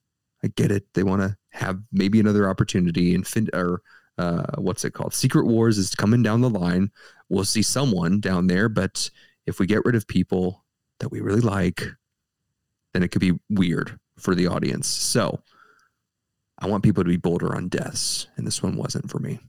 I 0.46 0.52
get 0.54 0.70
it. 0.70 0.84
They 0.94 1.02
want 1.02 1.22
to 1.22 1.36
have 1.50 1.80
maybe 1.90 2.20
another 2.20 2.48
opportunity. 2.48 3.16
Infin- 3.18 3.52
or 3.52 3.82
uh, 4.16 4.44
what's 4.58 4.84
it 4.84 4.92
called? 4.92 5.12
Secret 5.12 5.44
Wars 5.44 5.76
is 5.76 5.92
coming 5.92 6.22
down 6.22 6.40
the 6.40 6.48
line. 6.48 6.92
We'll 7.28 7.44
see 7.44 7.62
someone 7.62 8.20
down 8.20 8.46
there, 8.46 8.68
but 8.68 9.10
if 9.44 9.58
we 9.58 9.66
get 9.66 9.84
rid 9.84 9.96
of 9.96 10.06
people 10.06 10.64
that 11.00 11.10
we 11.10 11.20
really 11.20 11.40
like, 11.40 11.82
then 12.94 13.02
it 13.02 13.08
could 13.08 13.20
be 13.20 13.32
weird 13.50 13.98
for 14.16 14.36
the 14.36 14.46
audience. 14.46 14.86
So 14.86 15.42
I 16.60 16.68
want 16.68 16.84
people 16.84 17.02
to 17.02 17.08
be 17.08 17.16
bolder 17.16 17.56
on 17.56 17.68
deaths, 17.68 18.28
and 18.36 18.46
this 18.46 18.62
one 18.62 18.76
wasn't 18.76 19.10
for 19.10 19.18
me. 19.18 19.40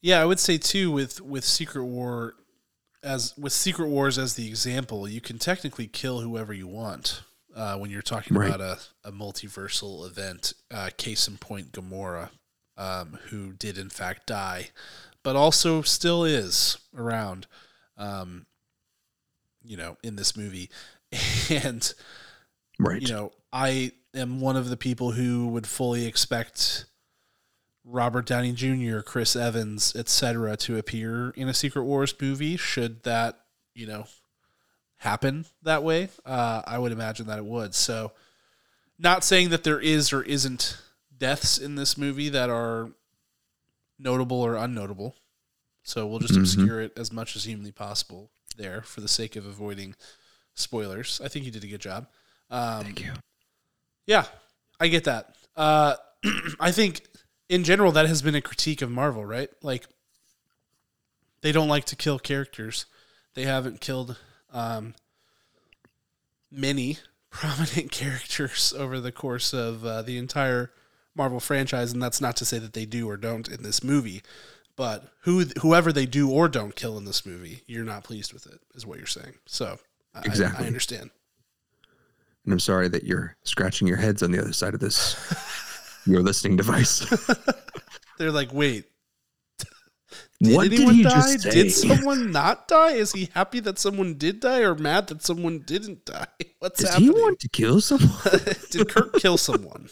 Yeah, 0.00 0.22
I 0.22 0.24
would 0.24 0.40
say 0.40 0.56
too 0.56 0.90
with 0.90 1.20
with 1.20 1.44
Secret 1.44 1.84
War 1.84 2.34
as 3.02 3.36
with 3.36 3.52
Secret 3.52 3.88
Wars 3.88 4.16
as 4.16 4.36
the 4.36 4.48
example, 4.48 5.06
you 5.06 5.20
can 5.20 5.38
technically 5.38 5.86
kill 5.86 6.22
whoever 6.22 6.54
you 6.54 6.66
want 6.66 7.24
uh, 7.58 7.76
when 7.76 7.90
you're 7.90 8.00
talking 8.02 8.36
Right. 8.36 8.48
about 8.48 8.60
a, 8.60 8.78
a 9.08 9.12
multiversal 9.12 10.06
event. 10.06 10.52
Uh, 10.70 10.90
case 10.96 11.26
in 11.28 11.36
point, 11.36 11.72
Gamora, 11.72 12.30
um, 12.76 13.18
who 13.30 13.52
did 13.52 13.76
in 13.76 13.90
fact 13.90 14.26
die, 14.26 14.68
but 15.22 15.34
also 15.36 15.82
still 15.82 16.24
is 16.24 16.78
around. 16.96 17.46
Um, 17.96 18.46
you 19.64 19.76
know, 19.76 19.96
in 20.02 20.16
this 20.16 20.36
movie, 20.36 20.70
and 21.50 21.92
Right. 22.78 23.02
you 23.02 23.08
know, 23.08 23.32
I 23.52 23.92
am 24.14 24.40
one 24.40 24.56
of 24.56 24.70
the 24.70 24.76
people 24.76 25.12
who 25.12 25.48
would 25.48 25.66
fully 25.66 26.06
expect 26.06 26.84
Robert 27.84 28.24
Downey 28.26 28.52
Jr., 28.52 29.00
Chris 29.00 29.34
Evans, 29.34 29.96
etc., 29.96 30.56
to 30.58 30.76
appear 30.78 31.30
in 31.30 31.48
a 31.48 31.54
Secret 31.54 31.82
Wars 31.84 32.14
movie. 32.20 32.56
Should 32.56 33.02
that, 33.02 33.40
you 33.74 33.86
know, 33.86 34.06
happen 34.98 35.46
that 35.62 35.82
way, 35.82 36.08
uh, 36.26 36.62
I 36.66 36.78
would 36.78 36.92
imagine 36.92 37.26
that 37.28 37.38
it 37.38 37.44
would. 37.44 37.74
So, 37.74 38.12
not 38.98 39.22
saying 39.24 39.50
that 39.50 39.62
there 39.64 39.80
is 39.80 40.12
or 40.12 40.22
isn't 40.22 40.76
deaths 41.16 41.58
in 41.58 41.76
this 41.76 41.96
movie 41.96 42.28
that 42.30 42.50
are 42.50 42.90
notable 43.98 44.40
or 44.40 44.54
unnotable. 44.54 45.14
So 45.84 46.06
we'll 46.06 46.18
just 46.18 46.34
Mhm. 46.34 46.40
obscure 46.40 46.80
it 46.80 46.92
as 46.96 47.12
much 47.12 47.34
as 47.36 47.44
humanly 47.44 47.72
possible 47.72 48.30
there 48.56 48.82
for 48.82 49.00
the 49.00 49.08
sake 49.08 49.36
of 49.36 49.46
avoiding 49.46 49.94
spoilers. 50.54 51.20
I 51.22 51.28
think 51.28 51.44
you 51.44 51.50
did 51.50 51.64
a 51.64 51.68
good 51.68 51.80
job. 51.80 52.08
Um, 52.50 52.84
Thank 52.84 53.00
you. 53.00 53.12
yeah, 54.06 54.26
I 54.80 54.88
get 54.88 55.04
that. 55.04 55.34
Uh, 55.56 55.96
I 56.60 56.72
think 56.72 57.06
in 57.48 57.64
general 57.64 57.92
that 57.92 58.06
has 58.06 58.20
been 58.22 58.34
a 58.34 58.42
critique 58.42 58.82
of 58.82 58.90
Marvel, 58.90 59.24
right? 59.24 59.50
Like 59.62 59.86
they 61.40 61.52
don't 61.52 61.68
like 61.68 61.84
to 61.86 61.96
kill 61.96 62.18
characters. 62.18 62.86
They 63.34 63.44
haven't 63.44 63.80
killed 63.80 64.16
um, 64.58 64.94
many 66.50 66.98
prominent 67.30 67.90
characters 67.90 68.72
over 68.76 69.00
the 69.00 69.12
course 69.12 69.52
of 69.52 69.84
uh, 69.84 70.02
the 70.02 70.18
entire 70.18 70.70
Marvel 71.14 71.40
franchise, 71.40 71.92
and 71.92 72.02
that's 72.02 72.20
not 72.20 72.36
to 72.36 72.44
say 72.44 72.58
that 72.58 72.72
they 72.72 72.86
do 72.86 73.08
or 73.08 73.16
don't 73.16 73.48
in 73.48 73.62
this 73.62 73.82
movie. 73.82 74.22
But 74.76 75.08
who 75.22 75.40
whoever 75.60 75.92
they 75.92 76.06
do 76.06 76.30
or 76.30 76.48
don't 76.48 76.76
kill 76.76 76.96
in 76.96 77.04
this 77.04 77.26
movie, 77.26 77.62
you're 77.66 77.84
not 77.84 78.04
pleased 78.04 78.32
with 78.32 78.46
it, 78.46 78.60
is 78.74 78.86
what 78.86 78.98
you're 78.98 79.06
saying. 79.06 79.34
So 79.46 79.78
I- 80.14 80.20
Exactly. 80.24 80.62
I, 80.62 80.64
I 80.64 80.68
understand. 80.68 81.10
And 82.44 82.52
I'm 82.52 82.60
sorry 82.60 82.88
that 82.88 83.02
you're 83.04 83.36
scratching 83.42 83.88
your 83.88 83.96
heads 83.96 84.22
on 84.22 84.30
the 84.30 84.40
other 84.40 84.52
side 84.52 84.74
of 84.74 84.80
this 84.80 85.16
your 86.06 86.22
listening 86.22 86.56
device. 86.56 87.00
They're 88.18 88.30
like, 88.30 88.52
wait, 88.54 88.84
did 90.40 90.54
what 90.56 90.70
did 90.70 90.74
anyone 90.74 90.94
he 90.94 91.02
die? 91.02 91.10
just 91.10 91.42
say? 91.42 91.50
Did 91.50 91.72
someone 91.72 92.30
not 92.30 92.68
die? 92.68 92.92
Is 92.92 93.12
he 93.12 93.28
happy 93.34 93.60
that 93.60 93.78
someone 93.78 94.14
did 94.14 94.40
die 94.40 94.60
or 94.60 94.74
mad 94.74 95.08
that 95.08 95.22
someone 95.22 95.60
didn't 95.60 96.04
die? 96.04 96.26
What's 96.58 96.80
Does 96.80 96.90
happening? 96.90 97.12
he 97.14 97.20
want 97.20 97.40
to 97.40 97.48
kill 97.48 97.80
someone? 97.80 98.10
did 98.70 98.88
Kirk 98.88 99.14
kill 99.14 99.36
someone? 99.36 99.88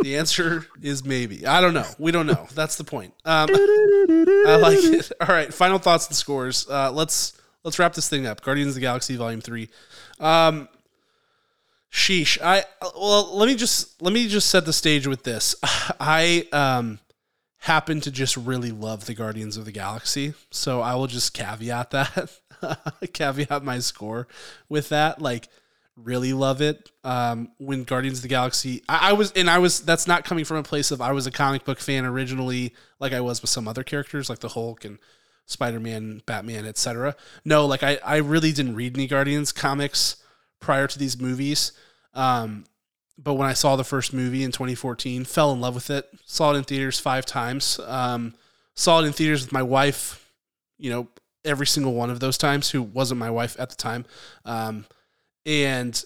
the 0.00 0.16
answer 0.16 0.66
is 0.80 1.04
maybe. 1.04 1.46
I 1.46 1.60
don't 1.60 1.74
know. 1.74 1.86
We 1.98 2.12
don't 2.12 2.26
know. 2.26 2.46
That's 2.54 2.76
the 2.76 2.84
point. 2.84 3.14
Um, 3.24 3.48
I 3.50 4.56
like 4.60 4.78
it. 4.82 5.12
All 5.20 5.28
right. 5.28 5.52
Final 5.52 5.78
thoughts 5.78 6.06
and 6.06 6.16
scores. 6.16 6.68
Uh, 6.68 6.90
let's 6.92 7.34
let's 7.64 7.78
wrap 7.78 7.94
this 7.94 8.08
thing 8.08 8.26
up. 8.26 8.42
Guardians 8.42 8.70
of 8.70 8.74
the 8.76 8.80
Galaxy 8.80 9.16
Volume 9.16 9.40
Three. 9.40 9.68
Um, 10.20 10.68
sheesh. 11.92 12.40
I 12.42 12.64
well, 12.94 13.36
let 13.36 13.46
me 13.46 13.54
just 13.56 14.00
let 14.00 14.12
me 14.12 14.28
just 14.28 14.50
set 14.50 14.64
the 14.64 14.72
stage 14.72 15.06
with 15.06 15.24
this. 15.24 15.54
I 16.00 16.46
um 16.52 17.00
happen 17.58 18.00
to 18.00 18.10
just 18.10 18.36
really 18.36 18.70
love 18.70 19.06
the 19.06 19.14
Guardians 19.14 19.56
of 19.56 19.64
the 19.64 19.72
Galaxy, 19.72 20.34
so 20.50 20.80
I 20.80 20.94
will 20.94 21.06
just 21.06 21.34
caveat 21.34 21.90
that. 21.90 22.40
caveat 23.12 23.62
my 23.64 23.78
score 23.78 24.28
with 24.68 24.88
that. 24.90 25.20
Like 25.20 25.48
really 25.96 26.32
love 26.32 26.60
it. 26.62 26.90
Um, 27.04 27.50
when 27.58 27.84
Guardians 27.84 28.18
of 28.18 28.22
the 28.22 28.28
Galaxy, 28.28 28.82
I, 28.88 29.10
I, 29.10 29.12
was, 29.12 29.32
and 29.32 29.50
I 29.50 29.58
was, 29.58 29.80
that's 29.80 30.06
not 30.06 30.24
coming 30.24 30.44
from 30.44 30.58
a 30.58 30.62
place 30.62 30.90
of 30.90 31.00
I 31.00 31.12
was 31.12 31.26
a 31.26 31.30
comic 31.30 31.64
book 31.64 31.80
fan 31.80 32.04
originally, 32.04 32.74
like 33.00 33.12
I 33.12 33.20
was 33.20 33.42
with 33.42 33.50
some 33.50 33.66
other 33.66 33.82
characters, 33.82 34.30
like 34.30 34.38
the 34.38 34.48
Hulk 34.48 34.84
and 34.84 34.98
Spider 35.46 35.80
Man, 35.80 36.22
Batman, 36.26 36.66
etc. 36.66 37.16
No, 37.44 37.66
like 37.66 37.82
I, 37.82 37.98
I 38.04 38.16
really 38.16 38.52
didn't 38.52 38.76
read 38.76 38.96
any 38.96 39.06
Guardians 39.06 39.50
comics 39.50 40.16
prior 40.60 40.86
to 40.86 40.98
these 40.98 41.18
movies. 41.20 41.72
Um, 42.14 42.64
but 43.18 43.34
when 43.34 43.48
I 43.48 43.52
saw 43.52 43.76
the 43.76 43.84
first 43.84 44.12
movie 44.12 44.44
in 44.44 44.52
2014, 44.52 45.24
fell 45.24 45.52
in 45.52 45.60
love 45.60 45.74
with 45.74 45.90
it. 45.90 46.08
Saw 46.24 46.52
it 46.52 46.56
in 46.56 46.64
theaters 46.64 47.00
five 47.00 47.26
times. 47.26 47.80
Um, 47.86 48.34
saw 48.74 49.00
it 49.00 49.06
in 49.06 49.12
theaters 49.12 49.42
with 49.42 49.52
my 49.52 49.62
wife. 49.62 50.30
You 50.78 50.90
know, 50.90 51.08
every 51.44 51.66
single 51.66 51.94
one 51.94 52.10
of 52.10 52.20
those 52.20 52.38
times, 52.38 52.70
who 52.70 52.82
wasn't 52.82 53.18
my 53.18 53.30
wife 53.30 53.56
at 53.58 53.70
the 53.70 53.76
time. 53.76 54.06
Um, 54.44 54.86
and 55.44 56.02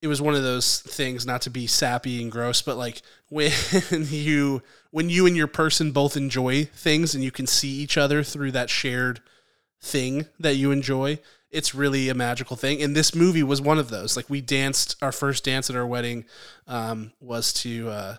it 0.00 0.06
was 0.06 0.22
one 0.22 0.34
of 0.34 0.42
those 0.42 0.80
things 0.80 1.26
not 1.26 1.42
to 1.42 1.50
be 1.50 1.66
sappy 1.66 2.22
and 2.22 2.30
gross 2.30 2.62
but 2.62 2.76
like 2.76 3.02
when 3.28 3.50
you 3.90 4.62
when 4.90 5.10
you 5.10 5.26
and 5.26 5.36
your 5.36 5.46
person 5.46 5.92
both 5.92 6.16
enjoy 6.16 6.64
things 6.64 7.14
and 7.14 7.22
you 7.22 7.30
can 7.30 7.46
see 7.46 7.68
each 7.68 7.98
other 7.98 8.22
through 8.22 8.52
that 8.52 8.70
shared 8.70 9.20
thing 9.80 10.26
that 10.38 10.56
you 10.56 10.70
enjoy 10.70 11.18
it's 11.50 11.74
really 11.74 12.08
a 12.08 12.14
magical 12.14 12.56
thing. 12.56 12.82
And 12.82 12.94
this 12.94 13.14
movie 13.14 13.42
was 13.42 13.60
one 13.60 13.78
of 13.78 13.90
those. 13.90 14.16
Like 14.16 14.28
we 14.28 14.40
danced 14.40 14.96
our 15.02 15.12
first 15.12 15.44
dance 15.44 15.70
at 15.70 15.76
our 15.76 15.86
wedding 15.86 16.24
um, 16.66 17.12
was 17.20 17.52
to 17.54 17.88
uh, 17.88 18.16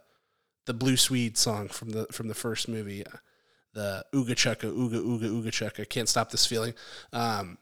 the 0.65 0.73
Blue 0.73 0.97
Swede 0.97 1.37
song 1.37 1.67
from 1.67 1.91
the 1.91 2.05
from 2.11 2.27
the 2.27 2.33
first 2.33 2.67
movie 2.67 3.05
uh, 3.05 3.17
the 3.73 4.03
ooga 4.13 4.31
chucka 4.31 4.71
ooga 4.71 5.01
ooga 5.01 5.29
ooga 5.29 5.51
chucka 5.51 5.87
can't 5.87 6.09
stop 6.09 6.31
this 6.31 6.45
feeling. 6.45 6.73
Um, 7.13 7.57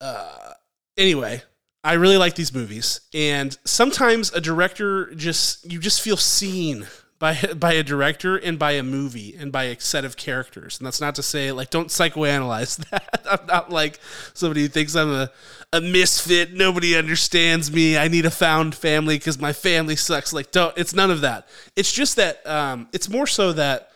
uh, 0.00 0.52
anyway, 0.96 1.42
I 1.84 1.94
really 1.94 2.16
like 2.16 2.34
these 2.34 2.54
movies, 2.54 3.00
and 3.12 3.56
sometimes 3.64 4.32
a 4.32 4.40
director 4.40 5.14
just 5.14 5.70
you 5.70 5.78
just 5.78 6.00
feel 6.00 6.16
seen 6.16 6.86
by 7.22 7.36
by 7.56 7.74
a 7.74 7.84
director 7.84 8.36
and 8.36 8.58
by 8.58 8.72
a 8.72 8.82
movie 8.82 9.34
and 9.38 9.52
by 9.52 9.64
a 9.64 9.80
set 9.80 10.04
of 10.04 10.16
characters. 10.16 10.78
And 10.78 10.86
that's 10.86 11.00
not 11.00 11.14
to 11.14 11.22
say 11.22 11.52
like 11.52 11.70
don't 11.70 11.88
psychoanalyze 11.88 12.76
that. 12.90 13.24
I'm 13.30 13.46
not 13.46 13.70
like 13.70 14.00
somebody 14.34 14.62
who 14.62 14.68
thinks 14.68 14.94
I'm 14.94 15.10
a 15.10 15.30
a 15.72 15.80
misfit. 15.80 16.52
Nobody 16.52 16.96
understands 16.96 17.72
me. 17.72 17.96
I 17.96 18.08
need 18.08 18.26
a 18.26 18.30
found 18.30 18.74
family 18.74 19.16
because 19.16 19.40
my 19.40 19.54
family 19.54 19.96
sucks. 19.96 20.32
Like 20.34 20.50
don't. 20.50 20.76
It's 20.76 20.92
none 20.92 21.10
of 21.10 21.22
that. 21.22 21.48
It's 21.76 21.92
just 21.92 22.16
that 22.16 22.46
um, 22.46 22.88
it's 22.92 23.08
more 23.08 23.28
so 23.28 23.52
that 23.52 23.90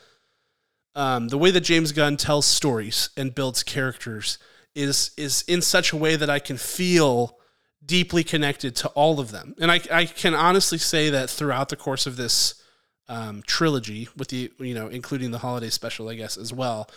um, 0.94 1.28
the 1.28 1.36
way 1.36 1.50
that 1.50 1.60
James 1.60 1.92
Gunn 1.92 2.16
tells 2.16 2.46
stories 2.46 3.10
and 3.16 3.34
builds 3.34 3.62
characters 3.64 4.38
is 4.76 5.10
is 5.18 5.42
in 5.48 5.60
such 5.62 5.92
a 5.92 5.96
way 5.96 6.14
that 6.14 6.30
I 6.30 6.38
can 6.38 6.56
feel 6.56 7.38
deeply 7.84 8.22
connected 8.24 8.76
to 8.76 8.88
all 8.90 9.20
of 9.20 9.30
them. 9.30 9.54
And 9.60 9.70
I, 9.70 9.80
I 9.92 10.06
can 10.06 10.34
honestly 10.34 10.78
say 10.78 11.10
that 11.10 11.30
throughout 11.30 11.68
the 11.68 11.76
course 11.76 12.06
of 12.06 12.16
this 12.16 12.62
um, 13.08 13.42
trilogy, 13.46 14.08
with 14.16 14.28
the 14.28 14.52
you 14.58 14.74
know 14.74 14.88
including 14.88 15.30
the 15.30 15.38
holiday 15.38 15.70
special, 15.70 16.08
I 16.08 16.14
guess 16.14 16.36
as 16.36 16.52
well, 16.52 16.90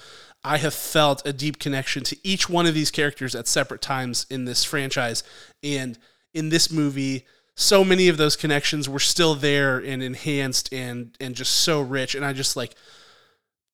I 0.43 0.57
have 0.57 0.73
felt 0.73 1.25
a 1.25 1.33
deep 1.33 1.59
connection 1.59 2.03
to 2.05 2.17
each 2.23 2.49
one 2.49 2.65
of 2.65 2.73
these 2.73 2.91
characters 2.91 3.35
at 3.35 3.47
separate 3.47 3.81
times 3.81 4.25
in 4.29 4.45
this 4.45 4.63
franchise, 4.63 5.23
and 5.63 5.97
in 6.33 6.49
this 6.49 6.71
movie. 6.71 7.25
So 7.55 7.83
many 7.83 8.07
of 8.07 8.15
those 8.15 8.37
connections 8.37 8.87
were 8.87 8.99
still 8.99 9.35
there 9.35 9.79
and 9.79 10.01
enhanced 10.01 10.73
and 10.73 11.15
and 11.19 11.35
just 11.35 11.53
so 11.53 11.81
rich. 11.81 12.15
And 12.15 12.23
I 12.23 12.31
just 12.31 12.55
like 12.55 12.73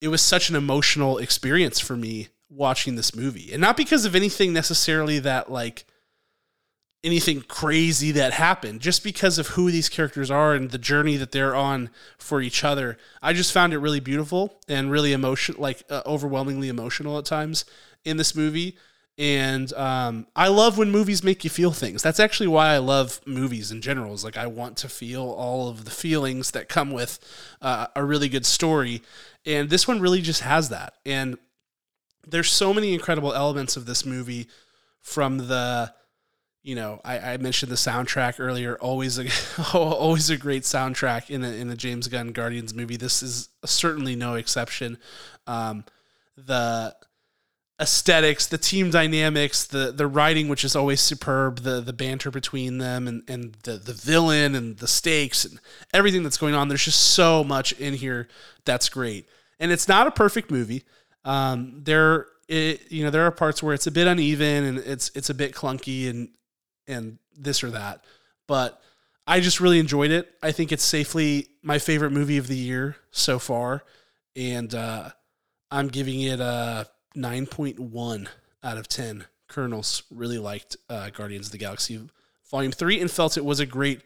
it 0.00 0.08
was 0.08 0.22
such 0.22 0.50
an 0.50 0.56
emotional 0.56 1.18
experience 1.18 1.78
for 1.78 1.96
me 1.96 2.28
watching 2.48 2.96
this 2.96 3.14
movie. 3.14 3.52
And 3.52 3.60
not 3.60 3.76
because 3.76 4.04
of 4.04 4.14
anything 4.14 4.52
necessarily 4.52 5.18
that 5.20 5.50
like 5.50 5.84
anything 7.06 7.40
crazy 7.42 8.10
that 8.10 8.32
happened, 8.32 8.80
just 8.80 9.04
because 9.04 9.38
of 9.38 9.46
who 9.48 9.70
these 9.70 9.88
characters 9.88 10.28
are 10.28 10.54
and 10.54 10.72
the 10.72 10.78
journey 10.78 11.16
that 11.16 11.30
they're 11.30 11.54
on 11.54 11.88
for 12.18 12.42
each 12.42 12.64
other. 12.64 12.98
I 13.22 13.32
just 13.32 13.52
found 13.52 13.72
it 13.72 13.78
really 13.78 14.00
beautiful 14.00 14.58
and 14.68 14.90
really 14.90 15.12
emotion 15.12 15.54
like 15.56 15.84
uh, 15.88 16.02
overwhelmingly 16.04 16.68
emotional 16.68 17.16
at 17.16 17.24
times 17.24 17.64
in 18.04 18.16
this 18.16 18.34
movie. 18.34 18.76
And 19.18 19.72
um, 19.74 20.26
I 20.34 20.48
love 20.48 20.76
when 20.76 20.90
movies 20.90 21.24
make 21.24 21.44
you 21.44 21.48
feel 21.48 21.70
things. 21.70 22.02
That's 22.02 22.20
actually 22.20 22.48
why 22.48 22.74
I 22.74 22.78
love 22.78 23.20
movies 23.24 23.70
in 23.70 23.80
general. 23.80 24.12
Is 24.12 24.24
like 24.24 24.36
I 24.36 24.48
want 24.48 24.76
to 24.78 24.88
feel 24.88 25.22
all 25.22 25.68
of 25.68 25.84
the 25.84 25.90
feelings 25.92 26.50
that 26.50 26.68
come 26.68 26.90
with 26.90 27.20
uh, 27.62 27.86
a 27.94 28.04
really 28.04 28.28
good 28.28 28.44
story, 28.44 29.00
and 29.46 29.70
this 29.70 29.88
one 29.88 30.00
really 30.00 30.20
just 30.20 30.42
has 30.42 30.68
that. 30.70 30.94
And 31.06 31.38
there's 32.26 32.50
so 32.50 32.74
many 32.74 32.92
incredible 32.92 33.32
elements 33.32 33.76
of 33.76 33.86
this 33.86 34.04
movie 34.04 34.48
from 35.00 35.46
the 35.46 35.94
you 36.66 36.74
know 36.74 37.00
I, 37.04 37.18
I 37.18 37.36
mentioned 37.38 37.70
the 37.70 37.76
soundtrack 37.76 38.36
earlier. 38.38 38.76
Always 38.76 39.18
a 39.18 39.26
always 39.74 40.30
a 40.30 40.36
great 40.36 40.64
soundtrack 40.64 41.30
in 41.30 41.44
a, 41.44 41.50
in 41.50 41.70
a 41.70 41.76
James 41.76 42.08
Gunn 42.08 42.32
Guardians 42.32 42.74
movie. 42.74 42.96
This 42.96 43.22
is 43.22 43.48
certainly 43.64 44.16
no 44.16 44.34
exception. 44.34 44.98
Um, 45.46 45.84
the 46.36 46.94
aesthetics 47.78 48.46
the 48.46 48.56
team 48.56 48.90
dynamics 48.90 49.64
the 49.66 49.92
the 49.92 50.06
writing 50.06 50.48
which 50.48 50.64
is 50.64 50.74
always 50.74 50.98
superb 50.98 51.58
the 51.58 51.78
the 51.82 51.92
banter 51.92 52.30
between 52.30 52.78
them 52.78 53.06
and 53.06 53.22
and 53.28 53.54
the 53.64 53.72
the 53.72 53.92
villain 53.92 54.54
and 54.54 54.78
the 54.78 54.86
stakes 54.86 55.44
and 55.44 55.60
everything 55.92 56.22
that's 56.22 56.38
going 56.38 56.54
on 56.54 56.68
there's 56.68 56.86
just 56.86 57.12
so 57.12 57.44
much 57.44 57.72
in 57.72 57.92
here 57.92 58.28
that's 58.66 58.90
great. 58.90 59.26
And 59.58 59.72
it's 59.72 59.88
not 59.88 60.06
a 60.06 60.10
perfect 60.10 60.50
movie. 60.50 60.84
Um, 61.24 61.80
there, 61.82 62.26
it, 62.46 62.92
you 62.92 63.02
know, 63.02 63.10
there 63.10 63.24
are 63.24 63.30
parts 63.30 63.62
where 63.62 63.72
it's 63.72 63.86
a 63.86 63.90
bit 63.90 64.06
uneven 64.06 64.64
and 64.64 64.78
it's 64.78 65.10
it's 65.14 65.30
a 65.30 65.34
bit 65.34 65.54
clunky 65.54 66.10
and 66.10 66.28
and 66.88 67.18
this 67.36 67.62
or 67.62 67.70
that, 67.70 68.04
but 68.46 68.80
I 69.26 69.40
just 69.40 69.60
really 69.60 69.78
enjoyed 69.78 70.10
it. 70.10 70.32
I 70.42 70.52
think 70.52 70.72
it's 70.72 70.84
safely 70.84 71.48
my 71.62 71.78
favorite 71.78 72.12
movie 72.12 72.38
of 72.38 72.46
the 72.46 72.56
year 72.56 72.96
so 73.10 73.38
far, 73.38 73.84
and 74.34 74.74
uh, 74.74 75.10
I'm 75.70 75.88
giving 75.88 76.20
it 76.20 76.40
a 76.40 76.88
9.1 77.16 78.28
out 78.62 78.78
of 78.78 78.88
10. 78.88 79.24
Kernels 79.48 80.02
really 80.10 80.38
liked 80.38 80.76
uh, 80.88 81.10
Guardians 81.10 81.46
of 81.46 81.52
the 81.52 81.58
Galaxy 81.58 82.00
Volume 82.50 82.72
3 82.72 83.00
and 83.00 83.10
felt 83.10 83.36
it 83.36 83.44
was 83.44 83.60
a 83.60 83.66
great 83.66 84.02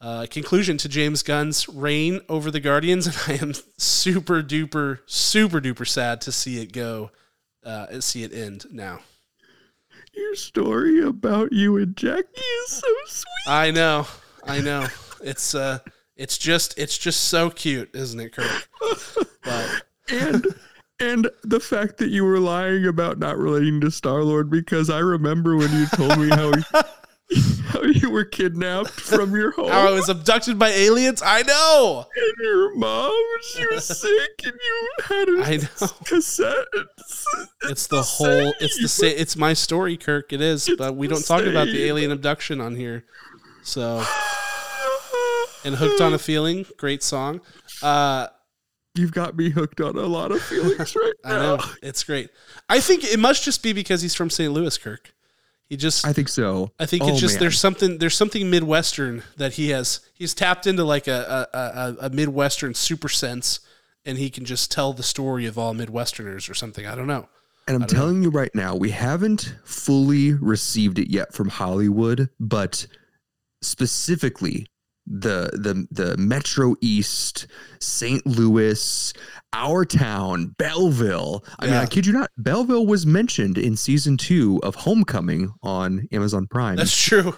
uh, 0.00 0.26
conclusion 0.30 0.76
to 0.78 0.88
James 0.88 1.22
Gunn's 1.22 1.68
reign 1.68 2.20
over 2.28 2.50
the 2.50 2.60
Guardians, 2.60 3.06
and 3.06 3.16
I 3.26 3.42
am 3.42 3.52
super 3.78 4.42
duper, 4.42 5.00
super 5.06 5.60
duper 5.60 5.86
sad 5.86 6.20
to 6.22 6.32
see 6.32 6.60
it 6.60 6.72
go, 6.72 7.10
uh, 7.64 8.00
see 8.00 8.22
it 8.22 8.32
end 8.32 8.66
now. 8.70 9.00
Your 10.12 10.34
story 10.34 11.02
about 11.02 11.52
you 11.52 11.76
and 11.76 11.96
Jackie 11.96 12.40
is 12.64 12.70
so 12.70 12.88
sweet. 13.06 13.26
I 13.46 13.70
know, 13.70 14.06
I 14.44 14.60
know. 14.60 14.86
It's 15.22 15.54
uh, 15.54 15.78
it's 16.16 16.38
just, 16.38 16.78
it's 16.78 16.98
just 16.98 17.24
so 17.24 17.50
cute, 17.50 17.90
isn't 17.94 18.18
it, 18.18 18.32
Kirk? 18.32 18.68
But 19.42 19.82
and 20.10 20.46
and 21.00 21.30
the 21.42 21.60
fact 21.60 21.96
that 21.98 22.10
you 22.10 22.24
were 22.24 22.38
lying 22.38 22.86
about 22.86 23.18
not 23.18 23.38
relating 23.38 23.80
to 23.80 23.90
Star 23.90 24.22
Lord 24.22 24.50
because 24.50 24.90
I 24.90 24.98
remember 24.98 25.56
when 25.56 25.72
you 25.72 25.86
told 25.86 26.18
me 26.18 26.28
how 26.28 26.52
he, 26.52 26.62
you 27.82 28.10
were 28.10 28.24
kidnapped 28.24 28.90
from 28.90 29.34
your 29.34 29.52
home. 29.52 29.68
How 29.70 29.88
I 29.88 29.90
was 29.92 30.08
abducted 30.08 30.58
by 30.58 30.70
aliens. 30.70 31.22
I 31.24 31.42
know. 31.42 32.06
And 32.16 32.34
your 32.40 32.74
mom, 32.74 33.12
she 33.42 33.66
was 33.66 33.86
sick, 34.00 34.42
and 34.44 34.54
you 34.54 34.88
had 35.04 35.28
a 35.28 35.42
I 35.44 35.56
know. 35.56 35.88
cassette. 36.04 36.66
It's, 36.72 37.26
it's, 37.38 37.54
it's 37.64 37.86
the, 37.86 37.96
the 37.96 38.02
whole. 38.02 38.26
Same. 38.26 38.52
It's 38.60 38.80
the 38.80 38.88
same. 38.88 39.14
It's 39.16 39.36
my 39.36 39.52
story, 39.52 39.96
Kirk. 39.96 40.32
It 40.32 40.40
is, 40.40 40.68
it's 40.68 40.76
but 40.76 40.96
we 40.96 41.06
don't 41.06 41.24
talk 41.24 41.44
about 41.44 41.66
the 41.66 41.84
alien 41.84 42.10
abduction 42.10 42.60
on 42.60 42.74
here. 42.74 43.04
So, 43.62 44.04
and 45.64 45.74
hooked 45.76 46.00
on 46.00 46.14
a 46.14 46.18
feeling, 46.18 46.66
great 46.76 47.02
song. 47.02 47.40
Uh, 47.82 48.28
You've 48.96 49.12
got 49.12 49.36
me 49.36 49.50
hooked 49.50 49.80
on 49.80 49.96
a 49.96 50.06
lot 50.06 50.32
of 50.32 50.42
feelings 50.42 50.96
right 50.96 51.12
now. 51.24 51.30
I 51.30 51.38
know 51.38 51.64
it's 51.80 52.02
great. 52.02 52.28
I 52.68 52.80
think 52.80 53.04
it 53.04 53.20
must 53.20 53.44
just 53.44 53.62
be 53.62 53.72
because 53.72 54.02
he's 54.02 54.16
from 54.16 54.30
St. 54.30 54.52
Louis, 54.52 54.76
Kirk. 54.76 55.14
He 55.70 55.76
just 55.76 56.04
I 56.04 56.12
think 56.12 56.28
so. 56.28 56.72
I 56.80 56.86
think 56.86 57.04
oh, 57.04 57.08
it's 57.08 57.20
just 57.20 57.36
man. 57.36 57.40
there's 57.42 57.58
something 57.58 57.98
there's 57.98 58.16
something 58.16 58.50
midwestern 58.50 59.22
that 59.36 59.52
he 59.52 59.70
has 59.70 60.00
he's 60.12 60.34
tapped 60.34 60.66
into 60.66 60.82
like 60.82 61.06
a, 61.06 61.48
a, 61.54 61.58
a, 61.58 61.96
a 62.06 62.10
midwestern 62.10 62.74
super 62.74 63.08
sense 63.08 63.60
and 64.04 64.18
he 64.18 64.30
can 64.30 64.44
just 64.44 64.72
tell 64.72 64.92
the 64.92 65.04
story 65.04 65.46
of 65.46 65.56
all 65.56 65.72
midwesterners 65.72 66.50
or 66.50 66.54
something. 66.54 66.86
I 66.86 66.96
don't 66.96 67.06
know. 67.06 67.28
And 67.68 67.80
I'm 67.80 67.88
telling 67.88 68.20
know. 68.20 68.24
you 68.24 68.30
right 68.30 68.52
now, 68.52 68.74
we 68.74 68.90
haven't 68.90 69.54
fully 69.64 70.32
received 70.32 70.98
it 70.98 71.08
yet 71.08 71.32
from 71.32 71.48
Hollywood, 71.48 72.30
but 72.40 72.88
specifically 73.62 74.66
the 75.10 75.50
the 75.52 75.86
the 75.90 76.16
Metro 76.16 76.76
East, 76.80 77.48
St. 77.80 78.24
Louis, 78.24 79.12
our 79.52 79.84
town, 79.84 80.54
Belleville. 80.56 81.44
I 81.58 81.66
mean, 81.66 81.74
I 81.74 81.86
kid 81.86 82.06
you 82.06 82.12
not, 82.12 82.30
Belleville 82.38 82.86
was 82.86 83.04
mentioned 83.04 83.58
in 83.58 83.76
season 83.76 84.16
two 84.16 84.60
of 84.62 84.76
Homecoming 84.76 85.52
on 85.62 86.08
Amazon 86.12 86.46
Prime. 86.46 86.76
That's 86.76 86.96
true. 86.96 87.36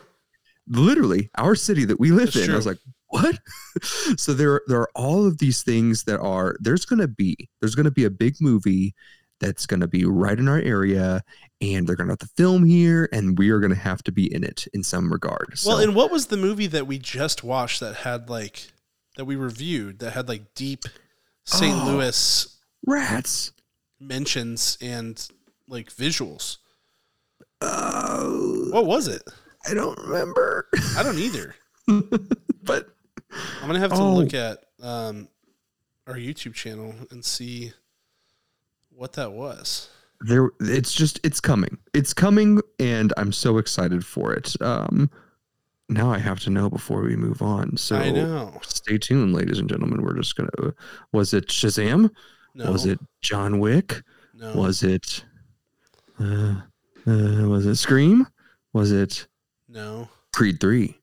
Literally, 0.69 1.31
our 1.37 1.55
city 1.55 1.87
that 1.87 1.99
we 1.99 2.11
live 2.11 2.33
That's 2.35 2.47
in. 2.47 2.53
I 2.53 2.57
was 2.57 2.67
like, 2.67 2.79
what? 3.09 3.39
so 4.17 4.35
there 4.35 4.61
there 4.67 4.81
are 4.81 4.91
all 4.95 5.27
of 5.27 5.39
these 5.39 5.63
things 5.63 6.05
that 6.05 6.21
are 6.21 6.57
there's 6.61 6.85
gonna 6.85 7.09
be 7.09 7.49
there's 7.61 7.75
gonna 7.75 7.91
be 7.91 8.05
a 8.05 8.11
big 8.11 8.37
movie 8.41 8.95
that's 9.43 9.67
gonna 9.67 9.89
be 9.89 10.05
right 10.07 10.39
in 10.39 10.49
our 10.49 10.61
area 10.61 11.23
and 11.61 11.87
they're 11.87 11.97
gonna 11.97 12.13
have 12.13 12.19
to 12.21 12.29
film 12.37 12.65
here 12.65 13.09
and 13.13 13.37
we 13.39 13.51
are 13.51 13.59
gonna 13.61 13.75
have 13.75 14.03
to 14.05 14.13
be 14.13 14.33
in 14.33 14.43
it 14.45 14.67
in 14.73 14.83
some 14.83 15.13
regard. 15.13 15.49
Well, 15.67 15.77
So- 15.79 15.83
and 15.83 15.95
what 15.95 16.11
was 16.11 16.27
the 16.27 16.37
movie 16.39 16.69
that 16.69 16.87
we 16.87 16.99
just 16.99 17.43
watched 17.45 17.81
that 17.81 17.97
had 17.97 18.31
like 18.31 18.69
that 19.17 19.25
we 19.27 19.37
reviewed 19.37 19.99
that 19.99 20.13
had 20.13 20.29
like 20.29 20.55
deep 20.55 20.85
St. 21.45 21.77
Oh. 21.77 21.87
Louis 21.93 22.57
rats. 22.87 23.53
mentions 24.01 24.79
and 24.81 25.29
like 25.69 25.93
visuals? 25.93 26.59
Oh, 27.61 28.69
What 28.71 28.87
was 28.87 29.09
it? 29.09 29.23
I 29.69 29.75
don't 29.75 29.99
remember. 29.99 30.69
I 30.97 31.03
don't 31.03 31.19
either. 31.19 31.55
but 31.87 32.89
I'm 33.61 33.67
gonna 33.67 33.79
have 33.79 33.91
to 33.93 33.97
Oh. 33.97 34.15
look 34.15 34.35
at 34.35 34.65
um, 34.81 35.29
our 36.07 36.15
YouTube 36.15 36.55
channel 36.55 36.95
and 37.11 37.25
see 37.25 37.73
what 38.97 39.15
that 39.15 39.33
was. 39.33 39.89
there 40.21 40.51
it's 40.61 40.93
just 40.93 41.21
it's 41.25 41.41
coming. 41.41 41.79
It's 41.95 42.15
coming 42.15 42.61
and 42.79 43.13
I'm 43.17 43.33
so 43.33 43.59
excited 43.59 44.05
for 44.05 44.33
it. 44.33 44.55
Um 44.61 45.11
now 45.89 46.11
I 46.11 46.19
have 46.19 46.41
to 46.41 46.51
know 46.51 46.71
before 46.71 47.03
we 47.03 47.17
move 47.17 47.43
on. 47.43 47.77
So 47.77 47.97
I 47.97 48.11
know. 48.11 48.59
stay 48.63 48.99
tuned, 48.99 49.35
ladies 49.35 49.59
and 49.59 49.69
gentlemen. 49.69 50.03
We're 50.03 50.17
just 50.17 50.37
gonna 50.37 50.75
was 51.13 51.35
it 51.35 51.49
Shazam? 51.49 52.11
No. 52.55 52.71
Was 52.71 52.87
it 52.87 52.99
John 53.21 53.59
Wick? 53.59 54.03
No. 54.35 54.55
Was 54.55 54.83
it 54.83 55.25
uh, 56.21 56.57
uh 57.07 57.49
was 57.49 57.67
it 57.67 57.77
Scream? 57.77 58.27
Was 58.73 58.93
it 58.93 59.27
no. 59.69 60.09
Creed 60.35 60.61
3? 60.61 60.97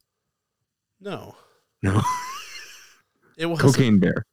No. 1.02 1.36
No. 1.82 2.02
It 3.38 3.46
was 3.46 3.60
Cocaine 3.60 4.00
Bear. 4.00 4.26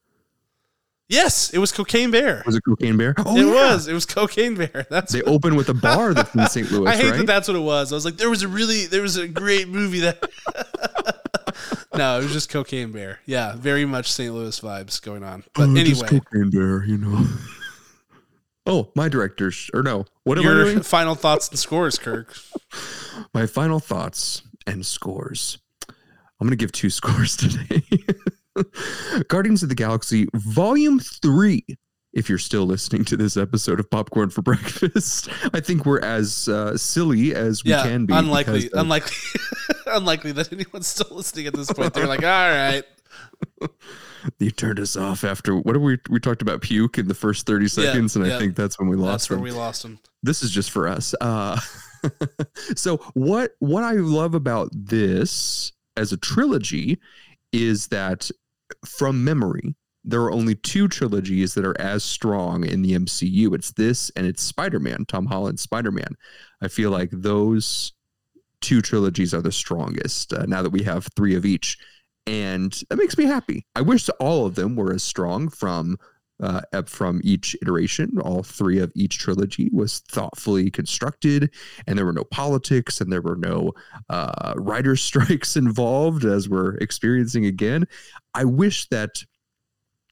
Yes, 1.08 1.50
it 1.50 1.58
was 1.58 1.70
Cocaine 1.70 2.10
Bear. 2.10 2.42
Was 2.46 2.56
it 2.56 2.62
Cocaine 2.64 2.96
Bear? 2.96 3.14
Oh, 3.18 3.36
it 3.36 3.44
yeah. 3.46 3.52
was. 3.52 3.86
It 3.86 3.92
was 3.94 4.04
Cocaine 4.06 4.56
Bear. 4.56 4.86
That's 4.90 5.12
They 5.12 5.22
open 5.22 5.54
with 5.54 5.68
a 5.68 5.74
bar 5.74 6.12
that's 6.14 6.34
in 6.34 6.46
St. 6.48 6.70
Louis, 6.72 6.86
I 6.90 6.96
hate 6.96 7.10
right? 7.10 7.18
that 7.18 7.26
that's 7.26 7.46
what 7.46 7.56
it 7.56 7.60
was. 7.60 7.92
I 7.92 7.94
was 7.94 8.04
like, 8.04 8.16
there 8.16 8.28
was 8.30 8.42
a 8.42 8.48
really, 8.48 8.86
there 8.86 9.02
was 9.02 9.16
a 9.16 9.28
great 9.28 9.68
movie 9.68 10.00
that. 10.00 10.18
no, 11.94 12.18
it 12.18 12.24
was 12.24 12.32
just 12.32 12.50
Cocaine 12.50 12.90
Bear. 12.90 13.20
Yeah, 13.24 13.54
very 13.56 13.84
much 13.84 14.10
St. 14.10 14.34
Louis 14.34 14.58
vibes 14.60 15.00
going 15.00 15.22
on. 15.22 15.44
But 15.54 15.68
Oh, 15.68 15.74
just 15.76 16.02
anyway, 16.04 16.20
Cocaine 16.24 16.50
Bear, 16.50 16.84
you 16.84 16.98
know. 16.98 17.24
oh, 18.66 18.90
my 18.96 19.08
director's 19.08 19.70
or 19.74 19.84
no? 19.84 20.06
What 20.24 20.38
am 20.38 20.44
I 20.44 20.48
your 20.48 20.64
doing? 20.64 20.82
final 20.82 21.14
thoughts 21.14 21.48
and 21.50 21.58
scores, 21.58 21.98
Kirk. 22.00 22.34
My 23.32 23.46
final 23.46 23.78
thoughts 23.78 24.42
and 24.66 24.84
scores. 24.84 25.58
I'm 25.88 26.46
gonna 26.48 26.56
give 26.56 26.72
two 26.72 26.90
scores 26.90 27.36
today. 27.36 27.82
Guardians 29.28 29.62
of 29.62 29.68
the 29.68 29.74
Galaxy 29.74 30.26
Volume 30.34 30.98
Three. 31.00 31.64
If 32.12 32.30
you're 32.30 32.38
still 32.38 32.64
listening 32.64 33.04
to 33.06 33.16
this 33.16 33.36
episode 33.36 33.78
of 33.78 33.90
Popcorn 33.90 34.30
for 34.30 34.40
Breakfast, 34.50 35.28
I 35.52 35.60
think 35.60 35.84
we're 35.84 36.00
as 36.00 36.48
uh, 36.48 36.76
silly 36.78 37.34
as 37.34 37.62
we 37.62 37.70
Yeah, 37.72 37.82
can 37.82 38.06
be. 38.06 38.14
unlikely, 38.14 38.62
because 38.62 38.80
unlikely, 38.80 39.16
unlikely 39.86 40.32
that 40.32 40.50
anyone's 40.52 40.86
still 40.86 41.14
listening 41.14 41.46
at 41.46 41.52
this 41.54 41.70
point. 41.70 41.92
They're 41.92 42.06
like, 42.06 42.22
all 42.22 42.26
right, 42.50 42.84
you 44.38 44.50
turned 44.50 44.80
us 44.80 44.96
off 44.96 45.24
after 45.24 45.54
what 45.56 45.78
we 45.78 45.98
we 46.08 46.18
talked 46.18 46.40
about 46.40 46.62
puke 46.62 46.96
in 46.98 47.06
the 47.08 47.14
first 47.14 47.44
30 47.46 47.68
seconds, 47.68 48.16
and 48.16 48.24
yeah. 48.26 48.36
I 48.36 48.38
think 48.38 48.56
that's 48.56 48.78
when 48.78 48.88
we 48.88 48.96
lost 48.96 49.28
that's 49.28 49.36
them. 49.36 49.40
we 49.42 49.50
lost 49.50 49.82
them. 49.82 49.98
this 50.22 50.42
is 50.42 50.50
just 50.50 50.70
for 50.70 50.88
us. 50.88 51.14
Uh, 51.20 51.60
so 52.76 52.96
what 53.14 53.52
what 53.58 53.84
I 53.84 53.92
love 53.92 54.34
about 54.34 54.70
this 54.72 55.72
as 55.98 56.12
a 56.12 56.16
trilogy 56.16 56.98
is 57.52 57.88
that 57.88 58.30
from 58.84 59.24
memory 59.24 59.74
there 60.06 60.22
are 60.22 60.30
only 60.30 60.54
two 60.54 60.86
trilogies 60.86 61.54
that 61.54 61.66
are 61.66 61.78
as 61.80 62.04
strong 62.04 62.64
in 62.64 62.80
the 62.80 62.92
MCU. 62.92 63.52
It's 63.54 63.72
this 63.72 64.10
and 64.14 64.24
it's 64.24 64.40
Spider-Man, 64.40 65.04
Tom 65.06 65.26
Holland's 65.26 65.62
Spider-Man. 65.62 66.14
I 66.62 66.68
feel 66.68 66.90
like 66.90 67.10
those 67.10 67.92
two 68.60 68.80
trilogies 68.80 69.34
are 69.34 69.42
the 69.42 69.52
strongest 69.52 70.32
uh, 70.32 70.46
now 70.46 70.62
that 70.62 70.70
we 70.70 70.84
have 70.84 71.08
three 71.16 71.34
of 71.34 71.44
each. 71.44 71.76
And 72.24 72.80
that 72.88 72.96
makes 72.96 73.18
me 73.18 73.24
happy. 73.24 73.66
I 73.74 73.80
wish 73.82 74.08
all 74.20 74.46
of 74.46 74.54
them 74.54 74.76
were 74.76 74.92
as 74.92 75.02
strong 75.02 75.48
from 75.48 75.98
uh, 76.42 76.60
from 76.86 77.20
each 77.24 77.56
iteration. 77.62 78.18
All 78.20 78.42
three 78.42 78.78
of 78.78 78.92
each 78.94 79.18
trilogy 79.18 79.70
was 79.72 80.00
thoughtfully 80.00 80.70
constructed, 80.70 81.52
and 81.86 81.98
there 81.98 82.06
were 82.06 82.12
no 82.12 82.24
politics 82.24 83.00
and 83.00 83.12
there 83.12 83.22
were 83.22 83.36
no 83.36 83.72
uh, 84.08 84.54
writer 84.56 84.96
strikes 84.96 85.56
involved, 85.56 86.24
as 86.24 86.48
we're 86.48 86.76
experiencing 86.76 87.46
again. 87.46 87.86
I 88.34 88.44
wish 88.44 88.88
that 88.88 89.24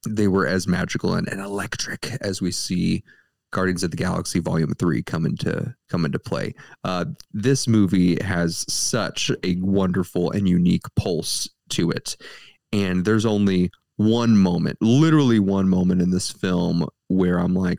they 0.07 0.29
were 0.29 0.47
as 0.47 0.66
magical 0.66 1.14
and, 1.14 1.29
and 1.29 1.41
electric 1.41 2.11
as 2.20 2.43
we 2.43 2.51
see 2.51 3.03
Guardians 3.53 3.85
of 3.85 3.91
the 3.93 3.97
Galaxy 3.97 4.41
Volume 4.41 4.75
Three 4.75 5.03
come 5.03 5.25
into 5.25 5.75
come 5.89 6.05
into 6.05 6.18
play. 6.18 6.55
Uh, 6.83 7.07
this 7.33 7.68
movie 7.68 8.20
has 8.22 8.64
such 8.68 9.31
a 9.45 9.57
wonderful 9.61 10.33
and 10.33 10.49
unique 10.49 10.87
pulse 10.97 11.49
to 11.70 11.91
it, 11.91 12.16
and 12.72 13.05
there's 13.05 13.25
only 13.25 13.70
one 13.97 14.36
moment, 14.36 14.78
literally 14.80 15.38
one 15.38 15.68
moment 15.68 16.03
in 16.03 16.11
this 16.11 16.30
film 16.30 16.86
where 17.09 17.38
I'm 17.38 17.55
like, 17.55 17.78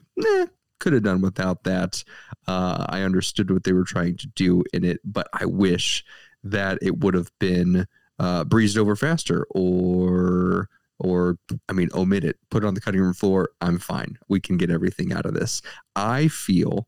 could 0.79 0.93
have 0.93 1.03
done 1.03 1.21
without 1.21 1.63
that. 1.63 2.03
Uh, 2.47 2.85
I 2.89 3.01
understood 3.01 3.51
what 3.51 3.63
they 3.63 3.73
were 3.73 3.83
trying 3.83 4.17
to 4.17 4.27
do 4.27 4.63
in 4.73 4.83
it, 4.83 4.99
but 5.03 5.27
I 5.33 5.45
wish 5.45 6.03
that 6.43 6.77
it 6.81 6.99
would 6.99 7.15
have 7.15 7.31
been 7.39 7.87
uh, 8.19 8.43
breezed 8.43 8.77
over 8.77 8.95
faster 8.95 9.45
or 9.51 10.69
or 10.99 11.37
I 11.67 11.73
mean 11.73 11.89
omit 11.93 12.23
it, 12.23 12.37
put 12.49 12.63
it 12.63 12.67
on 12.67 12.73
the 12.73 12.81
cutting 12.81 13.01
room 13.01 13.13
floor. 13.13 13.49
I'm 13.59 13.79
fine. 13.79 14.17
We 14.29 14.39
can 14.39 14.57
get 14.57 14.69
everything 14.69 15.11
out 15.11 15.25
of 15.25 15.33
this. 15.33 15.61
I 15.95 16.29
feel 16.29 16.87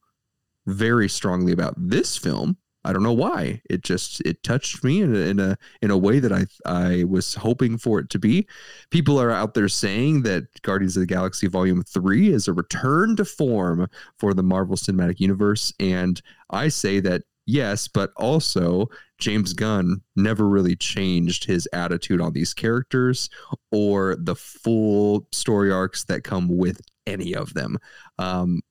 very 0.65 1.09
strongly 1.09 1.51
about 1.51 1.73
this 1.78 2.17
film. 2.17 2.57
I 2.88 2.93
don't 2.93 3.03
know 3.03 3.11
why. 3.11 3.61
It 3.69 3.83
just 3.83 4.21
it 4.21 4.41
touched 4.43 4.81
me 4.81 5.01
in 5.01 5.13
a, 5.13 5.19
in 5.19 5.39
a 5.41 5.57
in 5.81 5.91
a 5.91 5.97
way 5.97 6.19
that 6.19 6.31
I 6.31 6.45
I 6.65 7.03
was 7.03 7.35
hoping 7.35 7.77
for 7.77 7.99
it 7.99 8.09
to 8.11 8.19
be. 8.19 8.47
People 8.91 9.19
are 9.19 9.29
out 9.29 9.55
there 9.55 9.67
saying 9.67 10.23
that 10.23 10.45
Guardians 10.61 10.95
of 10.95 11.01
the 11.01 11.05
Galaxy 11.05 11.47
Volume 11.47 11.83
3 11.83 12.31
is 12.31 12.47
a 12.47 12.53
return 12.53 13.17
to 13.17 13.25
form 13.25 13.89
for 14.17 14.33
the 14.33 14.41
Marvel 14.41 14.77
Cinematic 14.77 15.19
Universe 15.19 15.73
and 15.81 16.21
I 16.49 16.69
say 16.69 17.01
that 17.01 17.23
yes, 17.45 17.89
but 17.89 18.11
also 18.15 18.88
James 19.19 19.51
Gunn 19.51 20.01
never 20.15 20.47
really 20.47 20.77
changed 20.77 21.43
his 21.43 21.67
attitude 21.73 22.21
on 22.21 22.31
these 22.31 22.53
characters 22.53 23.29
or 23.69 24.15
the 24.15 24.35
full 24.35 25.27
story 25.33 25.73
arcs 25.73 26.05
that 26.05 26.23
come 26.23 26.47
with 26.47 26.79
any 27.05 27.35
of 27.35 27.53
them. 27.53 27.77
Um, 28.17 28.61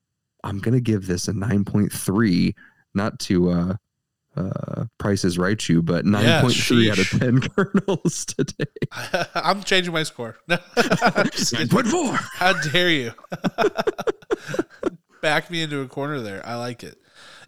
I'm 0.43 0.57
gonna 0.57 0.79
give 0.79 1.05
this 1.05 1.27
a 1.27 1.33
9.3, 1.33 2.55
not 2.95 3.19
to 3.19 3.51
uh, 3.51 3.75
uh, 4.37 4.85
Price 4.97 5.23
is 5.23 5.37
Right 5.37 5.67
you, 5.67 5.81
but 5.81 6.05
9.3 6.05 6.91
out 6.91 6.99
of 6.99 7.09
10 7.09 7.39
kernels 7.55 8.25
today. 8.25 8.65
I'm 9.35 9.63
changing 9.63 9.93
my 9.93 10.03
score. 10.03 10.37
No, 10.47 10.57
I'm 10.75 11.29
just 11.29 11.55
kidding. 11.55 11.67
9.4. 11.67 12.15
How 12.35 12.53
dare 12.53 12.89
you? 12.89 13.13
Back 15.21 15.49
me 15.49 15.61
into 15.63 15.81
a 15.81 15.87
corner 15.87 16.19
there. 16.19 16.45
I 16.45 16.55
like 16.55 16.83
it. 16.83 16.97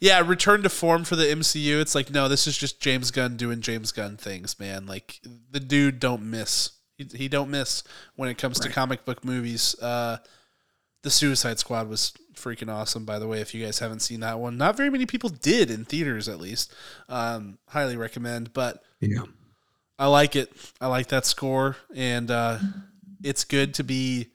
Yeah, 0.01 0.21
return 0.25 0.63
to 0.63 0.69
form 0.69 1.03
for 1.03 1.15
the 1.15 1.25
MCU. 1.25 1.79
It's 1.79 1.93
like, 1.93 2.09
no, 2.09 2.27
this 2.27 2.47
is 2.47 2.57
just 2.57 2.81
James 2.81 3.11
Gunn 3.11 3.37
doing 3.37 3.61
James 3.61 3.91
Gunn 3.91 4.17
things, 4.17 4.59
man. 4.59 4.85
Like 4.85 5.19
the 5.51 5.59
dude 5.59 5.99
don't 5.99 6.23
miss. 6.23 6.71
He, 6.97 7.05
he 7.13 7.27
don't 7.27 7.49
miss 7.49 7.83
when 8.15 8.29
it 8.29 8.37
comes 8.37 8.59
to 8.61 8.69
comic 8.69 9.05
book 9.05 9.23
movies. 9.25 9.75
Uh, 9.81 10.17
the 11.03 11.09
Suicide 11.09 11.59
Squad 11.59 11.87
was 11.87 12.13
freaking 12.39 12.73
awesome, 12.73 13.05
by 13.05 13.19
the 13.19 13.27
way. 13.27 13.41
If 13.41 13.53
you 13.53 13.63
guys 13.63 13.79
haven't 13.79 13.99
seen 13.99 14.21
that 14.21 14.39
one, 14.39 14.57
not 14.57 14.77
very 14.77 14.89
many 14.89 15.05
people 15.05 15.29
did 15.29 15.69
in 15.69 15.85
theaters, 15.85 16.27
at 16.27 16.39
least. 16.39 16.73
Um, 17.07 17.57
highly 17.67 17.97
recommend. 17.97 18.53
But 18.53 18.83
Yeah. 18.99 19.23
I 19.97 20.07
like 20.07 20.35
it. 20.35 20.51
I 20.79 20.87
like 20.87 21.07
that 21.07 21.25
score, 21.25 21.75
and 21.93 22.31
uh, 22.31 22.59
it's 23.21 23.43
good 23.43 23.73
to 23.75 23.83
be 23.83 24.29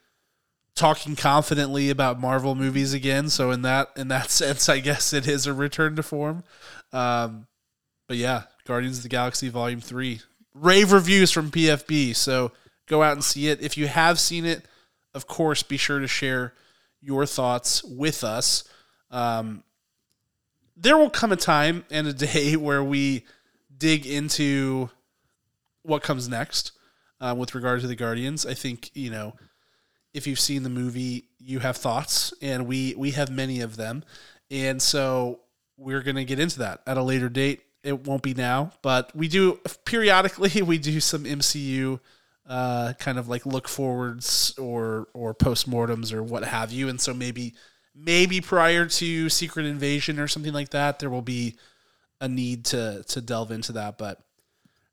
talking 0.76 1.16
confidently 1.16 1.88
about 1.88 2.20
Marvel 2.20 2.54
movies 2.54 2.92
again. 2.92 3.30
So 3.30 3.50
in 3.50 3.62
that 3.62 3.90
in 3.96 4.08
that 4.08 4.28
sense, 4.30 4.68
I 4.68 4.80
guess 4.80 5.12
it 5.12 5.26
is 5.26 5.46
a 5.46 5.54
return 5.54 5.96
to 5.96 6.02
form. 6.02 6.44
Um, 6.92 7.46
but 8.08 8.18
yeah, 8.18 8.42
Guardians 8.66 8.98
of 8.98 9.04
the 9.04 9.08
Galaxy 9.08 9.48
Volume 9.48 9.80
Three, 9.80 10.20
rave 10.54 10.92
reviews 10.92 11.30
from 11.30 11.50
PFB. 11.50 12.14
So 12.14 12.52
go 12.86 13.02
out 13.02 13.12
and 13.14 13.24
see 13.24 13.48
it. 13.48 13.62
If 13.62 13.78
you 13.78 13.86
have 13.86 14.20
seen 14.20 14.44
it, 14.44 14.66
of 15.14 15.26
course, 15.26 15.62
be 15.62 15.78
sure 15.78 16.00
to 16.00 16.08
share 16.08 16.52
your 17.04 17.26
thoughts 17.26 17.84
with 17.84 18.24
us. 18.24 18.64
Um, 19.10 19.62
there 20.76 20.96
will 20.96 21.10
come 21.10 21.32
a 21.32 21.36
time 21.36 21.84
and 21.90 22.06
a 22.06 22.12
day 22.12 22.56
where 22.66 22.82
we 22.82 23.24
dig 23.76 24.06
into 24.06 24.90
what 25.82 26.02
comes 26.02 26.28
next. 26.28 26.72
uh, 27.20 27.34
with 27.36 27.54
regard 27.54 27.80
to 27.80 27.86
the 27.86 27.94
Guardians. 27.96 28.44
I 28.44 28.54
think 28.54 28.90
you 28.94 29.10
know 29.10 29.34
if 30.12 30.26
you've 30.26 30.40
seen 30.40 30.62
the 30.62 30.70
movie, 30.70 31.24
you 31.38 31.58
have 31.60 31.76
thoughts, 31.76 32.32
and 32.42 32.66
we 32.66 32.94
we 32.96 33.12
have 33.12 33.30
many 33.30 33.60
of 33.60 33.76
them, 33.76 34.04
and 34.50 34.80
so 34.80 35.40
we're 35.76 36.02
gonna 36.02 36.24
get 36.24 36.38
into 36.38 36.58
that 36.60 36.80
at 36.86 36.96
a 36.96 37.02
later 37.02 37.28
date. 37.28 37.62
It 37.82 38.06
won't 38.06 38.22
be 38.22 38.34
now, 38.34 38.72
but 38.82 39.14
we 39.14 39.28
do 39.28 39.60
periodically. 39.84 40.62
We 40.62 40.78
do 40.78 41.00
some 41.00 41.24
MCU 41.24 42.00
uh, 42.46 42.92
kind 42.98 43.18
of 43.18 43.28
like 43.28 43.46
look 43.46 43.68
forwards 43.68 44.54
or 44.58 45.08
or 45.14 45.34
postmortems 45.34 46.12
or 46.12 46.22
what 46.22 46.44
have 46.44 46.72
you, 46.72 46.88
and 46.88 47.00
so 47.00 47.14
maybe 47.14 47.54
maybe 47.94 48.40
prior 48.40 48.86
to 48.86 49.28
Secret 49.28 49.66
Invasion 49.66 50.18
or 50.18 50.28
something 50.28 50.52
like 50.52 50.70
that, 50.70 50.98
there 50.98 51.10
will 51.10 51.22
be 51.22 51.56
a 52.20 52.28
need 52.28 52.64
to 52.66 53.04
to 53.08 53.20
delve 53.20 53.50
into 53.50 53.72
that, 53.72 53.98
but 53.98 54.20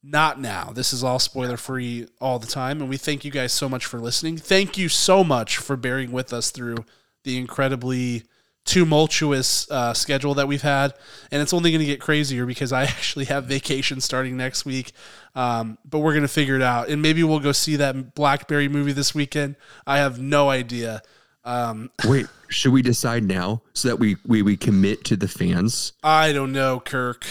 not 0.04 0.40
now. 0.40 0.72
This 0.74 0.94
is 0.94 1.04
all 1.04 1.20
spoiler 1.20 1.58
free 1.58 2.08
all 2.20 2.40
the 2.40 2.48
time, 2.48 2.82
and 2.82 2.90
we 2.90 2.98
thank 2.98 3.24
you 3.24 3.32
guys 3.32 3.52
so 3.54 3.70
much 3.70 3.86
for 3.86 4.00
listening. 4.00 4.38
Thank 4.38 4.78
you 4.78 4.90
so 4.90 5.24
much 5.24 5.58
for 5.58 5.76
bearing 5.76 6.12
with 6.12 6.34
us 6.34 6.52
through 6.52 6.86
the 7.24 7.38
incredibly 7.38 8.24
tumultuous 8.66 9.70
uh, 9.72 9.94
schedule 9.94 10.34
that 10.36 10.48
we've 10.48 10.62
had, 10.62 10.94
and 11.32 11.42
it's 11.42 11.54
only 11.54 11.72
going 11.72 11.80
to 11.80 11.86
get 11.86 12.00
crazier 12.00 12.46
because 12.46 12.72
I 12.72 12.84
actually 12.86 13.26
have 13.26 13.46
vacation 13.46 14.02
starting 14.02 14.38
next 14.38 14.66
week. 14.66 14.92
Um, 15.36 15.78
but 15.86 16.00
we're 16.00 16.12
going 16.14 16.24
to 16.24 16.28
figure 16.28 16.56
it 16.56 16.62
out, 16.62 16.90
and 16.90 17.02
maybe 17.02 17.24
we'll 17.24 17.40
go 17.40 17.52
see 17.52 17.78
that 17.78 18.16
Blackberry 18.16 18.68
movie 18.68 18.92
this 18.92 19.16
weekend. 19.16 19.56
I 19.88 19.98
have 19.98 20.20
no 20.20 20.50
idea. 20.50 21.02
Um, 21.44 21.90
Wait, 22.06 22.28
should 22.50 22.72
we 22.72 22.82
decide 22.82 23.24
now 23.24 23.62
so 23.74 23.88
that 23.88 23.98
we 23.98 24.18
we 24.26 24.42
we 24.42 24.58
commit 24.58 25.04
to 25.06 25.16
the 25.16 25.28
fans? 25.28 25.94
I 26.04 26.34
don't 26.34 26.52
know, 26.52 26.80
Kirk. 26.80 27.26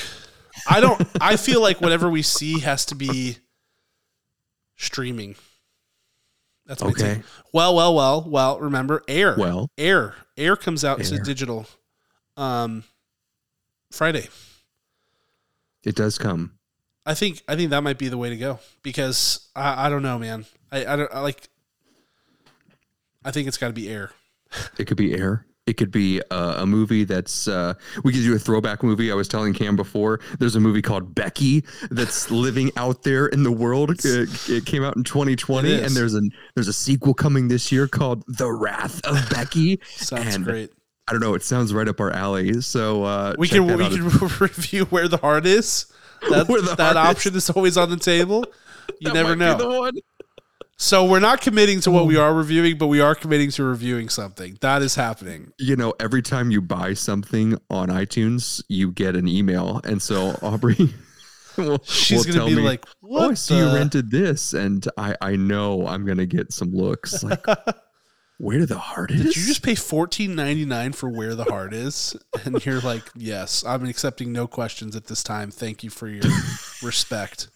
I 0.68 0.80
don't. 0.80 1.00
I 1.20 1.36
feel 1.36 1.60
like 1.60 1.80
whatever 1.80 2.10
we 2.10 2.22
see 2.22 2.60
has 2.60 2.86
to 2.86 2.94
be 2.94 3.36
streaming. 4.76 5.36
That's 6.66 6.82
my 6.82 6.90
Okay. 6.90 7.14
take. 7.16 7.22
Well, 7.52 7.74
well, 7.74 7.94
well, 7.94 8.24
well. 8.28 8.60
Remember, 8.60 9.02
Air. 9.08 9.34
Well. 9.38 9.68
Air. 9.76 10.14
Air 10.40 10.56
comes 10.56 10.84
out 10.84 11.02
to 11.02 11.18
digital, 11.18 11.66
um, 12.36 12.84
Friday. 13.90 14.28
It 15.84 15.94
does 15.94 16.18
come. 16.18 16.52
I 17.06 17.14
think. 17.14 17.42
I 17.46 17.56
think 17.56 17.70
that 17.70 17.82
might 17.82 17.98
be 17.98 18.08
the 18.08 18.18
way 18.18 18.30
to 18.30 18.36
go 18.36 18.58
because 18.82 19.48
I. 19.54 19.86
I 19.86 19.88
don't 19.88 20.02
know, 20.02 20.18
man. 20.18 20.46
I. 20.72 20.84
I 20.86 20.96
don't 20.96 21.14
I 21.14 21.20
like. 21.20 21.48
I 23.24 23.30
think 23.30 23.48
it's 23.48 23.58
got 23.58 23.68
to 23.68 23.72
be 23.72 23.88
Air. 23.88 24.10
It 24.78 24.86
could 24.86 24.96
be 24.96 25.14
air. 25.14 25.46
It 25.70 25.76
could 25.76 25.92
be 25.92 26.20
uh, 26.32 26.62
a 26.62 26.66
movie 26.66 27.04
that's. 27.04 27.46
Uh, 27.46 27.74
we 28.02 28.12
could 28.12 28.22
do 28.22 28.34
a 28.34 28.40
throwback 28.40 28.82
movie. 28.82 29.12
I 29.12 29.14
was 29.14 29.28
telling 29.28 29.54
Cam 29.54 29.76
before. 29.76 30.18
There's 30.40 30.56
a 30.56 30.60
movie 30.60 30.82
called 30.82 31.14
Becky 31.14 31.64
that's 31.92 32.28
living 32.44 32.72
out 32.76 33.04
there 33.04 33.28
in 33.28 33.44
the 33.44 33.52
world. 33.52 33.92
It, 34.04 34.48
it 34.50 34.66
came 34.66 34.82
out 34.82 34.96
in 34.96 35.04
2020, 35.04 35.72
and 35.80 35.94
there's 35.94 36.16
a 36.16 36.22
there's 36.56 36.66
a 36.66 36.72
sequel 36.72 37.14
coming 37.14 37.46
this 37.46 37.70
year 37.70 37.86
called 37.86 38.24
The 38.26 38.50
Wrath 38.52 39.00
of 39.06 39.16
Becky. 39.30 39.78
Sounds 39.84 40.34
And 40.34 40.44
great. 40.44 40.72
I 41.06 41.12
don't 41.12 41.20
know. 41.20 41.34
It 41.34 41.44
sounds 41.44 41.72
right 41.72 41.86
up 41.86 42.00
our 42.00 42.10
alley. 42.10 42.60
So 42.62 43.04
uh, 43.04 43.34
We 43.38 43.46
can 43.46 43.64
we 43.66 43.88
can 43.88 44.08
review 44.40 44.86
where 44.86 45.06
the 45.06 45.18
heart 45.18 45.46
is. 45.46 45.86
That, 46.30 46.48
that 46.48 46.78
heart 46.78 46.96
is. 46.96 46.96
option 46.96 47.36
is 47.36 47.48
always 47.50 47.76
on 47.76 47.90
the 47.90 47.96
table. 47.96 48.44
You 48.98 49.12
That 49.12 49.14
never 49.14 49.36
know. 49.36 49.90
So 50.82 51.04
we're 51.04 51.20
not 51.20 51.42
committing 51.42 51.82
to 51.82 51.90
what 51.90 52.06
we 52.06 52.16
are 52.16 52.32
reviewing, 52.32 52.78
but 52.78 52.86
we 52.86 53.00
are 53.02 53.14
committing 53.14 53.50
to 53.50 53.64
reviewing 53.64 54.08
something. 54.08 54.56
That 54.62 54.80
is 54.80 54.94
happening. 54.94 55.52
you 55.58 55.76
know, 55.76 55.92
every 56.00 56.22
time 56.22 56.50
you 56.50 56.62
buy 56.62 56.94
something 56.94 57.58
on 57.68 57.88
iTunes, 57.88 58.62
you 58.66 58.90
get 58.90 59.14
an 59.14 59.28
email, 59.28 59.82
and 59.84 60.00
so 60.00 60.38
Aubrey, 60.40 60.76
will, 61.58 61.82
She's 61.84 62.18
will 62.18 62.24
gonna 62.32 62.38
tell 62.38 62.46
be 62.46 62.56
me, 62.56 62.62
like, 62.62 62.86
"What? 63.00 63.22
"Oh, 63.24 63.30
I 63.32 63.34
see 63.34 63.58
you 63.58 63.74
rented 63.74 64.10
this," 64.10 64.54
and 64.54 64.88
I 64.96 65.14
I 65.20 65.36
know 65.36 65.86
I'm 65.86 66.06
gonna 66.06 66.24
get 66.24 66.50
some 66.50 66.72
looks 66.72 67.22
like, 67.30 67.44
"Where 68.38 68.64
the 68.64 68.78
heart 68.78 69.10
is?" 69.10 69.22
Did 69.22 69.36
you 69.36 69.46
just 69.46 69.62
pay 69.62 69.74
fourteen 69.74 70.34
ninety 70.34 70.64
nine 70.64 70.92
for 70.94 71.10
where 71.10 71.34
the 71.34 71.44
heart 71.44 71.74
is? 71.74 72.16
And 72.46 72.64
you're 72.64 72.80
like, 72.80 73.02
yes, 73.14 73.62
I'm 73.66 73.84
accepting 73.84 74.32
no 74.32 74.46
questions 74.46 74.96
at 74.96 75.08
this 75.08 75.22
time. 75.22 75.50
Thank 75.50 75.84
you 75.84 75.90
for 75.90 76.08
your 76.08 76.24
respect. 76.82 77.48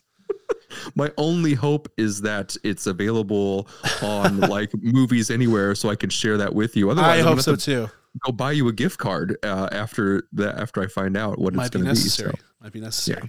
My 0.95 1.12
only 1.18 1.55
hope 1.55 1.89
is 1.97 2.20
that 2.22 2.57
it's 2.64 2.87
available 2.87 3.68
on 4.03 4.41
like 4.41 4.70
movies 4.75 5.31
anywhere, 5.31 5.75
so 5.75 5.89
I 5.91 5.97
can 5.97 6.11
share 6.11 6.37
that 6.39 6.55
with 6.55 6.77
you. 6.77 6.91
Otherwise, 6.91 7.18
I 7.25 7.29
I'm 7.29 7.37
hope 7.37 7.41
so 7.41 7.57
to 7.57 7.61
too. 7.61 7.91
go 8.25 8.33
buy 8.33 8.53
you 8.53 8.68
a 8.68 8.72
gift 8.72 8.99
card 8.99 9.37
uh, 9.43 9.68
after 9.72 10.25
that. 10.33 10.57
After 10.59 10.83
I 10.83 10.87
find 10.87 11.16
out 11.16 11.39
what 11.39 11.55
Might 11.55 11.66
it's 11.66 11.70
going 11.70 11.85
to 11.85 11.91
be. 11.91 11.95
necessary. 11.95 12.35
So. 12.39 12.45
Might 12.62 12.72
be 12.72 12.81
necessary. 12.81 13.29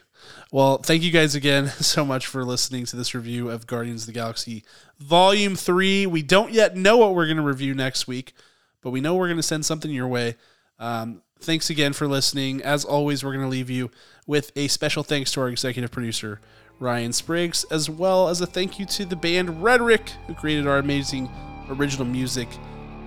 Well, 0.53 0.77
thank 0.77 1.03
you 1.03 1.11
guys 1.11 1.35
again 1.35 1.67
so 1.79 2.05
much 2.05 2.25
for 2.27 2.45
listening 2.45 2.85
to 2.85 2.95
this 2.95 3.13
review 3.13 3.49
of 3.49 3.67
Guardians 3.67 4.03
of 4.03 4.07
the 4.07 4.13
Galaxy 4.13 4.63
Volume 4.99 5.55
3. 5.57 6.07
We 6.07 6.21
don't 6.23 6.53
yet 6.53 6.77
know 6.77 6.95
what 6.97 7.13
we're 7.15 7.25
going 7.25 7.37
to 7.37 7.43
review 7.43 7.73
next 7.75 8.07
week, 8.07 8.33
but 8.81 8.91
we 8.91 9.01
know 9.01 9.15
we're 9.15 9.27
going 9.27 9.35
to 9.37 9.43
send 9.43 9.65
something 9.65 9.91
your 9.91 10.07
way. 10.07 10.35
Um, 10.79 11.21
thanks 11.39 11.69
again 11.69 11.93
for 11.93 12.07
listening. 12.07 12.61
As 12.61 12.85
always, 12.85 13.23
we're 13.23 13.33
going 13.33 13.43
to 13.43 13.49
leave 13.49 13.69
you 13.69 13.91
with 14.27 14.51
a 14.55 14.67
special 14.67 15.03
thanks 15.03 15.31
to 15.33 15.41
our 15.41 15.49
executive 15.49 15.91
producer, 15.91 16.41
Ryan 16.79 17.13
Spriggs, 17.13 17.63
as 17.65 17.89
well 17.89 18.27
as 18.29 18.41
a 18.41 18.45
thank 18.45 18.79
you 18.79 18.85
to 18.87 19.05
the 19.05 19.15
band 19.15 19.63
Rhetoric, 19.63 20.09
who 20.27 20.33
created 20.33 20.67
our 20.67 20.77
amazing 20.77 21.29
original 21.69 22.05
music. 22.05 22.47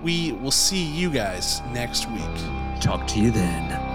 We 0.03 0.31
will 0.33 0.51
see 0.51 0.83
you 0.83 1.09
guys 1.09 1.61
next 1.73 2.09
week. 2.11 2.81
Talk 2.81 3.05
to 3.07 3.19
you 3.19 3.31
then. 3.31 3.88